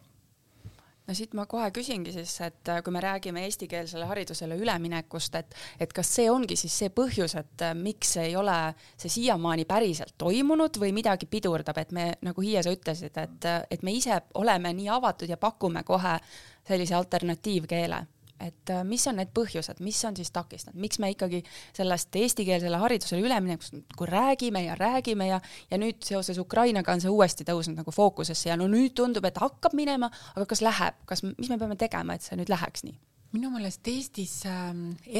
no 1.06 1.14
siit 1.14 1.34
ma 1.38 1.46
kohe 1.50 1.68
küsingi 1.74 2.12
siis, 2.14 2.34
et 2.46 2.70
äh, 2.72 2.80
kui 2.84 2.94
me 2.94 3.02
räägime 3.02 3.44
eestikeelsele 3.46 4.08
haridusele 4.10 4.58
üleminekust, 4.58 5.38
et, 5.38 5.54
et 5.80 5.92
kas 5.94 6.10
see 6.18 6.30
ongi 6.30 6.58
siis 6.58 6.74
see 6.82 6.90
põhjus, 6.94 7.36
et 7.38 7.66
äh, 7.68 7.76
miks 7.78 8.16
ei 8.22 8.36
ole 8.36 8.56
see 8.96 9.12
siiamaani 9.18 9.66
päriselt 9.68 10.16
toimunud 10.18 10.80
või 10.82 10.92
midagi 10.96 11.28
pidurdab, 11.30 11.78
et 11.82 11.94
me 11.96 12.10
nagu 12.26 12.44
Hiia 12.46 12.64
sa 12.66 12.74
ütlesid, 12.74 13.16
et, 13.22 13.48
äh, 13.48 13.62
et 13.70 13.86
me 13.86 13.94
ise 13.94 14.20
oleme 14.34 14.74
nii 14.76 14.90
avatud 14.98 15.30
ja 15.30 15.38
pakume 15.40 15.84
kohe 15.86 16.18
sellise 16.66 16.98
alternatiivkeele 16.98 18.02
et 18.40 18.70
äh, 18.70 18.82
mis 18.84 19.06
on 19.08 19.16
need 19.20 19.30
põhjused, 19.36 19.80
mis 19.84 19.98
on 20.04 20.16
siis 20.18 20.30
takistanud, 20.34 20.78
miks 20.80 21.00
me 21.02 21.10
ikkagi 21.14 21.42
sellest 21.76 22.16
eestikeelsele 22.20 22.80
haridusele 22.82 23.24
üleminekust 23.24 23.76
nagu 23.78 24.08
räägime 24.10 24.64
ja 24.66 24.76
räägime 24.78 25.30
ja, 25.30 25.40
ja 25.70 25.80
nüüd 25.80 26.04
seoses 26.04 26.38
Ukrainaga 26.42 26.92
on 26.92 27.04
see 27.04 27.12
uuesti 27.12 27.46
tõusnud 27.48 27.80
nagu 27.80 27.94
fookusesse 27.94 28.50
ja 28.50 28.58
no 28.60 28.68
nüüd 28.70 28.94
tundub, 28.98 29.24
et 29.28 29.40
hakkab 29.40 29.76
minema, 29.76 30.10
aga 30.34 30.46
kas 30.48 30.62
läheb, 30.64 31.00
kas, 31.08 31.24
mis 31.26 31.50
me 31.52 31.58
peame 31.60 31.78
tegema, 31.80 32.16
et 32.16 32.26
see 32.26 32.38
nüüd 32.38 32.52
läheks 32.52 32.86
nii? 32.86 32.96
minu 33.36 33.50
meelest 33.52 33.88
Eestis 33.90 34.38
äh, 34.48 34.70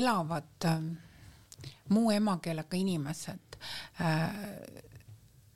elavad 0.00 0.68
äh, 0.68 0.78
muu 1.92 2.10
emakeelega 2.14 2.78
inimesed 2.78 3.58
äh, 4.00 4.30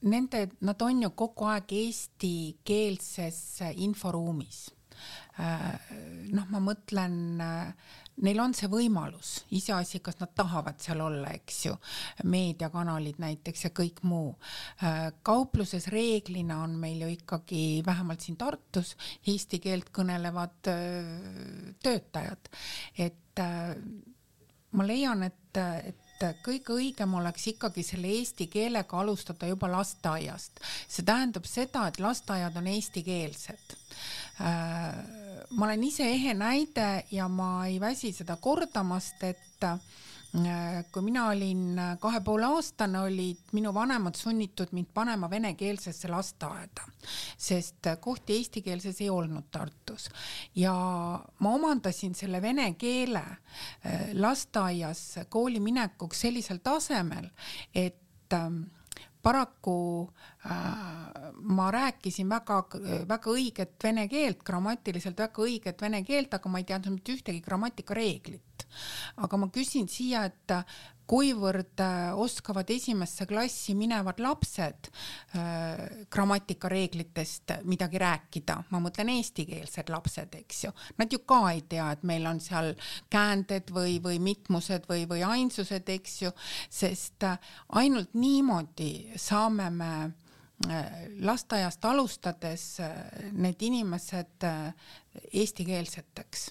nende, 0.01 0.49
nad 0.61 0.83
on 0.83 1.03
ju 1.03 1.11
kogu 1.17 1.49
aeg 1.53 1.73
eestikeelses 1.85 3.41
inforuumis 3.85 4.69
noh, 5.41 6.47
ma 6.51 6.61
mõtlen, 6.63 7.15
äh, 7.41 7.95
neil 8.25 8.41
on 8.43 8.55
see 8.57 8.69
võimalus, 8.71 9.33
iseasi, 9.57 10.01
kas 10.05 10.19
nad 10.21 10.35
tahavad 10.37 10.81
seal 10.83 11.01
olla, 11.05 11.33
eks 11.37 11.61
ju, 11.67 11.77
meediakanalid 12.29 13.21
näiteks 13.23 13.65
ja 13.69 13.73
kõik 13.77 14.03
muu. 14.09 14.35
Äh, 14.85 15.11
kaupluses 15.27 15.89
reeglina 15.93 16.61
on 16.65 16.77
meil 16.81 17.05
ju 17.07 17.11
ikkagi 17.15 17.65
vähemalt 17.87 18.27
siin 18.27 18.39
Tartus 18.41 18.97
eesti 19.29 19.61
keelt 19.63 19.91
kõnelevad 19.95 20.71
töötajad, 21.83 22.51
et 22.99 23.43
ma 24.77 24.87
leian, 24.87 25.23
et, 25.25 25.61
et 25.87 26.25
kõige 26.45 26.75
õigem 26.77 27.15
oleks 27.17 27.47
ikkagi 27.55 27.85
selle 27.87 28.11
eesti 28.19 28.51
keelega 28.53 28.99
alustada 29.01 29.49
juba 29.49 29.71
lasteaiast. 29.73 30.61
see 30.89 31.07
tähendab 31.07 31.49
seda, 31.49 31.87
et 31.89 32.01
lasteaiad 32.03 32.57
on 32.61 32.69
eestikeelsed 32.75 33.80
ma 34.41 35.65
olen 35.67 35.83
ise 35.85 36.07
ehe 36.09 36.35
näide 36.35 37.05
ja 37.11 37.29
ma 37.29 37.67
ei 37.67 37.81
väsi 37.81 38.13
seda 38.15 38.37
kordamast, 38.41 39.23
et 39.27 39.65
äh, 39.67 39.79
kui 40.93 41.03
mina 41.03 41.27
olin 41.29 41.81
kahe 42.01 42.21
poole 42.25 42.47
aastane, 42.47 43.01
olid 43.03 43.51
minu 43.57 43.73
vanemad 43.75 44.15
sunnitud 44.15 44.71
mind 44.73 44.93
panema 44.95 45.31
venekeelsesse 45.31 46.09
lasteaeda, 46.09 46.87
sest 47.37 47.91
kohti 48.01 48.39
eestikeelses 48.39 49.01
ei 49.01 49.11
olnud 49.11 49.51
Tartus. 49.51 50.09
Ja 50.55 50.75
ma 51.39 51.55
omandasin 51.55 52.15
selle 52.15 52.43
vene 52.43 52.73
keele 52.79 53.25
äh, 53.25 54.13
lasteaias 54.15 55.27
kooli 55.29 55.61
minekuks 55.61 56.21
sellisel 56.29 56.63
tasemel, 56.63 57.27
et 57.75 58.33
ähm, 58.33 58.63
paraku 59.23 60.09
äh, 60.45 61.31
ma 61.41 61.71
rääkisin 61.71 62.29
väga, 62.29 62.61
väga 63.09 63.33
õiget 63.35 63.77
vene 63.85 64.07
keelt, 64.09 64.45
grammatiliselt 64.45 65.19
väga 65.21 65.43
õiget 65.45 65.83
vene 65.83 66.03
keelt, 66.05 66.35
aga 66.35 66.53
ma 66.53 66.61
ei 66.61 66.69
teadnud 66.69 66.99
mitte 66.99 67.17
ühtegi 67.17 67.43
grammatikareeglit. 67.45 68.45
Aga 69.17 69.41
ma 69.41 69.51
küsin 69.55 69.89
siia, 69.91 70.25
et 70.31 70.57
kuivõrd 71.11 71.81
äh, 71.83 72.13
oskavad 72.19 72.69
esimesse 72.71 73.27
klassi 73.27 73.75
minevad 73.79 74.21
lapsed 74.23 74.91
äh, 74.91 75.81
grammatikareeglitest 76.13 77.57
midagi 77.69 78.01
rääkida, 78.01 78.61
ma 78.71 78.83
mõtlen 78.83 79.11
eestikeelsed 79.17 79.91
lapsed, 79.91 80.37
eks 80.45 80.65
ju, 80.67 80.73
nad 81.01 81.13
ju 81.13 81.23
ka 81.27 81.41
ei 81.51 81.65
tea, 81.71 81.89
et 81.97 82.07
meil 82.07 82.29
on 82.31 82.41
seal 82.43 82.73
käänded 83.11 83.73
või, 83.75 83.99
või 84.03 84.21
mitmused 84.23 84.87
või, 84.91 85.07
või 85.11 85.25
ainsused, 85.27 85.91
eks 85.97 86.17
ju, 86.27 86.33
sest 86.71 87.27
äh, 87.27 87.53
ainult 87.83 88.15
niimoodi 88.15 89.19
saame 89.19 89.71
me 89.75 89.93
äh, 90.07 91.03
lasteaiast 91.27 91.91
alustades 91.91 92.71
need 93.33 93.67
inimesed 93.67 94.47
eestikeelseteks 95.33 96.51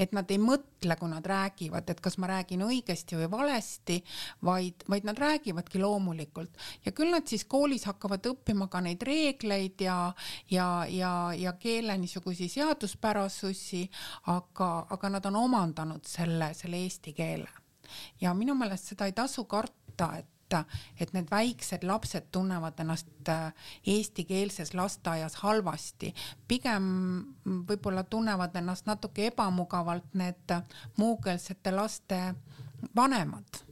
et 0.00 0.14
nad 0.16 0.30
ei 0.32 0.38
mõtle, 0.40 0.96
kui 0.96 1.10
nad 1.10 1.26
räägivad, 1.26 1.90
et 1.92 2.00
kas 2.00 2.16
ma 2.20 2.30
räägin 2.30 2.64
õigesti 2.64 3.18
või 3.20 3.28
valesti, 3.32 3.98
vaid, 4.46 4.86
vaid 4.88 5.06
nad 5.08 5.20
räägivadki 5.20 5.82
loomulikult. 5.82 6.56
Ja 6.86 6.94
küll 6.96 7.12
nad 7.12 7.28
siis 7.28 7.44
koolis 7.44 7.84
hakkavad 7.90 8.26
õppima 8.32 8.70
ka 8.72 8.80
neid 8.84 9.02
reegleid 9.06 9.84
ja, 9.84 9.98
ja, 10.50 10.68
ja, 10.88 11.12
ja 11.36 11.54
keele 11.60 11.98
niisugusi 12.00 12.48
seaduspärasusi, 12.48 13.84
aga, 14.32 14.70
aga 14.96 15.14
nad 15.16 15.30
on 15.30 15.40
omandanud 15.44 16.08
selle, 16.08 16.54
selle 16.56 16.84
eesti 16.86 17.14
keele. 17.16 17.50
Ja 18.20 18.34
minu 18.38 18.54
meelest 18.54 18.92
seda 18.92 19.08
ei 19.10 19.16
tasu 19.16 19.44
karta, 19.50 20.14
et 20.20 20.39
et 21.00 21.12
need 21.12 21.30
väiksed 21.30 21.84
lapsed 21.86 22.28
tunnevad 22.32 22.80
ennast 22.80 23.28
äh, 23.28 23.52
eestikeelses 23.86 24.74
lasteaias 24.74 25.40
halvasti, 25.44 26.14
pigem 26.48 26.84
võib-olla 27.68 28.04
tunnevad 28.04 28.56
ennast 28.56 28.86
natuke 28.90 29.30
ebamugavalt 29.30 30.14
need 30.14 30.56
muukeelsete 30.96 31.74
laste 31.74 32.22
vanemad 32.96 33.64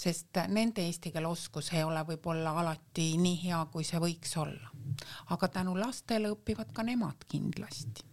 sest 0.00 0.38
nende 0.48 0.84
eesti 0.86 1.12
keele 1.12 1.28
oskus 1.28 1.72
ei 1.74 1.82
ole 1.84 2.02
võib-olla 2.08 2.54
alati 2.62 3.12
nii 3.20 3.36
hea, 3.44 3.58
kui 3.72 3.84
see 3.84 4.00
võiks 4.00 4.36
olla. 4.40 4.70
aga 5.34 5.48
tänu 5.48 5.76
lastele 5.78 6.30
õpivad 6.32 6.72
ka 6.72 6.82
nemad 6.86 7.26
kindlasti. 7.28 8.06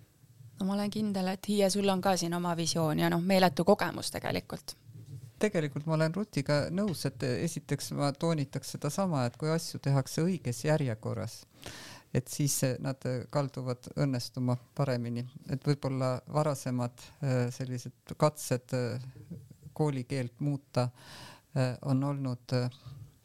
no 0.59 0.65
ma 0.65 0.73
olen 0.73 0.91
kindel, 0.91 1.31
et 1.31 1.47
Hiie, 1.47 1.69
sul 1.69 1.89
on 1.89 2.01
ka 2.01 2.17
siin 2.17 2.33
oma 2.33 2.55
visioon 2.57 2.99
ja 2.99 3.09
noh, 3.09 3.21
meeletu 3.21 3.65
kogemus 3.65 4.11
tegelikult 4.11 4.75
tegelikult 5.39 5.85
ma 5.85 5.95
olen 5.97 6.15
Rutiga 6.15 6.65
nõus, 6.73 7.05
et 7.09 7.23
esiteks 7.23 7.91
ma 7.97 8.11
toonitaks 8.13 8.75
sedasama, 8.75 9.25
et 9.27 9.37
kui 9.37 9.51
asju 9.53 9.79
tehakse 9.83 10.23
õiges 10.25 10.63
järjekorras, 10.65 11.41
et 12.15 12.27
siis 12.31 12.55
nad 12.79 13.03
kalduvad 13.33 13.91
õnnestuma 13.99 14.57
paremini, 14.75 15.25
et 15.51 15.63
võib-olla 15.67 16.17
varasemad 16.33 17.05
sellised 17.53 18.15
katsed 18.17 18.73
koolikeelt 19.77 20.39
muuta 20.41 20.89
on 21.85 22.03
olnud, 22.03 22.55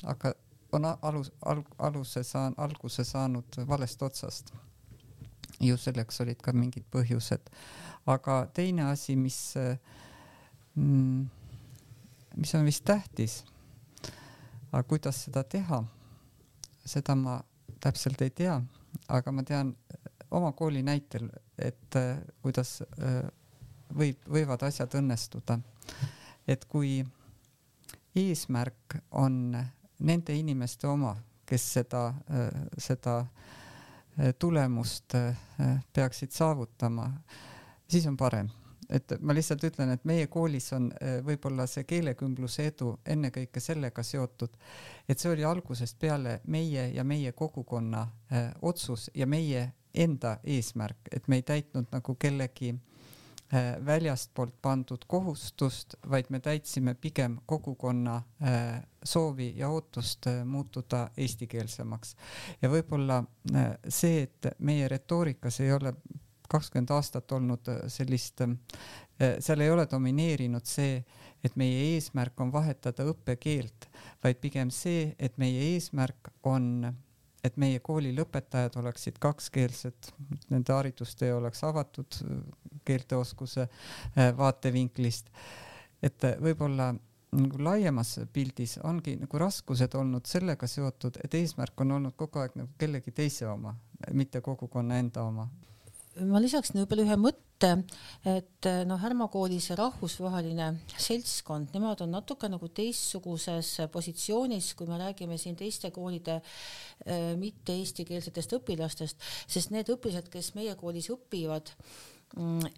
aga 0.05 0.35
on 0.73 0.89
alus, 1.03 1.33
al, 1.45 1.63
aluse 1.79 2.23
saan-, 2.25 2.57
alguse 2.57 3.05
saanud 3.05 3.61
valest 3.69 4.03
otsast. 4.03 4.53
ju 5.63 5.77
selleks 5.79 6.21
olid 6.21 6.41
ka 6.43 6.53
mingid 6.53 6.85
põhjused. 6.91 7.51
aga 8.07 8.47
teine 8.55 8.83
asi, 8.91 9.17
mis 9.17 9.55
mm, 10.75 11.27
mis 12.37 12.55
on 12.55 12.65
vist 12.65 12.85
tähtis. 12.85 13.45
aga 14.73 14.83
kuidas 14.89 15.25
seda 15.25 15.43
teha, 15.45 15.83
seda 16.85 17.15
ma 17.15 17.41
täpselt 17.81 18.23
ei 18.23 18.31
tea, 18.31 18.61
aga 19.09 19.33
ma 19.33 19.43
tean 19.43 19.75
oma 20.31 20.53
kooli 20.53 20.83
näitel, 20.83 21.29
et 21.59 21.97
äh, 21.97 22.19
kuidas 22.43 22.81
äh, 22.83 23.21
võib, 23.97 24.23
võivad 24.29 24.63
asjad 24.63 24.95
õnnestuda. 25.01 25.59
et 26.49 26.65
kui 26.65 27.05
eesmärk 28.17 28.97
on 29.11 29.57
nende 29.99 30.35
inimeste 30.35 30.89
oma, 30.89 31.15
kes 31.47 31.69
seda, 31.79 32.07
äh, 32.31 32.65
seda 32.79 33.25
tulemust 34.39 35.15
peaksid 35.93 36.35
saavutama, 36.37 37.07
siis 37.89 38.05
on 38.07 38.17
parem 38.17 38.51
et 38.91 39.15
ma 39.21 39.35
lihtsalt 39.35 39.65
ütlen, 39.65 39.93
et 39.95 40.05
meie 40.09 40.27
koolis 40.33 40.73
on 40.77 40.91
äh, 40.93 41.19
võib-olla 41.25 41.67
see 41.71 41.85
keelekümbluse 41.89 42.67
edu 42.73 42.95
ennekõike 43.07 43.61
sellega 43.61 44.03
seotud, 44.07 44.57
et 45.09 45.19
see 45.19 45.33
oli 45.33 45.45
algusest 45.47 45.99
peale 46.01 46.41
meie 46.51 46.89
ja 46.95 47.05
meie 47.05 47.33
kogukonna 47.33 48.03
äh, 48.03 48.51
otsus 48.63 49.11
ja 49.15 49.27
meie 49.27 49.71
enda 49.95 50.39
eesmärk, 50.45 51.13
et 51.13 51.29
me 51.29 51.41
ei 51.41 51.47
täitnud 51.47 51.93
nagu 51.93 52.15
kellegi 52.21 52.73
äh, 52.73 53.77
väljastpoolt 53.87 54.57
pandud 54.63 55.05
kohustust, 55.07 55.97
vaid 56.11 56.31
me 56.31 56.41
täitsime 56.41 56.95
pigem 56.95 57.39
kogukonna 57.47 58.23
soovi 59.05 59.53
ja 59.57 59.69
ootust 59.69 60.27
muutuda 60.45 61.09
eestikeelsemaks. 61.17 62.17
ja 62.63 62.71
võib-olla 62.71 63.23
see, 63.89 64.23
et 64.23 64.55
meie 64.59 64.89
retoorikas 64.89 65.61
ei 65.61 65.73
ole 65.73 65.95
kakskümmend 66.53 66.93
aastat 66.95 67.33
olnud 67.33 67.69
äh, 67.73 67.85
sellist, 67.93 68.43
äh, 68.45 69.37
seal 69.41 69.65
ei 69.65 69.71
ole 69.73 69.87
domineerinud 69.91 70.67
see, 70.69 71.01
et 71.45 71.57
meie 71.59 71.95
eesmärk 71.95 72.41
on 72.41 72.53
vahetada 72.55 73.07
õppekeelt, 73.11 73.89
vaid 74.23 74.41
pigem 74.43 74.71
see, 74.75 75.13
et 75.19 75.39
meie 75.43 75.73
eesmärk 75.73 76.33
on, 76.49 76.87
et 77.43 77.57
meie 77.59 77.81
kooli 77.83 78.13
lõpetajad 78.15 78.77
oleksid 78.79 79.19
kakskeelsed, 79.23 80.13
nende 80.53 80.77
haridustee 80.77 81.33
oleks 81.35 81.65
avatud 81.67 82.21
äh, 82.25 82.43
keelteoskuse 82.85 83.69
vaatevinklist. 84.37 85.29
et 86.03 86.25
võib-olla 86.43 86.89
nagu 87.33 87.59
laiemas 87.63 88.17
pildis 88.33 88.75
ongi 88.83 89.15
nagu 89.21 89.39
raskused 89.39 89.95
olnud 89.95 90.27
sellega 90.27 90.67
seotud, 90.67 91.21
et 91.25 91.35
eesmärk 91.39 91.81
on 91.85 91.95
olnud 91.99 92.17
kogu 92.19 92.43
aeg 92.43 92.57
nagu 92.59 92.75
kellegi 92.79 93.15
teise 93.15 93.47
oma, 93.47 93.77
mitte 94.13 94.41
kogukonna 94.43 94.99
enda 94.99 95.23
oma 95.23 95.47
ma 96.21 96.41
lisaksin 96.43 96.83
võib-olla 96.83 97.07
ühe 97.07 97.17
mõtte, 97.21 97.71
et 98.29 98.69
noh, 98.89 99.01
Härma 99.01 99.29
kooli 99.33 99.61
see 99.63 99.77
rahvusvaheline 99.79 100.69
seltskond, 101.01 101.71
nemad 101.75 102.03
on 102.05 102.13
natuke 102.17 102.51
nagu 102.53 102.69
teistsuguses 102.75 103.75
positsioonis, 103.95 104.73
kui 104.79 104.91
me 104.91 104.99
räägime 105.01 105.39
siin 105.41 105.57
teiste 105.59 105.93
koolide 105.95 106.41
äh, 106.41 107.33
mitte 107.41 107.77
eestikeelsetest 107.79 108.59
õpilastest, 108.59 109.31
sest 109.47 109.73
need 109.75 109.93
õpilased, 109.95 110.29
kes 110.33 110.53
meie 110.59 110.75
koolis 110.81 111.09
õpivad 111.15 111.73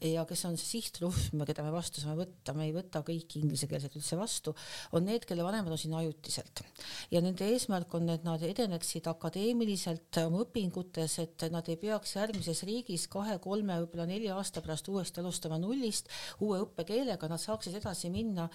ja 0.03 0.25
kes 0.27 0.43
on 0.49 0.57
see 0.59 0.81
sihtrühm, 0.81 1.43
keda 1.47 1.63
me 1.63 1.71
vastu 1.75 2.03
saame 2.03 2.25
võtta, 2.25 2.55
me 2.57 2.67
ei 2.67 2.73
võta 2.75 3.05
kõiki 3.07 3.39
inglisekeelseid 3.45 3.95
üldse 4.01 4.17
vastu, 4.19 4.55
on 4.99 5.05
need, 5.07 5.27
kelle 5.29 5.45
vanemad 5.47 5.75
on 5.75 5.79
siin 5.79 5.95
ajutiselt. 5.95 6.65
ja 7.15 7.23
nende 7.23 7.47
eesmärk 7.53 7.95
on, 7.95 8.09
et 8.11 8.25
nad 8.27 8.43
edeneksid 8.43 9.07
akadeemiliselt 9.11 10.19
oma 10.25 10.43
õpingutes, 10.43 11.19
et 11.23 11.47
nad 11.55 11.69
ei 11.71 11.79
peaks 11.79 12.17
järgmises 12.17 12.65
riigis 12.67 13.07
kahe-kolme, 13.13 13.77
võib-olla 13.85 14.09
nelja 14.11 14.35
aasta 14.41 14.63
pärast 14.65 14.91
uuesti 14.91 15.23
alustama 15.23 15.61
nullist 15.63 16.11
uue 16.43 16.59
õppekeelega, 16.65 17.31
nad 17.31 17.43
saaksid 17.43 17.79
edasi 17.79 18.11
minna, 18.11 18.49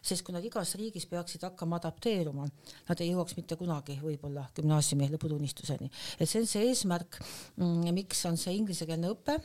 sest 0.00 0.24
kui 0.24 0.34
nad 0.36 0.44
igas 0.44 0.72
riigis 0.80 1.04
peaksid 1.10 1.44
hakkama 1.44 1.82
adapteeruma, 1.82 2.48
nad 2.88 3.04
ei 3.04 3.12
jõuaks 3.12 3.36
mitte 3.36 3.60
kunagi 3.60 3.98
võib-olla 4.00 4.46
gümnaasiumi 4.56 5.10
lõputunnistuseni. 5.12 5.90
et 6.18 6.28
see 6.28 6.40
on 6.40 6.48
see 6.48 6.66
eesmärk, 6.70 7.20
mm, 7.60 7.92
miks 7.92 8.24
on 8.24 8.40
see 8.40 8.56
inglisekeelne 8.56 9.12
õpe 9.12 9.36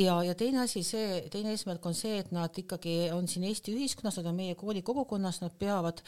ja, 0.00 0.16
ja 0.24 0.34
teine 0.34 0.45
teine 0.46 0.62
asi, 0.62 0.82
see, 0.86 1.22
teine 1.32 1.50
eesmärk 1.54 1.86
on 1.88 1.94
see, 1.96 2.20
et 2.22 2.30
nad 2.34 2.54
ikkagi 2.62 3.08
on 3.14 3.26
siin 3.30 3.46
Eesti 3.48 3.74
ühiskonnas, 3.74 4.20
nad 4.20 4.28
on 4.30 4.36
meie 4.38 4.54
kooli 4.58 4.82
kogukonnas, 4.86 5.40
nad 5.42 5.54
peavad 5.58 6.02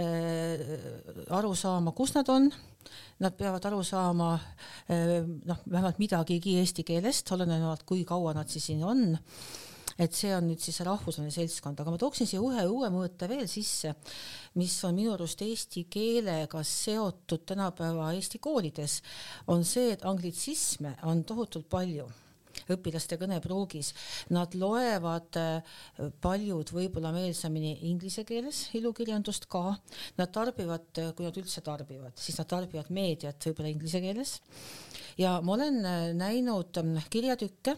äh, 0.00 0.62
aru 1.36 1.52
saama, 1.58 1.92
kus 1.96 2.14
nad 2.16 2.30
on, 2.32 2.48
nad 3.22 3.36
peavad 3.36 3.66
aru 3.68 3.82
saama 3.84 4.30
äh, 4.38 5.20
noh, 5.48 5.60
vähemalt 5.68 6.00
midagigi 6.00 6.56
eesti 6.62 6.86
keelest, 6.88 7.34
olenevalt 7.36 7.84
kui 7.88 8.06
kaua 8.08 8.32
nad 8.38 8.48
siis 8.52 8.70
siin 8.70 8.82
on. 8.86 9.04
Et 10.00 10.14
see 10.16 10.30
on 10.32 10.46
nüüd 10.48 10.62
siis 10.62 10.78
see 10.78 10.86
rahvusvaheline 10.88 11.34
seltskond, 11.34 11.76
aga 11.82 11.92
ma 11.92 12.00
tooksin 12.00 12.26
siia 12.26 12.40
ühe 12.40 12.64
uue 12.64 12.88
mõõte 12.90 13.28
veel 13.28 13.44
sisse, 13.50 13.92
mis 14.56 14.78
on 14.88 14.96
minu 14.96 15.12
arust 15.12 15.44
eesti 15.44 15.84
keelega 15.92 16.64
seotud 16.64 17.44
tänapäeva 17.52 18.08
Eesti 18.16 18.40
koolides, 18.40 19.02
on 19.52 19.68
see, 19.68 19.92
et 19.92 20.08
anglitsisme 20.08 20.96
on 21.12 21.20
tohutult 21.28 21.68
palju 21.68 22.08
õpilaste 22.70 23.18
kõnepruugis. 23.20 23.92
Nad 24.34 24.54
loevad 24.58 25.38
äh, 25.40 25.78
paljud 26.22 26.72
võib-olla 26.74 27.12
meelsamini 27.14 27.74
inglise 27.90 28.24
keeles 28.28 28.68
ilukirjandust 28.78 29.48
ka, 29.52 29.76
nad 30.20 30.34
tarbivad, 30.34 30.88
äh, 31.00 31.12
kui 31.16 31.26
nad 31.26 31.38
üldse 31.40 31.64
tarbivad, 31.64 32.16
siis 32.18 32.38
nad 32.40 32.50
tarbivad 32.50 32.92
meediat 32.94 33.48
võib-olla 33.48 33.72
inglise 33.72 34.02
keeles. 34.04 34.38
ja 35.18 35.40
ma 35.40 35.56
olen 35.56 35.84
äh, 35.84 36.06
näinud 36.16 36.78
ähm, 36.80 36.96
kirjatükke, 37.10 37.76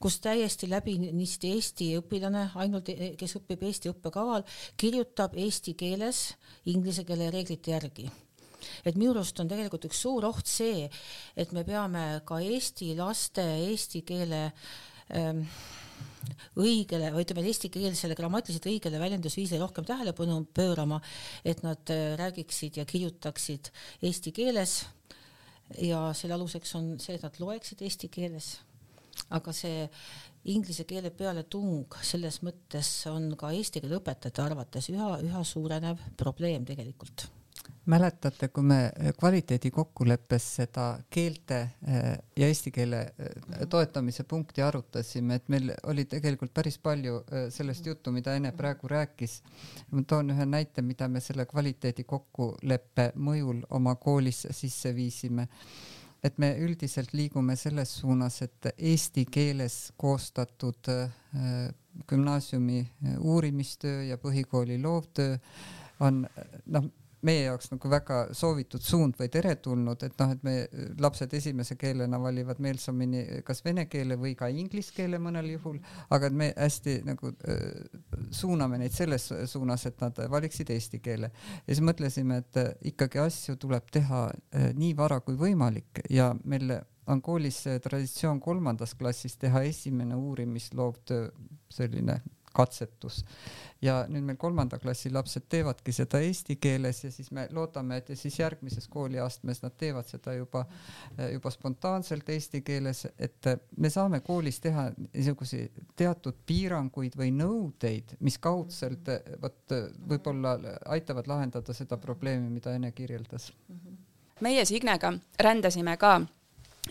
kus 0.00 0.20
täiesti 0.22 0.68
läbinisti 0.70 1.50
Eesti 1.54 1.88
õpilane, 1.98 2.48
ainult, 2.54 2.90
kes 3.18 3.38
õpib 3.40 3.62
Eesti 3.66 3.90
õppekaval, 3.90 4.44
kirjutab 4.76 5.34
eesti 5.34 5.74
keeles 5.74 6.28
inglise 6.70 7.04
keele 7.04 7.30
reeglite 7.34 7.74
järgi 7.74 8.10
et 8.84 8.98
minu 8.98 9.14
arust 9.14 9.40
on 9.40 9.50
tegelikult 9.50 9.88
üks 9.90 10.02
suur 10.06 10.26
oht 10.28 10.50
see, 10.50 10.88
et 11.36 11.52
me 11.52 11.64
peame 11.64 12.04
ka 12.26 12.40
eesti 12.42 12.94
laste 12.98 13.44
eesti 13.68 14.04
keele 14.06 14.46
ähm, 15.14 15.44
õigele 16.58 17.10
või 17.14 17.24
ütleme, 17.24 17.44
eestikeelsele 17.50 18.16
grammatiliselt 18.18 18.68
õigele 18.70 19.00
väljendusviisile 19.02 19.60
rohkem 19.62 19.86
tähelepanu 19.88 20.40
pöörama, 20.56 21.00
et 21.44 21.62
nad 21.66 21.92
äh, 21.92 22.14
räägiksid 22.20 22.80
ja 22.80 22.86
kirjutaksid 22.88 23.70
eesti 24.02 24.32
keeles 24.34 24.82
ja 25.80 26.06
selle 26.16 26.36
aluseks 26.36 26.74
on 26.78 26.94
see, 27.02 27.16
et 27.16 27.24
nad 27.24 27.40
loeksid 27.40 27.82
eesti 27.84 28.10
keeles. 28.12 28.58
aga 29.30 29.52
see 29.54 29.84
inglise 30.50 30.84
keele 30.84 31.10
pealetung 31.14 31.94
selles 32.02 32.40
mõttes 32.42 32.88
on 33.08 33.30
ka 33.38 33.52
eesti 33.54 33.80
keele 33.80 34.00
õpetajate 34.00 34.42
arvates 34.42 34.90
üha, 34.90 35.14
üha 35.22 35.44
suurenev 35.46 36.02
probleem 36.18 36.66
tegelikult 36.66 37.28
mäletate, 37.86 38.48
kui 38.48 38.64
me 38.64 38.78
kvaliteedikokkuleppes 39.18 40.46
seda 40.58 40.86
keelte 41.12 41.58
eh, 41.86 42.06
ja 42.36 42.48
eesti 42.48 42.72
keele 42.72 43.00
eh, 43.18 43.66
toetamise 43.70 44.24
punkti 44.28 44.62
arutasime, 44.64 45.36
et 45.38 45.50
meil 45.52 45.72
oli 45.90 46.06
tegelikult 46.08 46.54
päris 46.54 46.78
palju 46.78 47.18
eh, 47.20 47.48
sellest 47.52 47.86
juttu, 47.86 48.12
mida 48.12 48.34
Ene 48.34 48.52
praegu 48.56 48.88
rääkis. 48.88 49.42
ma 49.90 50.02
toon 50.02 50.32
ühe 50.32 50.46
näite, 50.46 50.82
mida 50.82 51.08
me 51.08 51.20
selle 51.20 51.46
kvaliteedikokkuleppe 51.46 53.12
mõjul 53.16 53.62
oma 53.70 53.94
koolis 53.94 54.46
sisse 54.50 54.94
viisime 54.94 55.48
et 56.24 56.38
me 56.38 56.54
üldiselt 56.56 57.12
liigume 57.12 57.56
selles 57.56 57.98
suunas, 58.00 58.40
et 58.42 58.72
eesti 58.78 59.26
keeles 59.30 59.92
koostatud 59.96 60.88
gümnaasiumi 62.08 62.78
uurimistöö 63.18 64.02
ja 64.08 64.16
põhikooli 64.18 64.78
loovtöö 64.82 65.36
on 66.00 66.24
noh, 66.66 66.88
meie 67.24 67.44
jaoks 67.46 67.70
nagu 67.72 67.90
väga 67.90 68.18
soovitud 68.36 68.82
suund 68.84 69.16
või 69.18 69.30
teretulnud, 69.32 70.02
et 70.06 70.16
noh, 70.20 70.32
et 70.34 70.44
me 70.46 70.54
lapsed 71.00 71.32
esimese 71.36 71.76
keelena 71.80 72.20
valivad 72.20 72.60
meelsamini 72.62 73.42
kas 73.46 73.62
vene 73.64 73.86
keele 73.90 74.18
või 74.20 74.34
ka 74.38 74.48
inglise 74.52 74.94
keele 74.96 75.20
mõnel 75.22 75.48
juhul, 75.54 75.80
aga 76.14 76.30
et 76.30 76.38
me 76.42 76.50
hästi 76.52 76.98
nagu 77.08 77.32
äh, 77.48 77.64
suuname 78.34 78.80
neid 78.82 78.94
selles 78.96 79.30
suunas, 79.50 79.86
et 79.88 80.00
nad 80.04 80.24
valiksid 80.30 80.70
eesti 80.74 81.00
keele. 81.04 81.30
ja 81.66 81.74
siis 81.74 81.84
mõtlesime, 81.84 82.42
et 82.44 82.60
äh, 82.60 82.72
ikkagi 82.92 83.22
asju 83.24 83.56
tuleb 83.60 83.88
teha 83.92 84.26
äh, 84.28 84.70
nii 84.76 84.94
vara 84.96 85.20
kui 85.24 85.38
võimalik 85.40 86.04
ja 86.10 86.32
meil 86.44 86.78
on 87.06 87.20
koolis 87.22 87.64
traditsioon 87.84 88.40
kolmandas 88.40 88.94
klassis 88.96 89.36
teha 89.36 89.62
esimene 89.68 90.16
uurimisloovtöö 90.16 91.28
selline 91.72 92.20
katsetus 92.54 93.22
ja 93.84 94.04
nüüd 94.08 94.24
meil 94.24 94.38
kolmanda 94.40 94.78
klassi 94.80 95.10
lapsed 95.12 95.46
teevadki 95.52 95.92
seda 95.92 96.20
eesti 96.24 96.56
keeles 96.62 97.02
ja 97.04 97.10
siis 97.12 97.30
me 97.34 97.46
loodame, 97.52 97.98
et 98.00 98.12
ja 98.12 98.16
siis 98.16 98.38
järgmises 98.38 98.86
kooliastmes 98.88 99.62
nad 99.64 99.74
teevad 99.78 100.08
seda 100.08 100.34
juba, 100.36 100.64
juba 101.32 101.52
spontaanselt 101.52 102.28
eesti 102.34 102.62
keeles, 102.66 103.04
et 103.18 103.50
me 103.76 103.90
saame 103.90 104.20
koolis 104.24 104.60
teha 104.64 104.86
niisuguseid 105.12 105.82
teatud 105.96 106.38
piiranguid 106.46 107.18
või 107.18 107.32
nõudeid, 107.36 108.16
mis 108.24 108.38
kaudselt 108.38 109.10
vot 109.42 109.76
võib-olla 110.08 110.56
aitavad 110.96 111.28
lahendada 111.30 111.76
seda 111.76 111.98
probleemi, 112.00 112.50
mida 112.50 112.74
Ene 112.74 112.92
kirjeldas. 112.92 113.52
meie 114.40 114.64
Signega 114.64 115.12
rändasime 115.38 115.96
ka 115.96 116.20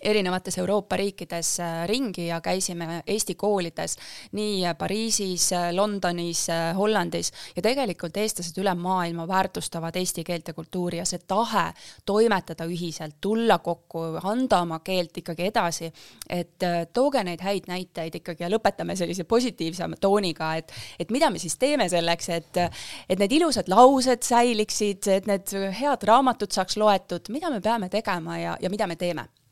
erinevates 0.01 0.57
Euroopa 0.57 0.97
riikides 0.97 1.59
äh, 1.59 1.87
ringi 1.87 2.27
ja 2.27 2.41
käisime 2.41 3.03
Eesti 3.07 3.35
koolides 3.35 3.97
nii 4.31 4.65
äh, 4.65 4.77
Pariisis, 4.77 5.51
äh, 5.53 5.73
Londonis, 5.73 6.47
Hollandis. 6.77 7.31
Ja 7.55 7.61
tegelikult 7.61 8.17
eestlased 8.17 8.57
üle 8.61 8.73
maailma 8.75 9.27
väärtustavad 9.27 9.95
eesti 9.95 10.23
keelt 10.23 10.47
ja 10.47 10.53
kultuuri 10.53 10.97
ja 10.97 11.05
see 11.05 11.21
tahe 11.27 11.65
toimetada 12.05 12.65
ühiselt, 12.65 13.19
tulla 13.21 13.59
kokku, 13.59 14.03
anda 14.23 14.61
oma 14.65 14.79
keelt 14.79 15.17
ikkagi 15.17 15.47
edasi, 15.49 15.91
et 16.29 16.65
tooge 16.93 17.23
neid 17.23 17.41
häid 17.43 17.69
näiteid 17.69 18.15
ikkagi 18.19 18.43
ja 18.43 18.49
lõpetame 18.51 18.95
sellise 18.97 19.23
positiivsema 19.29 19.99
tooniga, 20.01 20.53
et, 20.59 20.73
et 20.99 21.11
mida 21.11 21.29
me 21.29 21.39
siis 21.39 21.55
teeme 21.61 21.87
selleks, 21.89 22.29
et, 22.33 22.61
et 23.09 23.19
need 23.19 23.37
ilusad 23.39 23.69
laused 23.71 24.25
säiliksid, 24.25 25.07
et 25.07 25.29
need 25.29 25.53
head 25.79 26.07
raamatud 26.07 26.51
saaks 26.51 26.77
loetud, 26.81 27.31
mida 27.33 27.53
me 27.53 27.61
peame 27.61 27.89
tegema 27.93 28.39
ja, 28.39 28.57
ja 28.61 28.73
mida 28.73 28.87
me 28.89 28.99
teeme? 28.99 29.27
Äh, 29.29 29.42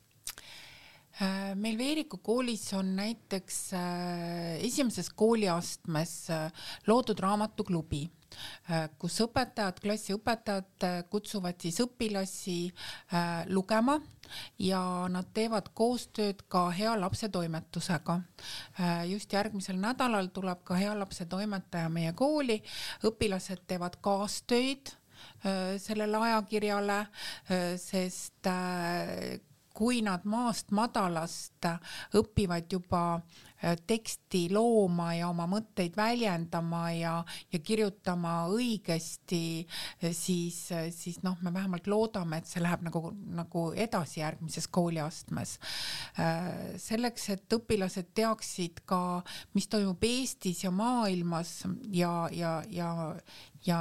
meil 1.60 1.76
Veeriku 1.78 2.18
koolis 2.24 2.72
on 2.74 2.94
näiteks 2.96 3.58
äh, 3.76 4.64
esimeses 4.64 5.10
kooliastmes 5.10 6.30
äh, 6.30 6.64
loodud 6.86 7.20
raamatuklubi, 7.20 8.06
kus 8.98 9.18
õpetajad, 9.20 9.82
klassiõpetajad 9.84 10.86
kutsuvad 11.12 11.58
siis 11.60 11.82
õpilasi 11.84 12.54
lugema 13.52 13.98
ja 14.56 14.80
nad 15.12 15.28
teevad 15.36 15.68
koostööd 15.76 16.40
ka 16.48 16.62
Hea 16.72 16.94
Lapse 16.96 17.28
toimetusega. 17.28 18.20
just 19.10 19.36
järgmisel 19.36 19.76
nädalal 19.76 20.32
tuleb 20.32 20.64
ka 20.64 20.80
Hea 20.80 20.96
Lapse 20.96 21.28
toimetaja 21.28 21.92
meie 21.92 22.16
kooli, 22.16 22.62
õpilased 23.04 23.66
teevad 23.68 24.00
kaastöid 24.00 24.96
sellele 25.76 26.24
ajakirjale, 26.24 27.02
sest 27.76 28.48
kui 29.74 30.02
nad 30.04 30.26
maast 30.28 30.72
madalast 30.74 31.66
õpivad 32.18 32.68
juba 32.72 33.02
äh, 33.16 33.76
teksti 33.86 34.46
looma 34.52 35.12
ja 35.16 35.28
oma 35.30 35.46
mõtteid 35.50 35.96
väljendama 35.96 36.82
ja, 36.96 37.14
ja 37.52 37.60
kirjutama 37.62 38.34
õigesti, 38.52 39.42
äh, 40.02 40.12
siis, 40.16 40.58
äh, 40.74 40.88
siis 40.94 41.22
noh, 41.24 41.38
me 41.42 41.52
vähemalt 41.54 41.88
loodame, 41.90 42.42
et 42.42 42.50
see 42.50 42.62
läheb 42.62 42.84
nagu, 42.88 43.12
nagu 43.32 43.64
edasi 43.72 44.20
järgmises 44.20 44.68
kooliastmes. 44.68 45.58
selleks, 46.82 47.28
et 47.32 47.54
õpilased 47.54 48.12
teaksid 48.14 48.82
ka, 48.88 49.22
mis 49.54 49.68
toimub 49.70 50.02
Eestis 50.04 50.62
ja 50.64 50.70
maailmas 50.74 51.62
ja, 51.90 52.28
ja, 52.32 52.52
ja, 52.70 52.90
ja 53.66 53.78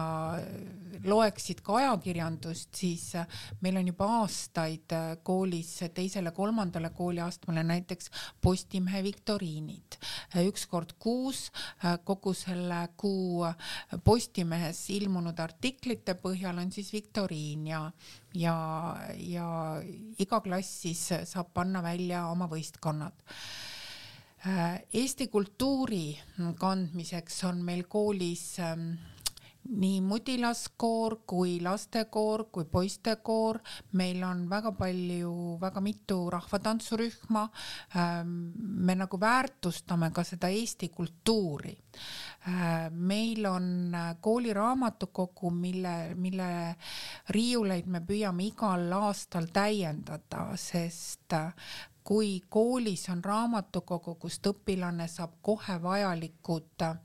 loeksid 1.06 1.62
ka 1.66 1.78
ajakirjandust, 1.80 2.70
siis 2.78 3.08
äh, 3.18 3.40
meil 3.62 3.80
on 3.80 3.88
juba 3.90 4.08
aastaid 4.20 4.94
äh, 4.94 5.16
koolis 5.24 5.72
teisele-kolmandale 5.96 6.92
kooliastmele 6.96 7.64
näiteks 7.66 8.12
Postimehe 8.42 9.04
viktoriinid. 9.04 9.98
Äh, 10.36 10.46
üks 10.50 10.68
kord 10.70 10.94
kuus 11.00 11.50
kogu 12.06 12.34
selle 12.38 12.84
kuu 12.98 13.46
Postimehes 14.04 14.84
ilmunud 14.94 15.40
artiklite 15.40 16.16
põhjal 16.22 16.62
on 16.62 16.72
siis 16.72 16.92
viktoriin 16.94 17.68
ja, 17.72 17.82
ja, 18.38 18.56
ja 19.18 19.48
iga 20.20 20.42
klass 20.42 20.82
siis 20.86 21.08
saab 21.26 21.54
panna 21.54 21.82
välja 21.84 22.28
oma 22.30 22.50
võistkonnad 22.52 23.26
Eesti 24.42 25.28
kultuuri 25.30 26.16
kandmiseks 26.58 27.44
on 27.46 27.60
meil 27.62 27.84
koolis 27.86 28.56
ähm, 28.66 28.96
nii 29.70 30.02
mudilaskoor 30.02 31.16
kui 31.28 31.60
lastekoor 31.62 32.46
kui 32.52 32.66
poistekoor, 32.66 33.60
meil 33.94 34.24
on 34.24 34.44
väga 34.50 34.72
palju, 34.72 35.58
väga 35.62 35.82
mitu 35.82 36.30
rahvatantsurühma. 36.30 37.44
Ähm, 37.96 38.34
me 38.58 38.96
nagu 38.96 39.20
väärtustame 39.20 40.12
ka 40.12 40.24
seda 40.24 40.50
Eesti 40.50 40.90
kultuuri. 40.90 41.78
Äh, 42.48 42.90
meil 42.92 43.46
on 43.46 43.96
äh, 43.96 44.16
kooliraamatukogu, 44.22 45.52
mille, 45.52 46.16
mille 46.16 46.76
riiuleid 47.30 47.86
me 47.86 48.02
püüame 48.02 48.50
igal 48.50 48.90
aastal 48.98 49.48
täiendada, 49.54 50.50
sest 50.58 51.38
äh, 51.38 51.54
kui 52.04 52.42
koolis 52.50 53.10
on 53.14 53.24
raamatukogu, 53.24 54.16
kust 54.16 54.48
õpilane 54.50 55.08
saab 55.08 55.38
kohe 55.46 55.78
vajalikud 55.84 56.88
äh, 56.88 56.98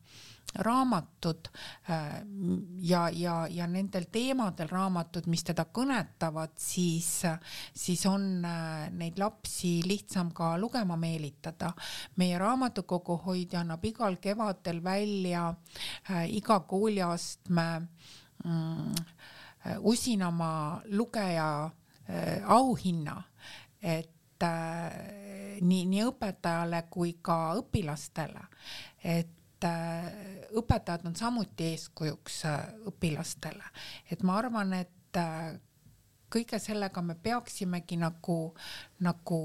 raamatud 0.54 1.48
äh, 1.90 2.22
ja, 2.80 3.10
ja, 3.10 3.46
ja 3.50 3.66
nendel 3.66 4.06
teemadel 4.12 4.68
raamatud, 4.68 5.26
mis 5.30 5.44
teda 5.44 5.66
kõnetavad, 5.72 6.56
siis, 6.60 7.10
siis 7.74 8.04
on 8.06 8.44
äh, 8.44 8.86
neid 8.92 9.18
lapsi 9.20 9.80
lihtsam 9.86 10.32
ka 10.36 10.54
lugema 10.60 10.96
meelitada. 10.96 11.72
meie 12.16 12.38
raamatukogu 12.38 13.20
hoidja 13.26 13.60
annab 13.60 13.84
igal 13.84 14.16
kevadel 14.16 14.82
välja 14.84 15.48
äh, 16.10 16.26
iga 16.30 16.60
kooliastme 16.60 17.88
mm, 18.44 18.94
usinama 19.80 20.82
lugeja 20.94 21.70
auhinna, 22.46 23.16
et 23.82 24.44
nii, 25.60 25.80
nii 25.90 26.04
õpetajale 26.06 26.84
kui 26.90 27.16
ka 27.18 27.56
õpilastele, 27.58 28.44
et 29.02 29.35
et 29.56 29.64
äh, 29.64 30.48
õpetajad 30.58 31.06
on 31.08 31.16
samuti 31.16 31.70
eeskujuks 31.72 32.42
äh, 32.44 32.66
õpilastele, 32.90 33.64
et 34.10 34.22
ma 34.22 34.36
arvan, 34.36 34.74
et 34.76 35.16
äh, 35.16 35.56
kõige 36.32 36.58
sellega 36.60 37.00
me 37.02 37.14
peaksimegi 37.14 37.96
nagu, 37.96 38.52
nagu 39.00 39.40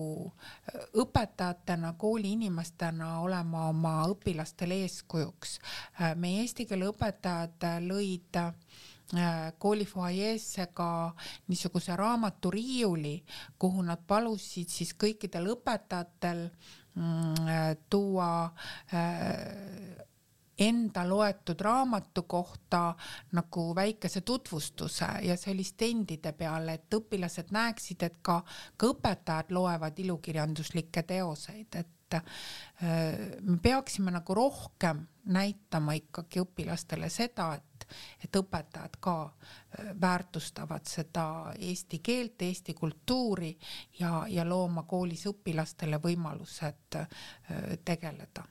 õpetajatena, 1.00 1.94
kooli 1.98 2.34
inimestena 2.36 3.20
olema 3.22 3.70
oma 3.70 3.94
õpilastele 4.12 4.82
eeskujuks. 4.84 5.60
meie 6.18 6.42
eesti 6.42 6.66
keele 6.66 6.90
õpetajad 6.90 7.68
lõid 7.86 8.42
kooli 9.60 9.86
fuajeesse 9.86 10.66
ka 10.74 11.14
niisuguse 11.48 11.96
raamaturiiuli, 11.96 13.24
kuhu 13.60 13.86
nad 13.86 14.02
palusid 14.08 14.74
siis 14.74 14.96
kõikidel 14.98 15.52
õpetajatel 15.54 16.48
mm, 16.48 16.81
tuua 17.90 18.52
enda 20.62 21.10
loetud 21.10 21.60
raamatu 21.60 22.24
kohta 22.24 22.96
nagu 23.32 23.76
väikese 23.76 24.22
tutvustuse 24.22 25.08
ja 25.22 25.38
see 25.38 25.54
oli 25.54 25.64
stendide 25.64 26.34
peal, 26.38 26.70
et 26.70 26.94
õpilased 26.94 27.50
näeksid, 27.56 28.04
et 28.04 28.20
ka, 28.22 28.42
ka 28.78 28.92
õpetajad 28.94 29.56
loevad 29.56 29.98
ilukirjanduslikke 30.04 31.04
teoseid, 31.08 31.80
et 31.80 31.90
äh, 32.18 32.24
me 33.42 33.58
peaksime 33.62 34.12
nagu 34.12 34.36
rohkem 34.36 35.06
näitama 35.26 35.94
ikkagi 36.00 36.42
õpilastele 36.44 37.10
seda, 37.10 37.54
et 37.56 37.66
et 38.24 38.38
õpetajad 38.40 38.94
ka 39.04 39.16
äh, 39.26 39.92
väärtustavad 40.02 40.88
seda 40.88 41.26
eesti 41.60 42.00
keelt, 42.00 42.42
eesti 42.42 42.74
kultuuri 42.74 43.52
ja, 44.00 44.26
ja 44.30 44.46
looma 44.48 44.84
koolis 44.88 45.26
õpilastele 45.28 46.00
võimalused 46.00 47.00
äh, 47.02 47.08
tegeleda 47.86 48.46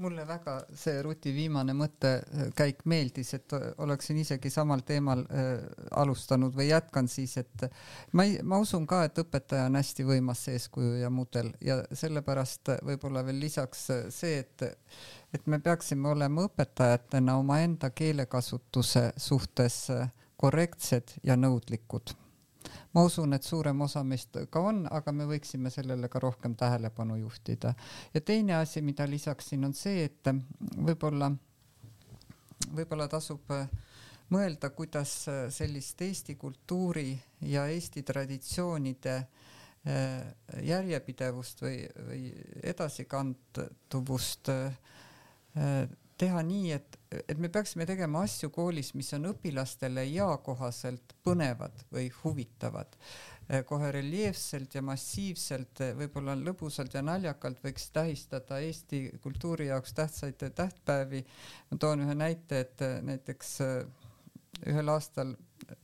mulle 0.00 0.24
väga 0.28 0.56
see 0.76 1.02
Ruti 1.04 1.32
viimane 1.34 1.74
mõttekäik 1.76 2.84
meeldis, 2.90 3.34
et 3.36 3.54
oleksin 3.78 4.20
isegi 4.22 4.50
samal 4.50 4.84
teemal 4.86 5.24
äh, 5.26 5.50
alustanud 6.00 6.54
või 6.56 6.70
jätkan 6.70 7.08
siis, 7.08 7.36
et 7.40 7.66
ma 8.12 8.26
ei, 8.28 8.38
ma 8.42 8.60
usun 8.62 8.86
ka, 8.90 9.02
et 9.08 9.20
õpetaja 9.22 9.68
on 9.70 9.78
hästi 9.80 10.06
võimas 10.08 10.46
eeskuju 10.52 11.00
ja 11.02 11.10
mudel 11.10 11.52
ja 11.64 11.80
sellepärast 11.92 12.74
võib-olla 12.86 13.24
veel 13.26 13.40
lisaks 13.40 13.86
see, 14.08 14.40
et 14.40 14.66
et 15.34 15.46
me 15.46 15.60
peaksime 15.62 16.08
olema 16.10 16.48
õpetajatena 16.48 17.36
omaenda 17.38 17.92
keelekasutuse 17.94 19.12
suhtes 19.16 19.84
korrektsed 20.40 21.14
ja 21.22 21.36
nõudlikud 21.36 22.16
ma 22.94 23.04
usun, 23.06 23.32
et 23.36 23.46
suurem 23.46 23.80
osa 23.80 24.02
meist 24.04 24.36
ka 24.50 24.62
on, 24.70 24.86
aga 24.90 25.12
me 25.12 25.26
võiksime 25.30 25.70
sellele 25.70 26.08
ka 26.08 26.22
rohkem 26.22 26.54
tähelepanu 26.54 27.16
juhtida. 27.16 27.74
ja 28.14 28.20
teine 28.20 28.56
asi, 28.56 28.82
mida 28.82 29.06
lisaksin, 29.06 29.64
on 29.64 29.74
see, 29.74 30.04
et 30.04 30.32
võib-olla, 30.76 31.30
võib-olla 32.74 33.08
tasub 33.08 33.52
mõelda, 34.30 34.70
kuidas 34.70 35.14
sellist 35.50 36.02
Eesti 36.02 36.36
kultuuri 36.38 37.12
ja 37.50 37.66
Eesti 37.66 38.02
traditsioonide 38.06 39.16
äh, 39.16 39.26
järjepidevust 40.62 41.62
või, 41.62 41.82
või 42.06 42.30
edasikanduvust 42.62 44.52
äh, 44.52 45.88
teha 46.20 46.42
nii, 46.44 46.72
et, 46.76 46.98
et 47.24 47.38
me 47.40 47.48
peaksime 47.48 47.86
tegema 47.88 48.24
asju 48.26 48.50
koolis, 48.52 48.92
mis 48.94 49.08
on 49.16 49.30
õpilastele 49.32 50.04
eakohaselt 50.12 51.16
põnevad 51.24 51.84
või 51.92 52.10
huvitavad 52.22 52.98
Eh, 53.50 53.64
kohe 53.66 53.88
reljeefselt 53.90 54.76
ja 54.76 54.80
massiivselt, 54.86 55.80
eh, 55.82 55.88
võib-olla 55.98 56.36
lõbusalt 56.38 56.92
ja 56.94 57.00
naljakalt 57.02 57.58
võiks 57.64 57.88
tähistada 57.90 58.60
Eesti 58.62 59.00
kultuuri 59.24 59.66
jaoks 59.66 59.92
tähtsaid 59.92 60.44
tähtpäevi. 60.54 61.24
ma 61.70 61.78
toon 61.78 62.04
ühe 62.04 62.14
näite, 62.14 62.60
et 62.60 62.82
eh, 62.82 63.00
näiteks 63.02 63.50
ühel 64.70 64.94
aastal 64.94 65.34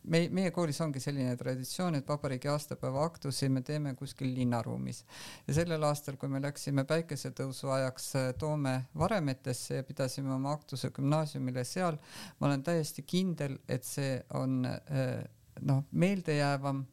me, 0.02 0.22
meie 0.32 0.50
koolis 0.54 0.80
ongi 0.84 1.00
selline 1.02 1.36
traditsioon, 1.36 1.98
et 1.98 2.08
vabariigi 2.08 2.48
aastapäeva 2.52 3.04
aktusi 3.04 3.48
me 3.52 3.62
teeme 3.66 3.94
kuskil 3.98 4.34
linnaruumis 4.34 5.04
ja 5.46 5.58
sellel 5.60 5.86
aastal, 5.88 6.16
kui 6.20 6.30
me 6.32 6.42
läksime 6.42 6.84
päikesetõusu 6.88 7.70
ajaks 7.76 8.12
Toome 8.38 8.76
varemetesse 8.98 9.80
ja 9.80 9.86
pidasime 9.86 10.34
oma 10.34 10.52
aktuse 10.56 10.90
gümnaasiumile 10.90 11.64
seal, 11.64 11.98
ma 12.40 12.50
olen 12.50 12.62
täiesti 12.66 13.02
kindel, 13.02 13.58
et 13.68 13.84
see 13.84 14.20
on 14.34 14.62
noh, 14.66 15.82
meeldejäävam 15.92 16.84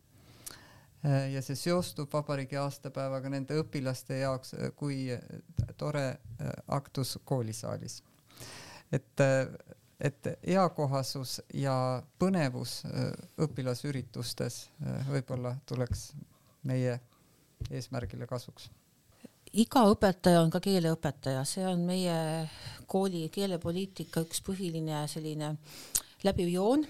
Äh, 1.05 1.33
ja 1.33 1.41
see 1.43 1.57
seostub 1.59 2.13
vabariigi 2.15 2.55
aastapäevaga 2.55 3.27
nende 3.33 3.57
õpilaste 3.59 4.21
jaoks 4.21 4.53
äh, 4.55 4.69
kui 4.79 5.09
äh, 5.11 5.19
tore 5.77 6.05
aktus 6.71 7.17
koolisaalis. 7.27 8.01
et, 8.91 9.21
et 10.03 10.27
eakohasus 10.43 11.37
ja 11.55 11.75
põnevus 12.19 12.81
õpilasüritustes 13.39 14.65
võib-olla 15.09 15.55
tuleks 15.65 16.09
meie 16.67 16.99
eesmärgile 17.71 18.27
kasuks. 18.27 18.69
Iga 19.53 19.83
õpetaja 19.91 20.41
on 20.41 20.49
ka 20.49 20.59
keeleõpetaja, 20.63 21.43
see 21.45 21.65
on 21.69 21.83
meie 21.85 22.15
kooli 22.89 23.27
keelepoliitika 23.33 24.23
üks 24.25 24.41
põhiline 24.41 25.03
selline 25.07 25.53
läbiv 26.23 26.49
joon 26.51 26.85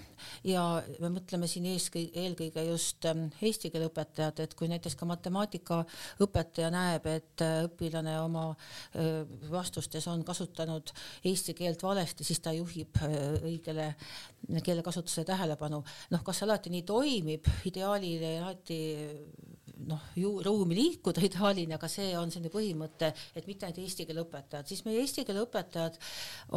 ja 0.46 0.62
me 1.02 1.10
mõtleme 1.16 1.48
siin 1.50 1.66
eeskõige, 1.72 2.12
eelkõige 2.24 2.64
just 2.68 3.06
ähm, 3.10 3.26
eesti 3.42 3.70
keele 3.72 3.88
õpetajad, 3.90 4.40
et 4.44 4.54
kui 4.58 4.68
näiteks 4.70 4.96
ka 4.98 5.08
matemaatikaõpetaja 5.10 6.70
näeb, 6.74 7.08
et 7.10 7.44
äh, 7.44 7.64
õpilane 7.68 8.14
oma 8.22 8.46
äh, 8.52 9.24
vastustes 9.50 10.06
on 10.10 10.24
kasutanud 10.26 10.94
eesti 11.26 11.56
keelt 11.58 11.82
valesti, 11.82 12.26
siis 12.26 12.42
ta 12.44 12.54
juhib 12.54 13.02
äh, 13.02 13.18
õigele 13.42 13.90
keelekasutusele 14.64 15.26
tähelepanu. 15.26 15.82
noh, 16.10 16.24
kas 16.24 16.40
see 16.40 16.48
alati 16.48 16.72
nii 16.74 16.84
toimib, 16.86 17.48
ideaalile 17.70 18.36
alati 18.42 18.80
noh, 19.88 20.02
ju 20.18 20.30
ruumi 20.44 20.76
liikuda 20.78 21.22
ideaalini, 21.26 21.74
aga 21.76 21.88
see 21.90 22.12
on 22.18 22.30
selline 22.32 22.52
põhimõte, 22.52 23.10
et 23.34 23.48
mitte 23.48 23.66
ainult 23.66 23.80
eesti 23.82 24.06
keele 24.08 24.24
õpetajad, 24.24 24.68
siis 24.70 24.84
meie 24.86 25.02
eesti 25.02 25.24
keele 25.26 25.44
õpetajad 25.44 25.98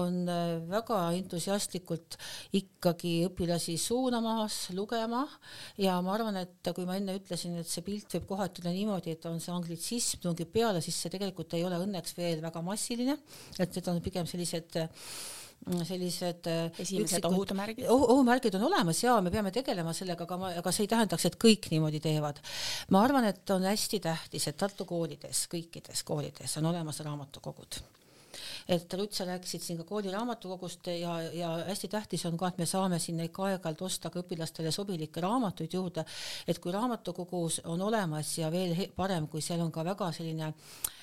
on 0.02 0.20
äh, 0.32 0.44
väga 0.70 1.00
entusiastlikult 1.18 2.20
ikkagi 2.60 3.16
õpilasi 3.28 3.78
suunamas, 3.82 4.60
lugema. 4.78 5.24
Ja 5.82 5.98
ma 6.06 6.16
arvan, 6.16 6.40
et 6.44 6.72
kui 6.76 6.88
ma 6.88 6.98
enne 7.00 7.18
ütlesin, 7.20 7.58
et 7.62 7.70
see 7.70 7.86
pilt 7.86 8.18
võib 8.18 8.30
kohati 8.34 8.64
olla 8.64 8.76
niimoodi, 8.76 9.16
et 9.18 9.26
on 9.30 9.42
see 9.44 9.54
anglitsism 9.56 10.24
tungib 10.26 10.52
peale, 10.54 10.84
siis 10.86 11.00
see 11.02 11.14
tegelikult 11.14 11.58
ei 11.58 11.66
ole 11.68 11.82
õnneks 11.84 12.18
veel 12.18 12.44
väga 12.44 12.64
massiline, 12.66 13.18
et 13.58 13.74
need 13.74 13.92
on 13.92 14.04
pigem 14.06 14.30
sellised 14.30 14.80
sellised 15.88 16.48
äh, 16.48 16.72
esimesed 16.80 17.26
ohumärgid 17.28 17.90
oh,. 17.90 18.06
ohumärgid 18.14 18.56
on 18.56 18.64
olemas 18.70 19.04
ja 19.04 19.18
me 19.22 19.32
peame 19.32 19.52
tegelema 19.52 19.94
sellega, 19.94 20.24
aga 20.24 20.40
ma, 20.40 20.54
aga 20.62 20.72
see 20.72 20.86
ei 20.86 20.94
tähendaks, 20.94 21.28
et 21.28 21.38
kõik 21.42 21.70
niimoodi 21.74 22.00
teevad. 22.04 22.40
ma 22.94 23.04
arvan, 23.04 23.28
et 23.28 23.56
on 23.56 23.68
hästi 23.68 24.00
tähtis, 24.04 24.48
et 24.48 24.58
Tartu 24.58 24.86
koolides, 24.86 25.46
kõikides 25.52 26.04
koolides 26.08 26.58
on 26.62 26.72
olemas 26.72 27.00
raamatukogud 27.06 27.82
et 28.68 28.94
Rutt, 29.00 29.16
sa 29.16 29.26
rääkisid 29.26 29.64
siin 29.64 29.78
ka 29.80 29.86
kooli 29.88 30.12
raamatukogust 30.12 30.90
ja, 30.92 31.18
ja 31.34 31.52
hästi 31.70 31.88
tähtis 31.92 32.26
on 32.30 32.38
ka, 32.38 32.52
et 32.52 32.60
me 32.62 32.68
saame 32.70 33.00
sinna 33.00 33.26
ikka 33.28 33.48
aeg-ajalt 33.48 33.82
osta 33.88 34.12
ka 34.14 34.22
õpilastele 34.24 34.72
sobilikke 34.76 35.24
raamatuid 35.24 35.74
juurde, 35.74 36.04
et 36.48 36.60
kui 36.60 36.76
raamatukogus 36.76 37.62
on 37.66 37.82
olemas 37.88 38.38
ja 38.38 38.52
veel 38.52 38.90
parem, 38.96 39.28
kui 39.32 39.42
seal 39.42 39.64
on 39.64 39.72
ka 39.72 39.86
väga 39.88 40.12
selline 40.20 40.52
äh, 40.52 40.97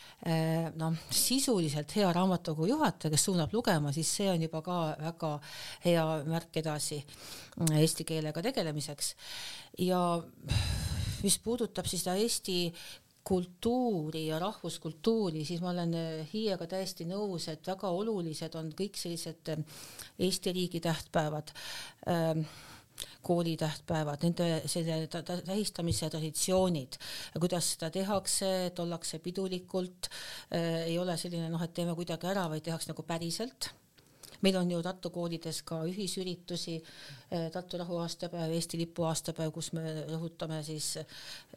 noh, 0.81 0.95
sisuliselt 1.13 1.93
hea 1.97 2.09
raamatukogu 2.17 2.71
juhataja, 2.71 3.13
kes 3.13 3.27
suunab 3.29 3.53
lugema, 3.53 3.93
siis 3.93 4.09
see 4.17 4.31
on 4.33 4.43
juba 4.47 4.63
ka 4.65 4.79
väga 5.01 5.33
hea 5.85 6.05
märk 6.25 6.61
edasi 6.63 7.03
mm, 7.03 7.75
eesti 7.83 8.07
keelega 8.09 8.43
tegelemiseks. 8.49 9.15
ja 9.85 10.01
mis 11.25 11.39
puudutab 11.45 11.89
siis 11.89 12.05
seda 12.05 12.17
Eesti 12.21 12.59
kultuuri 13.25 14.27
ja 14.27 14.39
rahvuskultuuri, 14.39 15.45
siis 15.49 15.63
ma 15.65 15.73
olen 15.73 15.95
eh, 15.97 16.27
Hiiega 16.33 16.67
täiesti 16.69 17.07
nõus, 17.09 17.49
et 17.49 17.65
väga 17.67 17.89
olulised 17.89 18.57
on 18.61 18.69
kõik 18.77 19.01
sellised 19.01 19.55
Eesti 20.21 20.53
riigi 20.53 20.81
tähtpäevad 20.85 21.53
ähm, 22.09 22.45
koolitähtpäevad, 23.25 24.25
nende 24.27 24.49
selle 24.71 24.99
tähistamise 25.47 26.11
traditsioonid, 26.13 26.99
kuidas 27.41 27.75
seda 27.75 27.91
tehakse, 27.95 28.51
et 28.69 28.83
ollakse 28.85 29.21
pidulikult 29.25 30.11
äh,, 30.11 30.85
ei 30.91 30.99
ole 30.99 31.17
selline 31.21 31.49
noh, 31.53 31.63
et 31.65 31.75
teeme 31.75 31.97
kuidagi 31.97 32.31
ära, 32.31 32.49
vaid 32.53 32.65
tehakse 32.67 32.93
nagu 32.93 33.07
päriselt. 33.07 33.73
Meil 34.45 34.57
on 34.61 34.71
ju 34.71 34.81
Tartu 34.85 35.09
koolides 35.11 35.63
ka 35.65 35.79
ühisüritusi, 35.89 36.75
äh, 37.33 37.47
Tartu 37.53 37.79
rahu 37.81 37.97
aastapäev, 38.03 38.53
Eesti 38.53 38.81
lipu 38.83 39.07
aastapäev, 39.09 39.53
kus 39.55 39.73
me 39.73 39.85
rõhutame 40.11 40.61
siis 40.67 40.99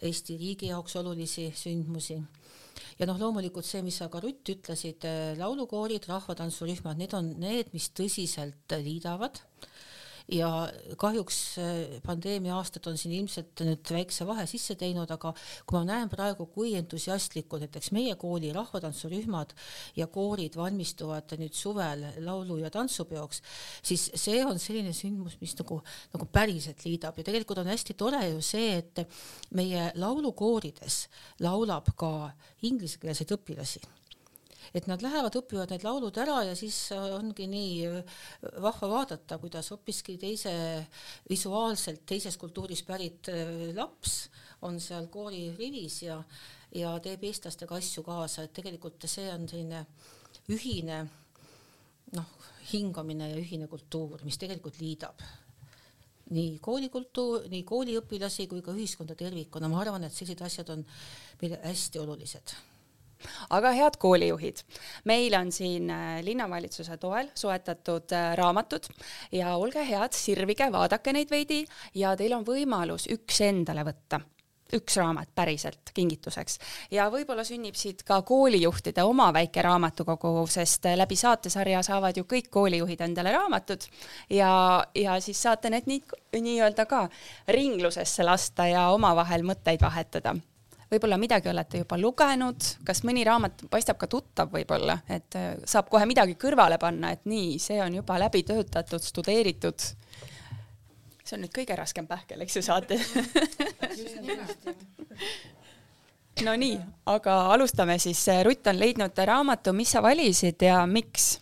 Eesti 0.01 0.38
riigi 0.39 0.72
jaoks 0.72 0.95
olulisi 0.95 1.49
sündmusi. 1.55 2.22
ja 2.99 3.05
noh, 3.09 3.18
loomulikult 3.20 3.65
see, 3.65 3.82
mis 3.82 3.97
sa 3.97 4.07
ka 4.13 4.22
Rutt 4.24 4.49
ütlesid, 4.53 5.03
äh, 5.03 5.34
laulukoorid, 5.39 6.07
rahvatantsurühmad, 6.07 6.97
need 6.97 7.13
on 7.18 7.34
need, 7.41 7.74
mis 7.74 7.89
tõsiselt 7.91 8.78
liidavad 8.84 9.41
ja 10.32 10.49
kahjuks 10.99 11.38
äh, 11.61 11.99
pandeemia 12.03 12.55
aastad 12.57 12.88
on 12.89 12.97
siin 12.99 13.13
ilmselt 13.15 13.63
nüüd 13.63 13.91
väikse 13.95 14.28
vahe 14.28 14.43
sisse 14.49 14.75
teinud, 14.80 15.09
aga 15.13 15.32
kui 15.65 15.78
ma 15.78 15.84
näen 15.88 16.11
praegu, 16.11 16.49
kui 16.51 16.73
entusiastlikult 16.80 17.63
näiteks 17.63 17.93
meie 17.95 18.15
kooli 18.19 18.51
rahvatantsurühmad 18.55 19.53
ja 19.95 20.09
koorid 20.11 20.57
valmistuvad 20.59 21.38
nüüd 21.39 21.55
suvel 21.55 22.03
laulu- 22.25 22.59
ja 22.59 22.71
tantsupeoks, 22.73 23.41
siis 23.82 24.09
see 24.15 24.43
on 24.45 24.59
selline 24.59 24.93
sündmus, 24.95 25.38
mis 25.41 25.55
nagu, 25.59 25.80
nagu 26.13 26.28
päriselt 26.32 26.84
liidab. 26.86 27.17
Ja 27.17 27.28
tegelikult 27.28 27.63
on 27.63 27.71
hästi 27.71 27.95
tore 27.97 28.23
ju 28.28 28.41
see, 28.43 28.82
et 28.82 29.05
meie 29.55 29.91
laulukoorides 29.95 31.05
laulab 31.45 31.93
ka 31.95 32.34
inglisekeelseid 32.67 33.32
õpilasi 33.38 33.86
et 34.78 34.88
nad 34.89 35.01
lähevad, 35.01 35.36
õpivad 35.39 35.71
need 35.73 35.86
laulud 35.86 36.17
ära 36.21 36.41
ja 36.45 36.55
siis 36.57 36.78
ongi 36.93 37.47
nii 37.49 37.71
äh, 37.89 38.17
vahva 38.63 38.89
vaadata, 38.91 39.39
kuidas 39.41 39.71
hoopiski 39.73 40.17
teise, 40.21 40.53
visuaalselt 41.30 42.05
teisest 42.09 42.39
kultuurist 42.41 42.86
pärit 42.88 43.32
äh, 43.34 43.71
laps 43.78 44.28
on 44.67 44.80
seal 44.84 45.09
koolirivis 45.13 46.01
ja, 46.05 46.19
ja 46.75 46.93
teeb 47.03 47.25
eestlastega 47.30 47.80
asju 47.80 48.05
kaasa, 48.05 48.45
et 48.45 48.53
tegelikult 48.57 49.09
see 49.09 49.28
on 49.34 49.49
selline 49.49 49.84
ühine 50.53 51.01
noh, 52.15 52.32
hingamine 52.71 53.34
ja 53.34 53.41
ühine 53.41 53.67
kultuur, 53.71 54.21
mis 54.28 54.39
tegelikult 54.39 54.80
liidab 54.84 55.25
nii 56.36 56.57
koolikultuur, 56.59 57.45
nii 57.51 57.63
kooliõpilasi 57.67 58.49
kui 58.51 58.63
ka 58.63 58.73
ühiskonda 58.75 59.15
tervikuna, 59.15 59.69
ma 59.71 59.80
arvan, 59.80 60.03
et 60.03 60.15
sellised 60.15 60.43
asjad 60.43 60.73
on 60.75 60.84
meile 61.39 61.61
hästi 61.63 62.03
olulised 62.03 62.57
aga 63.49 63.72
head 63.76 63.97
koolijuhid, 63.99 64.63
meil 65.05 65.36
on 65.39 65.51
siin 65.51 65.89
äh, 65.89 66.22
linnavalitsuse 66.26 66.97
toel 67.01 67.32
soetatud 67.36 68.15
äh, 68.15 68.32
raamatud 68.38 68.88
ja 69.32 69.55
olge 69.55 69.84
head, 69.88 70.15
sirvige, 70.15 70.72
vaadake 70.72 71.13
neid 71.13 71.32
veidi 71.32 71.63
ja 71.95 72.15
teil 72.18 72.38
on 72.38 72.47
võimalus 72.47 73.09
üks 73.13 73.41
endale 73.47 73.86
võtta. 73.88 74.22
Üks 74.76 74.97
raamat 74.99 75.30
päriselt 75.32 75.93
kingituseks. 75.95 76.57
Ja 76.91 77.05
võib-olla 77.07 77.45
sünnib 77.47 77.78
siit 77.80 78.01
ka 78.03 78.18
koolijuhtide 78.28 78.99
oma 79.07 79.30
väike 79.32 79.63
raamatukogu, 79.63 80.43
sest 80.51 80.89
äh, 80.91 80.97
läbi 80.99 81.15
saatesarja 81.15 81.86
saavad 81.88 82.20
ju 82.20 82.26
kõik 82.28 82.51
koolijuhid 82.51 83.05
endale 83.07 83.32
raamatud 83.32 83.88
ja, 84.30 84.51
ja 84.95 85.15
siis 85.24 85.39
saate 85.41 85.72
need 85.72 85.88
nii, 85.88 86.03
nii-öelda 86.36 86.86
ka 86.86 87.05
ringlusesse 87.55 88.28
lasta 88.28 88.68
ja 88.68 88.89
omavahel 88.91 89.47
mõtteid 89.47 89.88
vahetada 89.88 90.36
võib-olla 90.91 91.17
midagi 91.19 91.49
olete 91.51 91.81
juba 91.83 91.97
lugenud, 91.99 92.67
kas 92.88 93.03
mõni 93.07 93.23
raamat 93.27 93.65
paistab 93.71 93.97
ka 93.99 94.07
tuttav 94.11 94.51
võib-olla, 94.53 94.97
et 95.09 95.35
äh, 95.39 95.55
saab 95.67 95.89
kohe 95.91 96.05
midagi 96.09 96.38
kõrvale 96.39 96.77
panna, 96.81 97.07
et 97.15 97.23
nii, 97.27 97.57
see 97.61 97.79
on 97.83 97.93
juba 97.99 98.19
läbi 98.21 98.43
töötatud, 98.47 99.03
studeeritud. 99.03 99.79
see 101.23 101.35
on 101.35 101.41
nüüd 101.43 101.55
kõige 101.55 101.75
raskem 101.75 102.07
pähkel, 102.07 102.41
eks 102.45 102.55
ju, 102.55 102.61
saate 102.63 102.99
no 106.47 106.55
nii, 106.55 106.79
aga 107.11 107.33
alustame 107.53 107.99
siis. 107.99 108.27
Rutt 108.47 108.67
on 108.71 108.79
leidnud 108.79 109.15
raamatu, 109.25 109.73
mis 109.73 109.91
sa 109.91 109.99
valisid 110.05 110.61
ja 110.63 110.85
miks? 110.88 111.39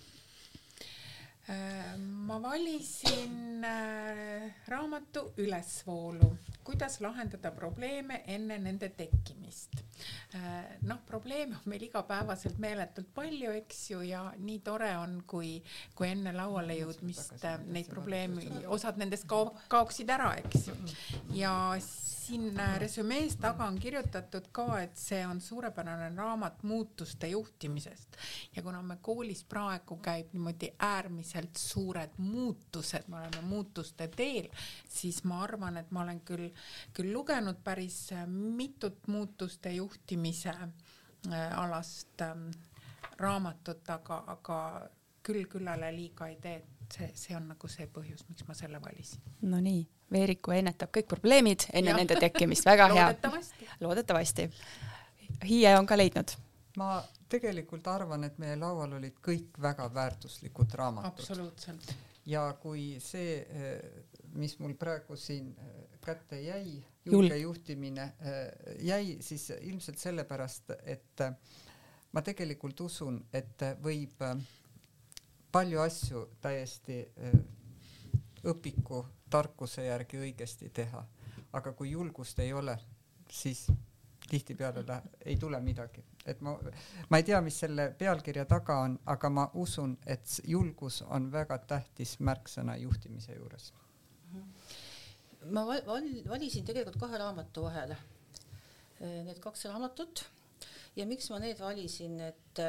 Äh, 1.49 1.97
ma 1.99 2.41
valisin 2.41 3.61
äh, 3.61 4.49
raamatu 4.67 5.33
Ülesvoolu 5.37 6.33
kuidas 6.65 6.99
lahendada 7.01 7.51
probleeme 7.51 8.23
enne 8.27 8.57
nende 8.59 8.89
tekkimist. 8.97 9.77
Äh, 10.35 10.77
noh, 10.89 10.99
probleeme 11.07 11.55
on 11.55 11.69
meil 11.71 11.85
igapäevaselt 11.87 12.57
meeletult 12.59 13.11
palju, 13.15 13.53
eks 13.61 13.83
ju, 13.91 14.01
ja 14.05 14.25
nii 14.37 14.59
tore 14.65 14.89
on, 14.97 15.21
kui, 15.29 15.59
kui 15.95 16.09
enne 16.11 16.33
lauale 16.35 16.75
jõudmist 16.79 17.45
neid 17.69 17.91
probleeme, 17.91 18.65
osad 18.73 18.99
nendest 19.01 19.29
kao-, 19.29 19.53
kaoksid 19.71 20.11
ära, 20.17 20.33
eks 20.41 20.67
ju. 20.71 20.75
ja 21.37 21.53
siin 22.25 22.59
resümees 22.81 23.35
taga 23.41 23.67
on 23.69 23.77
kirjutatud 23.79 24.47
ka, 24.55 24.65
et 24.81 24.97
see 24.97 25.21
on 25.27 25.41
suurepärane 25.41 26.09
raamat 26.15 26.63
muutuste 26.65 27.27
juhtimisest 27.29 28.17
ja 28.55 28.63
kuna 28.65 28.81
me 28.81 28.97
koolis 29.01 29.43
praegu 29.49 29.97
käib 30.01 30.33
niimoodi 30.33 30.71
äärmiselt 30.79 31.59
suured 31.59 32.17
muutused, 32.17 33.05
me 33.07 33.19
oleme 33.19 33.43
muutuste 33.45 34.07
teel, 34.07 34.49
siis 34.89 35.21
ma 35.23 35.43
arvan, 35.43 35.77
et 35.77 35.91
ma 35.91 36.01
olen 36.01 36.21
küll, 36.25 36.49
küll 36.93 37.13
lugenud 37.13 37.63
päris 37.63 38.09
mitut 38.27 39.07
muutuste 39.07 39.71
juhtimise 39.71 40.53
äh, 40.53 41.59
alast 41.59 42.21
ähm, 42.21 42.49
raamatut, 43.17 43.89
aga, 43.89 44.23
aga 44.27 44.59
küll 45.25 45.45
küllale 45.49 45.91
liiga 45.95 46.27
ei 46.27 46.39
tee, 46.41 46.55
et 46.61 46.97
see, 46.97 47.11
see 47.15 47.35
on 47.35 47.49
nagu 47.53 47.67
see 47.71 47.87
põhjus, 47.91 48.25
miks 48.29 48.47
ma 48.47 48.57
selle 48.57 48.81
valisin. 48.81 49.21
Nonii 49.41 49.85
Veeriku 50.11 50.53
ennetab 50.53 50.91
kõik 50.93 51.07
probleemid 51.09 51.67
enne 51.73 51.93
ja. 51.93 51.97
nende 51.97 52.17
tekkimist, 52.21 52.65
väga 52.67 52.87
hea. 52.93 53.05
loodetavasti. 53.09 53.69
loodetavasti. 53.81 54.49
Hiie 55.49 55.71
on 55.77 55.87
ka 55.89 55.97
leidnud. 55.97 56.35
ma 56.77 56.99
tegelikult 57.31 57.87
arvan, 57.87 58.23
et 58.27 58.37
meie 58.37 58.57
laual 58.59 58.97
olid 58.97 59.15
kõik 59.23 59.57
väga 59.61 59.87
väärtuslikud 59.93 60.75
raamatud. 60.77 61.09
absoluutselt. 61.11 61.95
ja 62.25 62.45
kui 62.61 62.99
see, 63.01 63.39
mis 64.35 64.59
mul 64.59 64.75
praegu 64.77 65.15
siin 65.17 65.55
kätte 66.05 66.39
jäi, 66.41 66.77
julge 67.05 67.37
juhtimine 67.37 68.03
eh, 68.19 68.77
jäi, 68.87 69.17
siis 69.21 69.49
ilmselt 69.61 69.97
sellepärast, 70.01 70.75
et 70.83 71.25
ma 72.11 72.21
tegelikult 72.21 72.85
usun, 72.85 73.19
et 73.33 73.65
võib 73.83 74.23
palju 75.51 75.81
asju 75.81 76.23
täiesti 76.41 77.01
õpiku 78.45 79.05
tarkuse 79.29 79.85
järgi 79.85 80.21
õigesti 80.21 80.69
teha. 80.69 81.05
aga 81.55 81.71
kui 81.71 81.91
julgust 81.91 82.39
ei 82.39 82.53
ole, 82.53 82.73
siis 83.31 83.67
tihtipeale 84.29 85.01
ei 85.25 85.37
tule 85.37 85.59
midagi, 85.61 86.03
et 86.25 86.41
ma, 86.41 86.57
ma 87.09 87.17
ei 87.17 87.23
tea, 87.23 87.39
mis 87.41 87.59
selle 87.59 87.89
pealkirja 87.97 88.45
taga 88.45 88.79
on, 88.83 88.97
aga 89.05 89.29
ma 89.29 89.45
usun, 89.53 89.97
et 90.05 90.39
julgus 90.43 91.01
on 91.01 91.31
väga 91.31 91.57
tähtis 91.57 92.17
märksõna 92.19 92.75
juhtimise 92.75 93.35
juures. 93.35 93.71
Ma 95.51 95.65
val, 95.67 96.09
valisin 96.29 96.65
tegelikult 96.65 96.99
kahe 97.01 97.19
raamatu 97.21 97.67
vahel 97.67 97.95
need 98.99 99.39
kaks 99.43 99.65
raamatut. 99.67 100.23
Ja 100.95 101.05
miks 101.05 101.27
ma 101.29 101.37
need 101.43 101.59
valisin, 101.59 102.15
et 102.23 102.61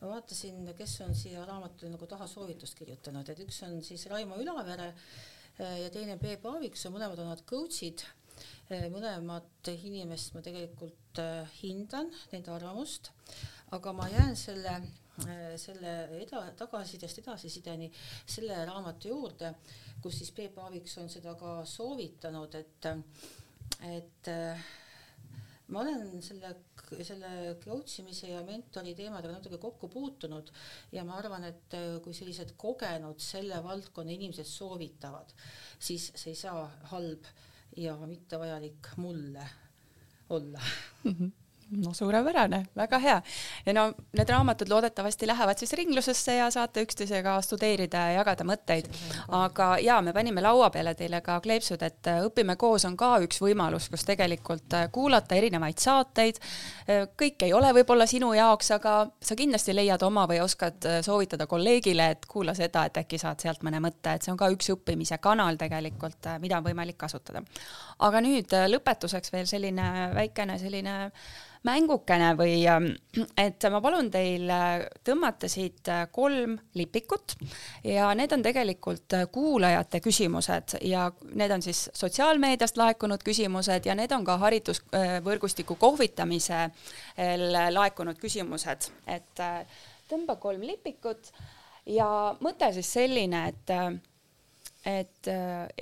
ma 0.00 0.10
vaatasin, 0.10 0.68
kes 0.76 0.98
on 1.06 1.14
siia 1.16 1.46
raamatule 1.48 1.90
nagu 1.94 2.06
taha 2.06 2.26
soovitust 2.28 2.76
kirjutanud, 2.76 3.28
et 3.32 3.40
üks 3.46 3.62
on 3.64 3.78
siis 3.82 4.04
Raimo 4.12 4.36
Ülavere 4.42 4.90
Äh, 5.60 5.82
ja 5.82 5.90
teine 5.92 6.16
Peep 6.16 6.44
Aaviksoo, 6.48 6.92
mõlemad 6.94 7.20
on 7.20 7.28
nad 7.34 7.42
coach'id. 7.48 8.04
Äh, 8.72 8.86
mõlemat 8.92 9.68
inimest 9.74 10.32
ma 10.32 10.40
tegelikult 10.44 11.20
äh, 11.20 11.50
hindan, 11.60 12.08
nende 12.32 12.54
arvamust, 12.54 13.10
aga 13.76 13.92
ma 13.92 14.06
jään 14.08 14.38
selle, 14.40 14.78
selle 15.60 15.94
eda-, 16.20 16.46
tagasisidest 16.58 17.22
edasisideni 17.22 17.90
selle 18.24 18.64
raamatu 18.68 19.12
juurde, 19.12 19.54
kus 20.02 20.20
siis 20.20 20.32
Peep 20.36 20.58
Aaviksoo 20.58 21.04
on 21.04 21.12
seda 21.12 21.34
ka 21.40 21.60
soovitanud, 21.68 22.54
et, 22.60 22.90
et 23.90 24.30
ma 25.70 25.82
olen 25.84 26.22
selle 26.24 26.54
selle 27.06 27.56
coach 27.62 28.00
imise 28.02 28.30
ja 28.32 28.40
mentori 28.46 28.94
teemadega 28.98 29.36
natuke 29.36 29.60
kokku 29.62 29.88
puutunud 29.92 30.50
ja 30.92 31.04
ma 31.06 31.18
arvan, 31.20 31.46
et 31.46 31.76
äh, 31.78 31.98
kui 32.04 32.14
sellised 32.16 32.56
kogenud 32.60 33.20
selle 33.22 33.60
valdkonna 33.64 34.14
inimesed 34.16 34.48
soovitavad, 34.48 35.34
siis 35.78 36.10
see 36.14 36.34
ei 36.34 36.40
saa 36.40 36.64
halb 36.92 37.28
ja 37.78 37.94
mittevajalik 38.06 38.94
mulle 38.98 39.46
olla 40.30 40.60
mm. 41.04 41.12
-hmm 41.12 41.39
no 41.70 41.94
suurepärane, 41.94 42.64
väga 42.76 42.98
hea. 42.98 43.22
ja 43.66 43.72
no 43.72 43.92
need 44.12 44.28
raamatud 44.28 44.68
loodetavasti 44.68 45.26
lähevad 45.26 45.58
siis 45.58 45.72
ringlusesse 45.72 46.34
ja 46.34 46.50
saate 46.50 46.82
üksteisega 46.82 47.36
studeerida 47.42 47.98
ja 47.98 48.12
jagada 48.20 48.44
mõtteid. 48.44 48.88
aga 49.28 49.76
ja 49.78 50.00
me 50.02 50.12
panime 50.12 50.42
laua 50.42 50.70
peale 50.70 50.94
teile 50.94 51.20
ka 51.20 51.40
kleepsud, 51.40 51.82
et 51.82 52.06
äh, 52.06 52.22
Õpime 52.26 52.56
koos 52.56 52.84
on 52.84 52.96
ka 52.96 53.12
üks 53.24 53.40
võimalus, 53.42 53.88
kus 53.90 54.04
tegelikult 54.04 54.74
äh, 54.74 54.88
kuulata 54.92 55.34
erinevaid 55.34 55.78
saateid. 55.78 56.40
Äh, 56.88 57.06
kõik 57.22 57.46
ei 57.46 57.52
ole 57.52 57.72
võib-olla 57.74 58.06
sinu 58.06 58.32
jaoks, 58.34 58.70
aga 58.76 58.94
sa 59.22 59.36
kindlasti 59.36 59.74
leiad 59.74 60.02
oma 60.02 60.26
või 60.30 60.40
oskad 60.42 60.88
soovitada 61.06 61.46
kolleegile, 61.46 62.10
et 62.16 62.26
kuula 62.26 62.54
seda, 62.54 62.84
et 62.86 63.02
äkki 63.04 63.18
saad 63.18 63.40
sealt 63.42 63.62
mõne 63.66 63.80
mõtte, 63.82 64.14
et 64.14 64.26
see 64.26 64.32
on 64.32 64.40
ka 64.40 64.50
üks 64.50 64.72
õppimise 64.74 65.20
kanal 65.22 65.58
tegelikult, 65.60 66.26
mida 66.40 66.58
on 66.58 66.66
võimalik 66.66 66.98
kasutada. 66.98 67.42
aga 67.98 68.20
nüüd 68.20 68.52
lõpetuseks 68.74 69.32
veel 69.32 69.46
selline 69.46 70.10
väikene 70.14 70.58
selline 70.58 71.12
mängukene 71.66 72.30
või 72.38 72.62
ähm, 72.68 72.86
et 73.38 73.64
ma 73.72 73.80
palun 73.84 74.08
teil 74.12 74.48
äh, 74.52 74.86
tõmmata 75.04 75.48
siit 75.50 75.88
äh, 75.92 76.06
kolm 76.12 76.56
lipikut 76.78 77.34
ja 77.84 78.08
need 78.16 78.32
on 78.32 78.44
tegelikult 78.44 79.16
äh, 79.18 79.26
kuulajate 79.32 80.00
küsimused 80.00 80.78
ja 80.88 81.10
need 81.34 81.52
on 81.52 81.64
siis 81.64 81.88
sotsiaalmeediast 81.92 82.80
laekunud 82.80 83.24
küsimused 83.26 83.86
ja 83.86 83.96
need 83.98 84.12
on 84.16 84.24
ka 84.24 84.38
haridusvõrgustiku 84.40 85.76
kohvitamisel 85.80 87.44
laekunud 87.74 88.18
küsimused, 88.20 88.88
et 89.10 89.44
tõmba 90.08 90.38
kolm 90.40 90.64
lipikut 90.64 91.32
ja 91.92 92.08
mõte 92.40 92.70
siis 92.76 92.88
selline, 92.96 93.44
et, 93.52 93.74
et 94.88 95.30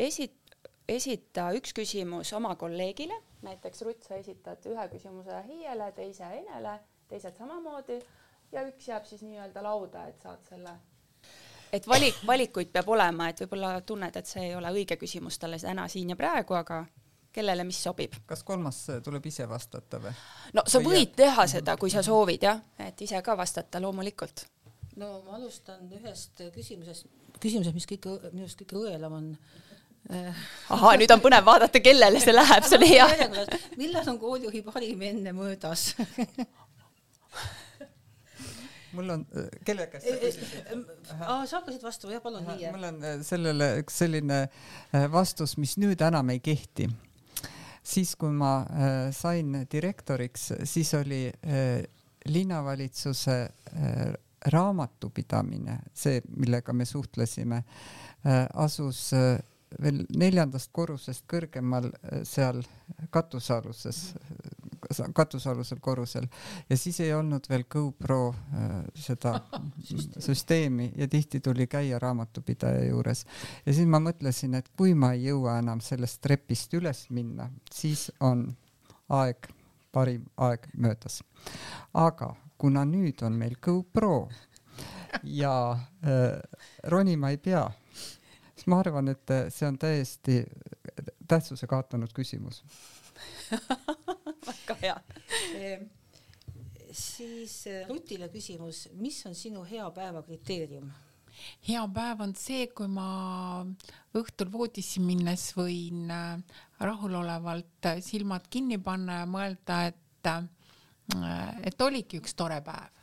esit-, 0.08 0.58
esita 0.88 1.50
üks 1.58 1.74
küsimus 1.76 2.32
oma 2.36 2.56
kolleegile 2.58 3.22
näiteks 3.42 3.82
Rutt, 3.86 4.02
sa 4.02 4.18
esitad 4.18 4.66
ühe 4.66 4.88
küsimuse 4.92 5.42
Hiiele, 5.46 5.92
teise 5.96 6.30
Enele, 6.40 6.78
teised 7.08 7.36
samamoodi 7.38 7.98
ja 8.52 8.64
üks 8.68 8.88
jääb 8.88 9.06
siis 9.06 9.22
nii-öelda 9.22 9.62
lauda, 9.62 10.06
et 10.08 10.22
saad 10.22 10.44
selle 10.48 10.78
et 11.72 11.86
valik, 11.86 12.16
valikuid 12.26 12.70
peab 12.72 12.88
olema, 12.88 13.28
et 13.28 13.42
võib-olla 13.44 13.74
tunned, 13.86 14.16
et 14.16 14.26
see 14.26 14.48
ei 14.48 14.54
ole 14.56 14.72
õige 14.72 14.96
küsimus 15.00 15.38
talle 15.38 15.58
täna 15.60 15.88
siin 15.88 16.14
ja 16.14 16.16
praegu, 16.16 16.56
aga 16.56 16.84
kellele 17.32 17.64
mis 17.68 17.80
sobib. 17.82 18.14
kas 18.26 18.42
kolmas 18.44 18.80
tuleb 19.04 19.26
ise 19.28 19.46
vastata 19.48 20.00
või? 20.02 20.12
no 20.56 20.64
sa 20.66 20.80
või 20.82 21.02
võid 21.02 21.14
teha 21.18 21.46
seda, 21.50 21.76
kui 21.76 21.92
sa 21.92 22.02
soovid 22.02 22.46
jah, 22.48 22.62
et 22.82 23.00
ise 23.04 23.20
ka 23.22 23.36
vastata 23.38 23.82
loomulikult. 23.84 24.46
no 24.96 25.12
ma 25.26 25.36
alustan 25.36 25.90
ühest 26.00 26.42
küsimusest, 26.54 27.06
küsimusest, 27.38 27.76
mis 27.76 27.88
kõige, 27.90 28.16
minu 28.32 28.46
arust 28.46 28.62
kõige 28.64 28.84
õelam 28.84 29.18
on 29.20 29.32
ahah, 30.08 30.94
nüüd 31.00 31.10
on 31.12 31.20
põnev 31.24 31.44
vaadata, 31.44 31.82
kellele 31.84 32.20
see 32.22 32.32
läheb, 32.32 32.64
see 32.64 32.78
on 32.78 32.86
hea. 32.88 33.08
millal 33.76 34.14
on 34.14 34.18
koolijuhi 34.22 34.64
parim 34.64 35.02
enne 35.10 35.34
möödas 35.36 35.90
mul 38.92 39.10
on, 39.10 39.26
kelle 39.64 39.86
käest 39.92 40.06
sa 40.08 40.16
küsisid? 40.22 40.70
sa 41.04 41.58
hakkasid 41.58 41.84
vastama, 41.84 42.14
jah, 42.14 42.22
palun 42.24 42.46
nii. 42.46 42.70
mul 42.74 42.88
on 42.90 43.02
äh, 43.04 43.20
sellele 43.26 43.68
üks 43.82 44.00
selline 44.02 44.40
äh, 44.46 45.06
vastus, 45.12 45.56
mis 45.60 45.76
nüüd 45.80 46.02
enam 46.04 46.32
ei 46.32 46.40
kehti. 46.44 46.88
siis, 47.82 48.14
kui 48.16 48.32
ma 48.34 48.52
äh, 48.62 48.96
sain 49.16 49.64
direktoriks, 49.72 50.52
siis 50.68 50.94
oli 50.94 51.26
linnavalitsuse 52.28 53.36
raamatupidamine, 54.52 55.78
see, 55.96 56.20
millega 56.36 56.72
me 56.76 56.84
suhtlesime, 56.86 57.62
asus 58.54 59.00
veel 59.82 60.02
neljandast 60.16 60.70
korrusest 60.72 61.24
kõrgemal 61.30 61.90
äh, 61.90 62.22
seal 62.28 62.60
katusealuses, 63.14 64.14
katusealusel 65.14 65.80
korrusel. 65.84 66.28
Ja 66.70 66.76
siis 66.76 67.00
ei 67.04 67.12
olnud 67.14 67.48
veel 67.50 67.64
GoPro 67.70 68.20
äh, 68.32 68.72
seda 68.94 69.34
süsteemi. 70.26 70.92
ja 70.96 71.08
tihti 71.08 71.40
tuli 71.40 71.66
käia 71.66 71.98
raamatupidaja 71.98 72.84
juures. 72.88 73.24
Ja 73.66 73.74
siis 73.74 73.88
ma 73.88 74.00
mõtlesin, 74.02 74.54
et 74.58 74.68
kui 74.76 74.94
ma 74.94 75.12
ei 75.12 75.28
jõua 75.28 75.58
enam 75.58 75.80
sellest 75.80 76.20
trepist 76.20 76.74
üles 76.74 77.06
minna, 77.10 77.50
siis 77.72 78.10
on 78.20 78.48
aeg, 79.08 79.48
parim 79.92 80.26
aeg 80.36 80.68
möödas. 80.76 81.22
aga 81.94 82.34
kuna 82.58 82.84
nüüd 82.84 83.22
on 83.22 83.36
meil 83.38 83.56
GoPro 83.62 84.28
ja 85.22 85.72
äh, 85.72 86.40
ronima 86.84 87.30
ei 87.30 87.38
pea 87.38 87.68
siis 88.58 88.68
ma 88.70 88.80
arvan, 88.82 89.12
et 89.14 89.34
see 89.54 89.68
on 89.68 89.78
täiesti 89.78 90.42
tähtsuse 91.28 91.68
kaotanud 91.70 92.12
küsimus 92.16 92.62
väga 94.48 94.78
hea 94.82 94.96
e,. 95.54 95.74
siis 96.92 97.60
Rutile 97.88 98.30
küsimus, 98.32 98.88
mis 98.98 99.20
on 99.28 99.36
sinu 99.38 99.64
hea 99.68 99.86
päeva 99.94 100.22
kriteerium? 100.26 100.90
hea 101.68 101.82
päev 101.94 102.22
on 102.24 102.34
see, 102.38 102.66
kui 102.74 102.88
ma 102.90 103.08
õhtul 104.18 104.50
voodisse 104.52 105.02
minnes 105.04 105.50
võin 105.56 106.10
äh, 106.12 106.60
rahulolevalt 106.82 107.90
silmad 108.04 108.48
kinni 108.50 108.78
panna 108.82 109.22
ja 109.22 109.28
mõelda, 109.30 109.80
et, 109.92 110.30
äh, 110.30 111.60
et 111.70 111.86
oligi 111.86 112.22
üks 112.22 112.34
tore 112.38 112.60
päev. 112.64 112.97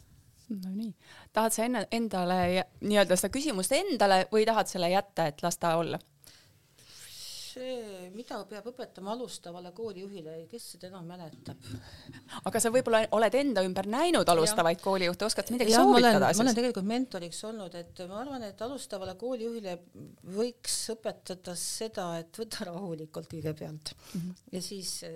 Nonii, 0.49 0.91
tahad 1.33 1.55
sa 1.55 1.63
enne 1.65 1.87
endale 1.95 2.65
nii-öelda 2.81 3.17
seda 3.17 3.31
küsimust 3.33 3.73
endale 3.73 4.25
või 4.31 4.45
tahad 4.45 4.69
selle 4.69 4.91
jätta, 4.91 5.29
et 5.31 5.41
las 5.45 5.57
ta 5.57 5.77
olla? 5.79 5.99
see, 7.55 8.09
mida 8.15 8.41
peab 8.49 8.65
õpetama 8.67 9.13
alustavale 9.13 9.71
koolijuhile, 9.75 10.33
kes 10.51 10.65
seda 10.73 10.89
enam 10.89 11.07
mäletab? 11.07 11.69
aga 12.49 12.61
sa 12.61 12.71
võib-olla 12.73 13.05
oled 13.15 13.37
enda 13.39 13.63
ümber 13.65 13.87
näinud 13.91 14.29
alustavaid 14.31 14.81
koolijuhte, 14.83 15.27
oskad 15.29 15.51
midagi 15.55 15.71
ja, 15.71 15.83
soovitada? 15.83 16.31
ma 16.31 16.45
olen 16.45 16.57
tegelikult 16.59 16.89
mentoriks 16.89 17.41
olnud, 17.47 17.77
et 17.79 18.03
ma 18.09 18.19
arvan, 18.23 18.43
et 18.49 18.65
alustavale 18.67 19.15
koolijuhile 19.19 19.77
võiks 20.35 20.81
õpetada 20.95 21.55
seda, 21.59 22.09
et 22.21 22.41
võta 22.41 22.67
rahulikult 22.71 23.31
kõigepealt 23.31 23.95
mm 23.95 24.19
-hmm. 24.19 24.43
ja 24.57 24.63
siis 24.65 24.97
ja 25.05 25.13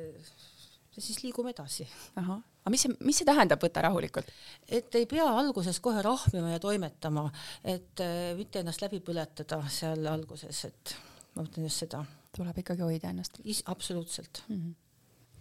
siis 0.97 1.21
liigume 1.23 1.53
edasi. 1.53 1.87
aga 2.15 2.73
mis 2.73 2.85
see, 2.85 2.97
mis 3.05 3.21
see 3.21 3.27
tähendab, 3.29 3.61
võta 3.63 3.83
rahulikult? 3.85 4.31
et 4.67 4.95
ei 4.95 5.05
pea 5.09 5.27
alguses 5.29 5.79
kohe 5.79 6.01
rahmima 6.05 6.55
ja 6.55 6.59
toimetama, 6.59 7.29
et 7.63 8.03
äh, 8.03 8.33
mitte 8.37 8.63
ennast 8.63 8.81
läbi 8.81 9.01
põletada 9.05 9.61
seal 9.69 10.05
alguses, 10.11 10.65
et 10.65 10.95
ma 11.35 11.43
mõtlen 11.43 11.69
just 11.69 11.85
seda 11.85 12.03
tuleb 12.35 12.61
ikkagi 12.63 12.85
hoida 12.85 13.09
ennast. 13.13 13.41
absoluutselt 13.65 14.43
mm. 14.47 14.55
-hmm 14.55 14.77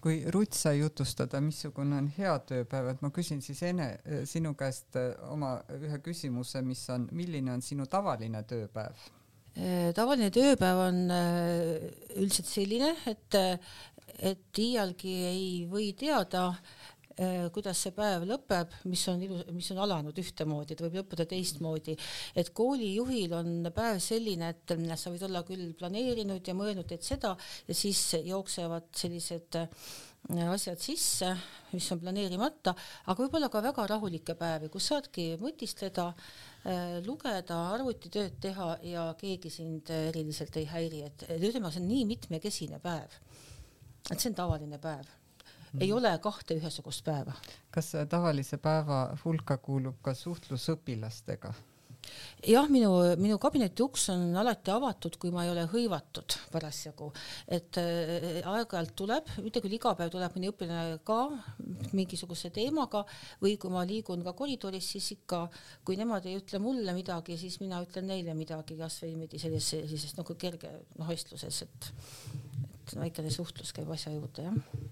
kui 0.01 0.22
Ruth 0.30 0.55
sai 0.55 0.78
jutustada, 0.78 1.40
missugune 1.42 1.96
on 1.99 2.09
hea 2.18 2.34
tööpäev, 2.38 2.92
et 2.92 3.01
ma 3.03 3.11
küsin 3.11 3.40
siis 3.42 3.62
enne 3.66 3.88
sinu 4.30 4.55
käest 4.55 4.96
äh, 4.96 5.11
oma 5.32 5.57
ühe 5.74 5.99
küsimuse, 6.05 6.62
mis 6.62 6.84
on, 6.94 7.09
milline 7.18 7.53
on 7.53 7.64
sinu 7.66 7.86
tavaline 7.90 8.42
tööpäev? 8.42 9.09
Äh, 9.59 9.90
tavaline 9.99 10.30
tööpäev 10.30 10.82
on 10.84 11.01
äh, 11.11 11.88
üldiselt 12.14 12.46
selline, 12.46 12.92
et, 13.11 13.38
et 14.19 14.59
iialgi 14.59 15.14
ei 15.29 15.51
või 15.71 15.93
teada, 15.99 16.53
Äh, 17.19 17.49
kuidas 17.51 17.81
see 17.83 17.91
päev 17.91 18.23
lõpeb, 18.31 18.75
mis 18.87 19.01
on 19.11 19.23
ilus, 19.27 19.41
mis 19.51 19.66
on 19.75 19.81
alanud 19.83 20.19
ühtemoodi, 20.23 20.77
ta 20.79 20.85
võib 20.85 21.01
lõppeda 21.01 21.25
teistmoodi. 21.27 21.97
et 22.39 22.53
koolijuhil 22.55 23.33
on 23.35 23.49
päev 23.75 23.99
selline, 23.99 24.53
et 24.55 24.75
sa 24.95 25.11
võid 25.11 25.25
olla 25.27 25.43
küll 25.43 25.73
planeerinud 25.75 26.47
ja 26.47 26.55
mõelnud, 26.55 26.93
et 26.95 27.03
seda 27.03 27.33
ja 27.66 27.75
siis 27.75 28.05
jooksevad 28.23 28.87
sellised 28.95 29.59
äh, 29.59 30.47
asjad 30.47 30.79
sisse, 30.79 31.33
mis 31.73 31.91
on 31.91 32.05
planeerimata, 32.05 32.77
aga 33.11 33.25
võib-olla 33.25 33.51
ka 33.51 33.64
väga 33.66 33.89
rahulikke 33.97 34.39
päevi, 34.39 34.71
kus 34.71 34.87
saadki 34.93 35.33
mõtiskleda, 35.43 36.12
äh, 36.71 37.01
lugeda, 37.03 37.64
arvutitööd 37.75 38.39
teha 38.47 38.77
ja 38.95 39.11
keegi 39.19 39.51
sind 39.51 39.91
eriliselt 39.91 40.62
ei 40.62 40.71
häiri, 40.71 41.03
et 41.11 41.27
ütleme, 41.35 41.75
see 41.75 41.83
on 41.83 41.91
nii 41.91 42.07
mitmekesine 42.14 42.79
päev. 42.79 43.19
Et 44.12 44.18
see 44.18 44.30
on 44.32 44.38
tavaline 44.42 44.78
päev 44.82 45.06
mm. 45.72 45.80
ei 45.80 45.92
ole 45.92 46.12
kahte 46.22 46.59
ühesugust 46.59 47.04
päeva. 47.04 47.34
kas 47.70 47.94
tavalise 48.09 48.59
päeva 48.59 49.02
hulka 49.24 49.59
kuulub 49.62 50.00
ka 50.02 50.14
suhtlus 50.14 50.68
õpilastega? 50.74 51.54
jah, 52.46 52.68
minu, 52.70 52.90
minu 53.20 53.36
kabineti 53.42 53.82
uks 53.82 54.09
on 54.14 54.36
alati 54.38 54.72
avatud, 54.72 55.18
kui 55.20 55.32
ma 55.34 55.44
ei 55.44 55.50
ole 55.52 55.64
hõivatud 55.68 56.36
parasjagu, 56.52 57.11
et 57.59 57.78
äh, 57.80 58.38
aeg-ajalt 58.48 58.94
tuleb, 58.98 59.32
mitte 59.44 59.62
küll 59.64 59.76
iga 59.76 59.92
päev 59.98 60.12
tuleb 60.14 60.36
mõni 60.36 60.50
õpilane 60.52 61.00
ka 61.06 61.18
mingisuguse 61.98 62.52
teemaga 62.54 63.04
või 63.42 63.56
kui 63.61 63.74
ma 63.74 63.84
liigun 63.88 64.24
ka 64.26 64.34
koridoris, 64.38 64.92
siis 64.94 65.11
ikka, 65.18 65.44
kui 65.84 65.98
nemad 66.00 66.26
ei 66.28 66.38
ütle 66.40 66.62
mulle 66.62 66.94
midagi, 66.96 67.36
siis 67.40 67.59
mina 67.62 67.82
ütlen 67.84 68.09
neile 68.09 68.36
midagi, 68.38 68.78
kasvõi 68.78 69.12
niimoodi 69.12 69.42
selles, 69.42 69.72
sellises 69.74 70.16
nagu 70.18 70.38
kerge 70.38 70.72
noh, 70.96 71.11
vestluses, 71.11 71.64
et, 71.66 71.92
et 72.93 73.01
väikene 73.05 73.30
suhtlus 73.30 73.72
käib 73.76 73.91
asja 73.95 74.12
juurde, 74.14 74.49
jah 74.49 74.89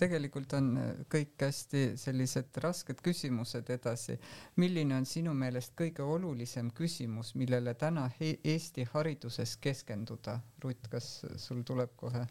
tegelikult 0.00 0.52
on 0.56 0.70
kõik 1.10 1.40
hästi 1.40 1.82
sellised 2.00 2.56
rasked 2.62 3.00
küsimused 3.04 3.68
edasi. 3.72 4.18
milline 4.56 4.96
on 4.96 5.06
sinu 5.06 5.34
meelest 5.34 5.74
kõige 5.76 6.02
olulisem 6.02 6.70
küsimus, 6.70 7.34
millele 7.34 7.74
täna 7.74 8.10
Eesti 8.20 8.86
hariduses 8.92 9.56
keskenduda? 9.56 10.40
Rutt, 10.62 10.88
kas 10.90 11.24
sul 11.36 11.62
tuleb 11.62 11.96
kohe 11.96 12.26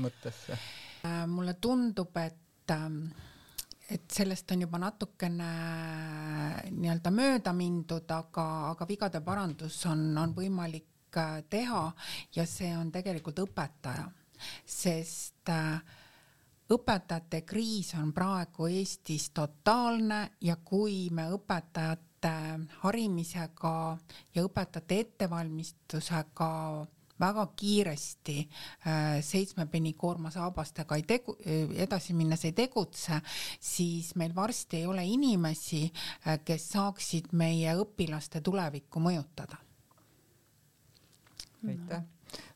mõttesse? 0.00 0.58
Äh, 1.06 1.26
mulle 1.26 1.54
tundub, 1.54 2.16
et 2.16 2.70
ähm, 2.70 3.04
et 3.90 4.10
sellest 4.10 4.50
on 4.54 4.62
juba 4.64 4.78
natukene 4.78 5.48
äh, 5.48 6.70
nii-öelda 6.70 7.10
mööda 7.12 7.52
mindud, 7.52 8.08
aga, 8.10 8.46
aga 8.70 8.86
vigade 8.88 9.20
parandus 9.20 9.82
on, 9.90 10.06
on 10.18 10.32
võimalik 10.36 10.91
teha 11.50 11.82
ja 12.36 12.46
see 12.46 12.70
on 12.76 12.92
tegelikult 12.92 13.42
õpetaja, 13.44 14.06
sest 14.66 15.50
äh, 15.52 15.82
õpetajate 16.72 17.42
kriis 17.46 17.92
on 17.98 18.12
praegu 18.16 18.66
Eestis 18.70 19.30
totaalne 19.34 20.22
ja 20.40 20.56
kui 20.56 21.08
me 21.10 21.28
õpetajate 21.34 22.32
harimisega 22.82 23.76
ja 24.34 24.44
õpetajate 24.46 25.00
ettevalmistusega 25.06 26.50
väga 27.22 27.46
kiiresti 27.56 28.36
äh, 28.42 29.20
seitsme 29.24 29.66
penikoorma 29.70 30.30
saabastega 30.34 30.98
ei 30.98 31.04
tegu, 31.06 31.36
edasi 31.84 32.16
minnes 32.18 32.44
ei 32.48 32.54
tegutse, 32.56 33.20
siis 33.60 34.14
meil 34.18 34.34
varsti 34.34 34.82
ei 34.82 34.86
ole 34.90 35.04
inimesi, 35.06 35.84
äh, 36.26 36.40
kes 36.44 36.70
saaksid 36.74 37.32
meie 37.38 37.76
õpilaste 37.78 38.42
tulevikku 38.42 39.02
mõjutada. 39.02 39.61
Aitäh 41.68 42.02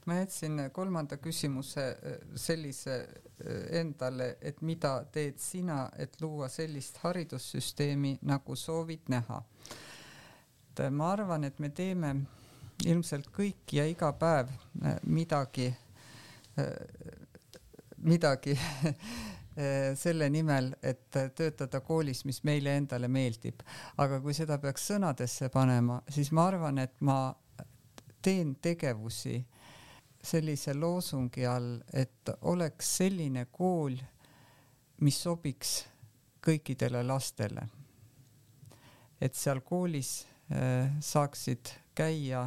ma 0.06 0.14
jätsin 0.14 0.70
kolmanda 0.72 1.16
küsimuse 1.16 1.88
äh, 1.88 2.12
sellise 2.34 2.94
äh, 2.96 3.80
endale, 3.80 4.36
et 4.40 4.62
mida 4.62 5.04
teed 5.12 5.38
sina, 5.38 5.88
et 5.98 6.20
luua 6.20 6.48
sellist 6.48 6.98
haridussüsteemi, 7.02 8.18
nagu 8.22 8.56
soovid 8.56 9.08
näha? 9.08 9.42
et 10.70 10.80
äh, 10.80 10.90
ma 10.90 11.12
arvan, 11.12 11.44
et 11.44 11.58
me 11.58 11.68
teeme 11.68 12.14
ilmselt 12.86 13.30
kõik 13.32 13.72
ja 13.72 13.86
iga 13.88 14.10
päev 14.12 14.50
midagi, 15.08 15.70
midagi 18.04 18.52
selle 20.04 20.28
nimel, 20.28 20.68
et 20.84 21.08
töötada 21.08 21.80
koolis, 21.80 22.20
mis 22.28 22.42
meile 22.44 22.74
endale 22.76 23.08
meeldib. 23.08 23.64
aga 23.96 24.20
kui 24.20 24.36
seda 24.36 24.58
peaks 24.60 24.90
sõnadesse 24.92 25.48
panema, 25.48 26.02
siis 26.12 26.28
ma 26.36 26.44
arvan, 26.50 26.84
et 26.84 27.00
ma 27.00 27.32
teen 28.26 28.56
tegevusi 28.62 29.38
sellise 30.26 30.74
loosungi 30.74 31.46
all, 31.46 31.76
et 31.94 32.32
oleks 32.50 32.88
selline 32.98 33.46
kool, 33.54 33.94
mis 35.06 35.18
sobiks 35.22 35.76
kõikidele 36.42 37.04
lastele. 37.06 37.68
et 39.20 39.34
seal 39.34 39.62
koolis 39.64 40.26
äh, 40.52 40.90
saaksid 41.00 41.70
käia 41.96 42.42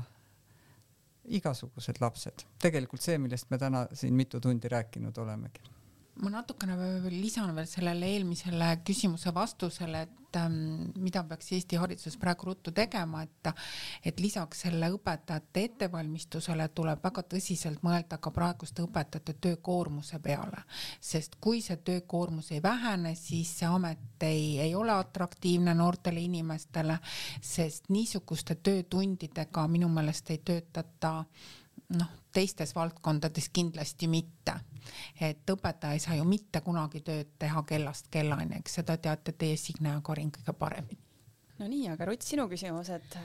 igasugused 1.26 1.98
lapsed, 2.02 2.46
tegelikult 2.62 3.02
see, 3.02 3.18
millest 3.18 3.50
me 3.50 3.58
täna 3.58 3.88
siin 3.94 4.14
mitu 4.14 4.40
tundi 4.40 4.70
rääkinud 4.70 5.18
olemegi 5.18 5.79
ma 6.20 6.30
natukene 6.34 6.76
lisan 7.14 7.54
veel 7.56 7.68
sellele 7.68 8.08
eelmisele 8.14 8.70
küsimuse 8.86 9.32
vastusele, 9.36 10.02
et 10.04 10.38
ähm, 10.40 10.90
mida 11.00 11.24
peaks 11.28 11.54
Eesti 11.56 11.80
hariduses 11.80 12.18
praegu 12.20 12.50
ruttu 12.50 12.74
tegema, 12.76 13.24
et 13.24 13.52
et 14.06 14.20
lisaks 14.20 14.66
selle 14.66 14.90
õpetajate 14.94 15.64
ettevalmistusele 15.70 16.68
tuleb 16.76 17.04
väga 17.04 17.24
tõsiselt 17.34 17.84
mõelda 17.86 18.20
ka 18.20 18.32
praeguste 18.36 18.84
õpetajate 18.84 19.38
töökoormuse 19.48 20.20
peale, 20.24 20.64
sest 21.00 21.40
kui 21.42 21.62
see 21.66 21.80
töökoormus 21.88 22.52
ei 22.52 22.64
vähene, 22.64 23.16
siis 23.16 23.54
see 23.62 23.70
amet 23.70 24.28
ei, 24.28 24.60
ei 24.60 24.76
ole 24.76 24.92
atraktiivne 24.92 25.74
noortele 25.76 26.22
inimestele, 26.28 27.00
sest 27.42 27.90
niisuguste 27.90 28.60
töötundidega 28.60 29.68
minu 29.72 29.90
meelest 29.94 30.36
ei 30.36 30.44
töötata 30.44 31.14
noh, 31.96 32.12
teistes 32.34 32.76
valdkondades 32.76 33.50
kindlasti 33.54 34.08
mitte. 34.08 34.60
Et 35.22 35.54
õpetaja 35.54 35.98
ei 35.98 36.04
saa 36.04 36.18
ju 36.18 36.26
mitte 36.28 36.62
kunagi 36.66 37.02
tööd 37.06 37.36
teha 37.40 37.64
kellast 37.68 38.10
kellani, 38.12 38.60
eks 38.60 38.80
seda 38.82 38.98
teate 38.98 39.36
teie, 39.38 39.58
Signe 39.58 39.96
ja 39.96 40.02
Karin 40.06 40.32
kõige 40.36 40.56
paremini. 40.58 41.00
no 41.60 41.68
nii, 41.68 41.88
aga 41.94 42.10
Rutt, 42.10 42.26
sinu 42.26 42.48
küsimused? 42.52 43.20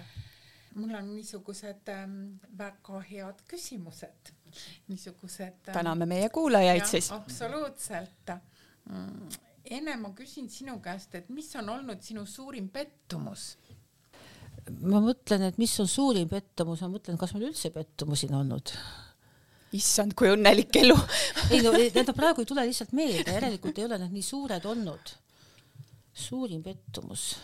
mul 0.74 0.94
on 0.98 1.12
niisugused 1.14 1.90
ähm, 1.94 2.18
väga 2.58 3.00
head 3.08 3.42
küsimused, 3.50 4.34
niisugused 4.90 5.68
ähm,. 5.68 5.72
täname 5.72 6.06
meie 6.10 6.28
kuulajaid 6.34 6.86
siis. 6.90 7.12
absoluutselt 7.14 8.34
mm,. 8.90 9.28
enne 9.78 9.96
ma 10.02 10.10
küsin 10.18 10.50
sinu 10.50 10.80
käest, 10.82 11.14
et 11.14 11.30
mis 11.30 11.52
on 11.60 11.70
olnud 11.76 12.02
sinu 12.02 12.26
suurim 12.26 12.68
pettumus 12.74 13.52
ma 14.82 15.00
mõtlen, 15.04 15.48
et 15.48 15.58
mis 15.60 15.72
on 15.82 15.88
suurim 15.90 16.28
pettumus, 16.30 16.82
ma 16.84 16.92
mõtlen, 16.94 17.18
kas 17.20 17.34
meil 17.34 17.50
üldse 17.50 17.70
pettumusi 17.74 18.30
on 18.30 18.40
olnud 18.42 18.72
issand, 19.74 20.14
kui 20.18 20.30
õnnelik 20.32 20.76
elu 20.80 20.96
ei 21.50 21.62
no 21.64 21.72
need 21.74 22.12
praegu 22.16 22.44
ei 22.44 22.48
tule 22.48 22.66
lihtsalt 22.68 22.94
meelde, 22.96 23.34
järelikult 23.36 23.80
ei 23.80 23.88
ole 23.88 23.98
need 24.04 24.14
nii 24.14 24.26
suured 24.26 24.70
olnud. 24.70 25.16
suurim 26.14 26.62
pettumus 26.62 27.34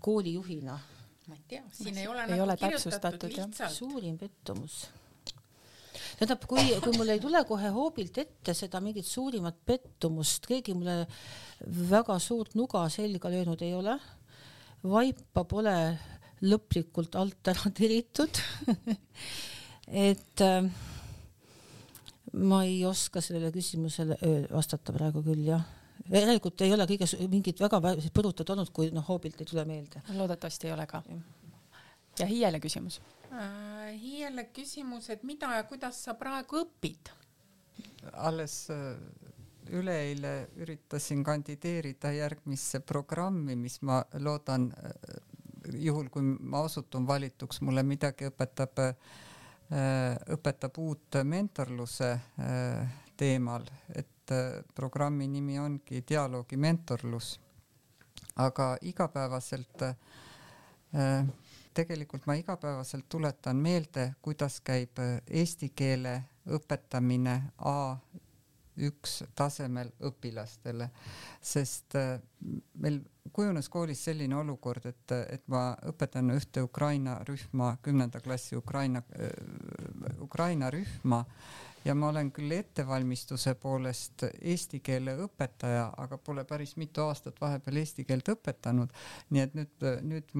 koolijuhina 0.00 0.78
ma 1.28 1.36
ei 1.36 1.44
tea, 1.48 1.62
siin 1.72 1.98
ei 2.00 2.08
ole 2.08 2.24
ei 2.24 2.32
nagu 2.32 2.46
ole 2.46 2.56
kirjutatud 2.56 2.90
täpsustatud, 2.90 3.36
jah. 3.36 3.48
lihtsalt. 3.48 3.76
suurim 3.76 4.18
pettumus 4.18 4.78
tähendab, 6.18 6.46
kui, 6.48 6.64
kui 6.84 6.96
mul 6.96 7.12
ei 7.14 7.20
tule 7.22 7.42
kohe 7.48 7.70
hoobilt 7.74 8.18
ette 8.22 8.54
seda 8.56 8.80
mingit 8.84 9.06
suurimat 9.08 9.58
pettumust, 9.66 10.46
keegi 10.48 10.74
mulle 10.76 11.06
väga 11.90 12.18
suurt 12.22 12.56
nuga 12.58 12.84
selga 12.92 13.30
löönud 13.32 13.62
ei 13.64 13.74
ole, 13.74 13.96
vaipa 14.82 15.44
pole 15.48 15.76
lõplikult 16.42 17.16
alt 17.18 17.52
ära 17.52 17.70
tiritud. 17.74 18.40
et 19.92 20.40
äh, 20.40 20.66
ma 22.32 22.62
ei 22.64 22.80
oska 22.88 23.20
sellele 23.20 23.52
küsimusele 23.52 24.16
vastata 24.52 24.92
praegu 24.92 25.22
küll 25.22 25.44
jah. 25.46 25.64
järelikult 26.10 26.60
ei 26.64 26.72
ole 26.72 26.86
kõige 26.88 27.06
mingit 27.28 27.60
väga 27.60 27.78
vä- 27.84 28.10
põrutat 28.14 28.50
olnud, 28.50 28.72
kui 28.72 28.90
noh, 28.90 29.04
hoobilt 29.08 29.40
ei 29.40 29.46
tule 29.46 29.64
meelde. 29.68 30.02
loodetavasti 30.16 30.66
ei 30.66 30.72
ole 30.72 30.86
ka. 30.86 31.02
ja 32.18 32.26
Hiiele 32.26 32.60
küsimus. 32.60 33.00
Äh, 33.32 33.92
Hiiele 34.00 34.48
küsimus, 34.54 35.10
et 35.10 35.22
mida 35.22 35.52
ja 35.56 35.64
kuidas 35.64 36.04
sa 36.04 36.14
praegu 36.14 36.64
õpid? 36.64 37.12
alles 38.12 38.70
äh, 38.70 38.96
üleeile 39.70 40.48
üritasin 40.56 41.22
kandideerida 41.24 42.12
järgmisse 42.12 42.80
programmi, 42.80 43.56
mis 43.56 43.78
ma 43.82 44.02
loodan, 44.20 44.70
juhul 45.78 46.08
kui 46.12 46.22
ma 46.24 46.62
osutun 46.66 47.06
valituks, 47.06 47.60
mulle 47.62 47.84
midagi 47.86 48.28
õpetab, 48.30 48.82
õpetab 49.72 50.76
uut 50.78 51.16
mentorluse 51.24 52.10
äh, 52.12 52.90
teemal, 53.16 53.64
et 53.94 54.30
äh, 54.30 54.60
programmi 54.74 55.28
nimi 55.28 55.58
ongi 55.58 56.02
dialoogi 56.08 56.56
mentorlus. 56.56 57.40
aga 58.36 58.76
igapäevaselt 58.80 59.82
äh, 59.82 59.96
tegelikult 61.74 62.26
ma 62.26 62.34
igapäevaselt 62.34 63.08
tuletan 63.08 63.56
meelde, 63.56 64.14
kuidas 64.22 64.60
käib 64.64 64.98
äh, 64.98 65.20
eesti 65.30 65.72
keele 65.76 66.22
õpetamine 66.46 67.36
A1 67.58 69.26
tasemel 69.34 69.92
õpilastele, 70.00 70.90
sest 71.40 71.96
äh, 71.96 72.18
meil 72.74 73.02
kujunes 73.32 73.68
koolis 73.68 74.04
selline 74.04 74.36
olukord, 74.36 74.86
et, 74.86 75.12
et 75.30 75.44
ma 75.52 75.72
õpetan 75.88 76.30
ühte 76.34 76.62
Ukraina 76.64 77.18
rühma, 77.28 77.76
kümnenda 77.82 78.20
klassi 78.20 78.56
Ukraina, 78.56 79.02
Ukraina 80.20 80.70
rühma 80.70 81.22
ja 81.84 81.94
ma 81.94 82.08
olen 82.08 82.30
küll 82.34 82.50
ettevalmistuse 82.56 83.54
poolest 83.54 84.26
eesti 84.40 84.80
keele 84.80 85.16
õpetaja, 85.26 85.88
aga 85.98 86.18
pole 86.18 86.44
päris 86.44 86.76
mitu 86.76 87.06
aastat 87.06 87.40
vahepeal 87.40 87.82
eesti 87.82 88.04
keelt 88.08 88.28
õpetanud, 88.34 88.92
nii 89.30 89.42
et 89.46 89.54
nüüd, 89.58 89.86
nüüd 90.06 90.34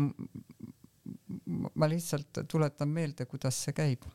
ma 1.74 1.88
lihtsalt 1.90 2.44
tuletan 2.48 2.88
meelde, 2.88 3.26
kuidas 3.26 3.58
see 3.64 3.74
käib. 3.76 4.06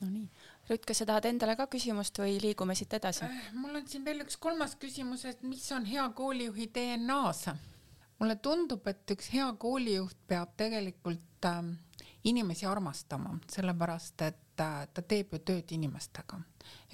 Nonii, 0.00 0.28
Rutt, 0.68 0.86
kas 0.88 1.02
sa 1.02 1.06
tahad 1.08 1.26
endale 1.28 1.56
ka 1.60 1.66
küsimust 1.68 2.18
või 2.22 2.38
liigume 2.40 2.74
siit 2.78 2.94
edasi? 2.96 3.26
mul 3.52 3.76
on 3.76 3.88
siin 3.88 4.04
veel 4.04 4.24
üks 4.24 4.38
kolmas 4.40 4.76
küsimus, 4.80 5.26
et 5.28 5.42
mis 5.44 5.64
on 5.76 5.84
hea 5.84 6.06
koolijuhi 6.16 6.70
DNA-s? 6.72 7.52
mulle 8.20 8.36
tundub, 8.40 8.86
et 8.88 9.10
üks 9.12 9.28
hea 9.34 9.46
koolijuht 9.60 10.16
peab 10.28 10.54
tegelikult 10.56 11.48
ähm, 11.50 11.74
inimesi 12.24 12.66
armastama, 12.66 13.34
sellepärast 13.50 14.22
et 14.24 14.62
äh, 14.64 14.86
ta 14.94 15.02
teeb 15.02 15.34
ju 15.34 15.42
tööd 15.50 15.74
inimestega. 15.76 16.40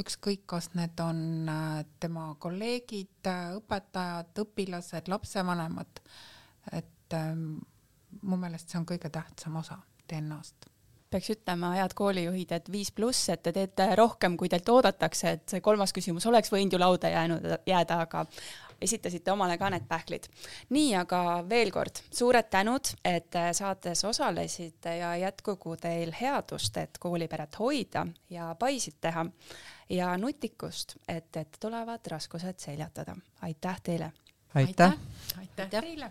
ükskõik, 0.02 0.46
kas 0.50 0.72
need 0.74 0.98
on 1.04 1.22
äh, 1.48 1.84
tema 2.00 2.32
kolleegid, 2.38 3.30
õpetajad, 3.60 4.32
õpilased, 4.44 5.12
lapsevanemad, 5.12 6.02
et 6.72 7.14
ähm, 7.14 7.60
mu 8.22 8.40
meelest 8.40 8.72
see 8.72 8.80
on 8.80 8.88
kõige 8.88 9.12
tähtsam 9.14 9.62
osa 9.62 9.78
DNA-st. 10.10 10.69
Peaks 11.10 11.30
ütlema, 11.34 11.72
head 11.78 11.94
koolijuhid, 11.98 12.52
et 12.54 12.72
viis 12.72 12.92
pluss, 12.94 13.28
et 13.32 13.42
te 13.42 13.52
teete 13.52 13.88
rohkem, 13.98 14.36
kui 14.38 14.48
teilt 14.48 14.68
oodatakse, 14.68 15.36
et 15.36 15.54
see 15.54 15.62
kolmas 15.64 15.92
küsimus 15.96 16.26
oleks 16.30 16.52
võinud 16.52 16.76
ju 16.76 16.80
lauda 16.80 17.10
jäänud, 17.10 17.48
jääda, 17.66 18.00
aga 18.06 18.24
esitasite 18.80 19.32
omale 19.32 19.58
ka 19.58 19.70
need 19.70 19.86
pähklid. 19.88 20.28
nii, 20.70 20.94
aga 20.96 21.44
veel 21.48 21.70
kord 21.74 22.00
suured 22.10 22.48
tänud, 22.50 22.92
et 23.04 23.36
saates 23.52 24.04
osalesite 24.04 24.96
ja 24.96 25.16
jätkugu 25.16 25.76
teil 25.76 26.14
headust, 26.20 26.76
et 26.76 26.98
kooliperet 26.98 27.58
hoida 27.58 28.06
ja 28.30 28.54
paisid 28.58 29.00
teha 29.00 29.26
ja 29.90 30.16
nutikust, 30.16 30.96
et 31.08 31.36
ette 31.36 31.58
tulevad 31.60 32.06
raskused 32.06 32.58
seljatada. 32.58 33.16
aitäh 33.42 33.80
teile 33.82 34.12
aitäh, 34.54 34.96
aitäh 35.38 35.64
Aitäh. 35.64 35.80
teile 35.80 36.10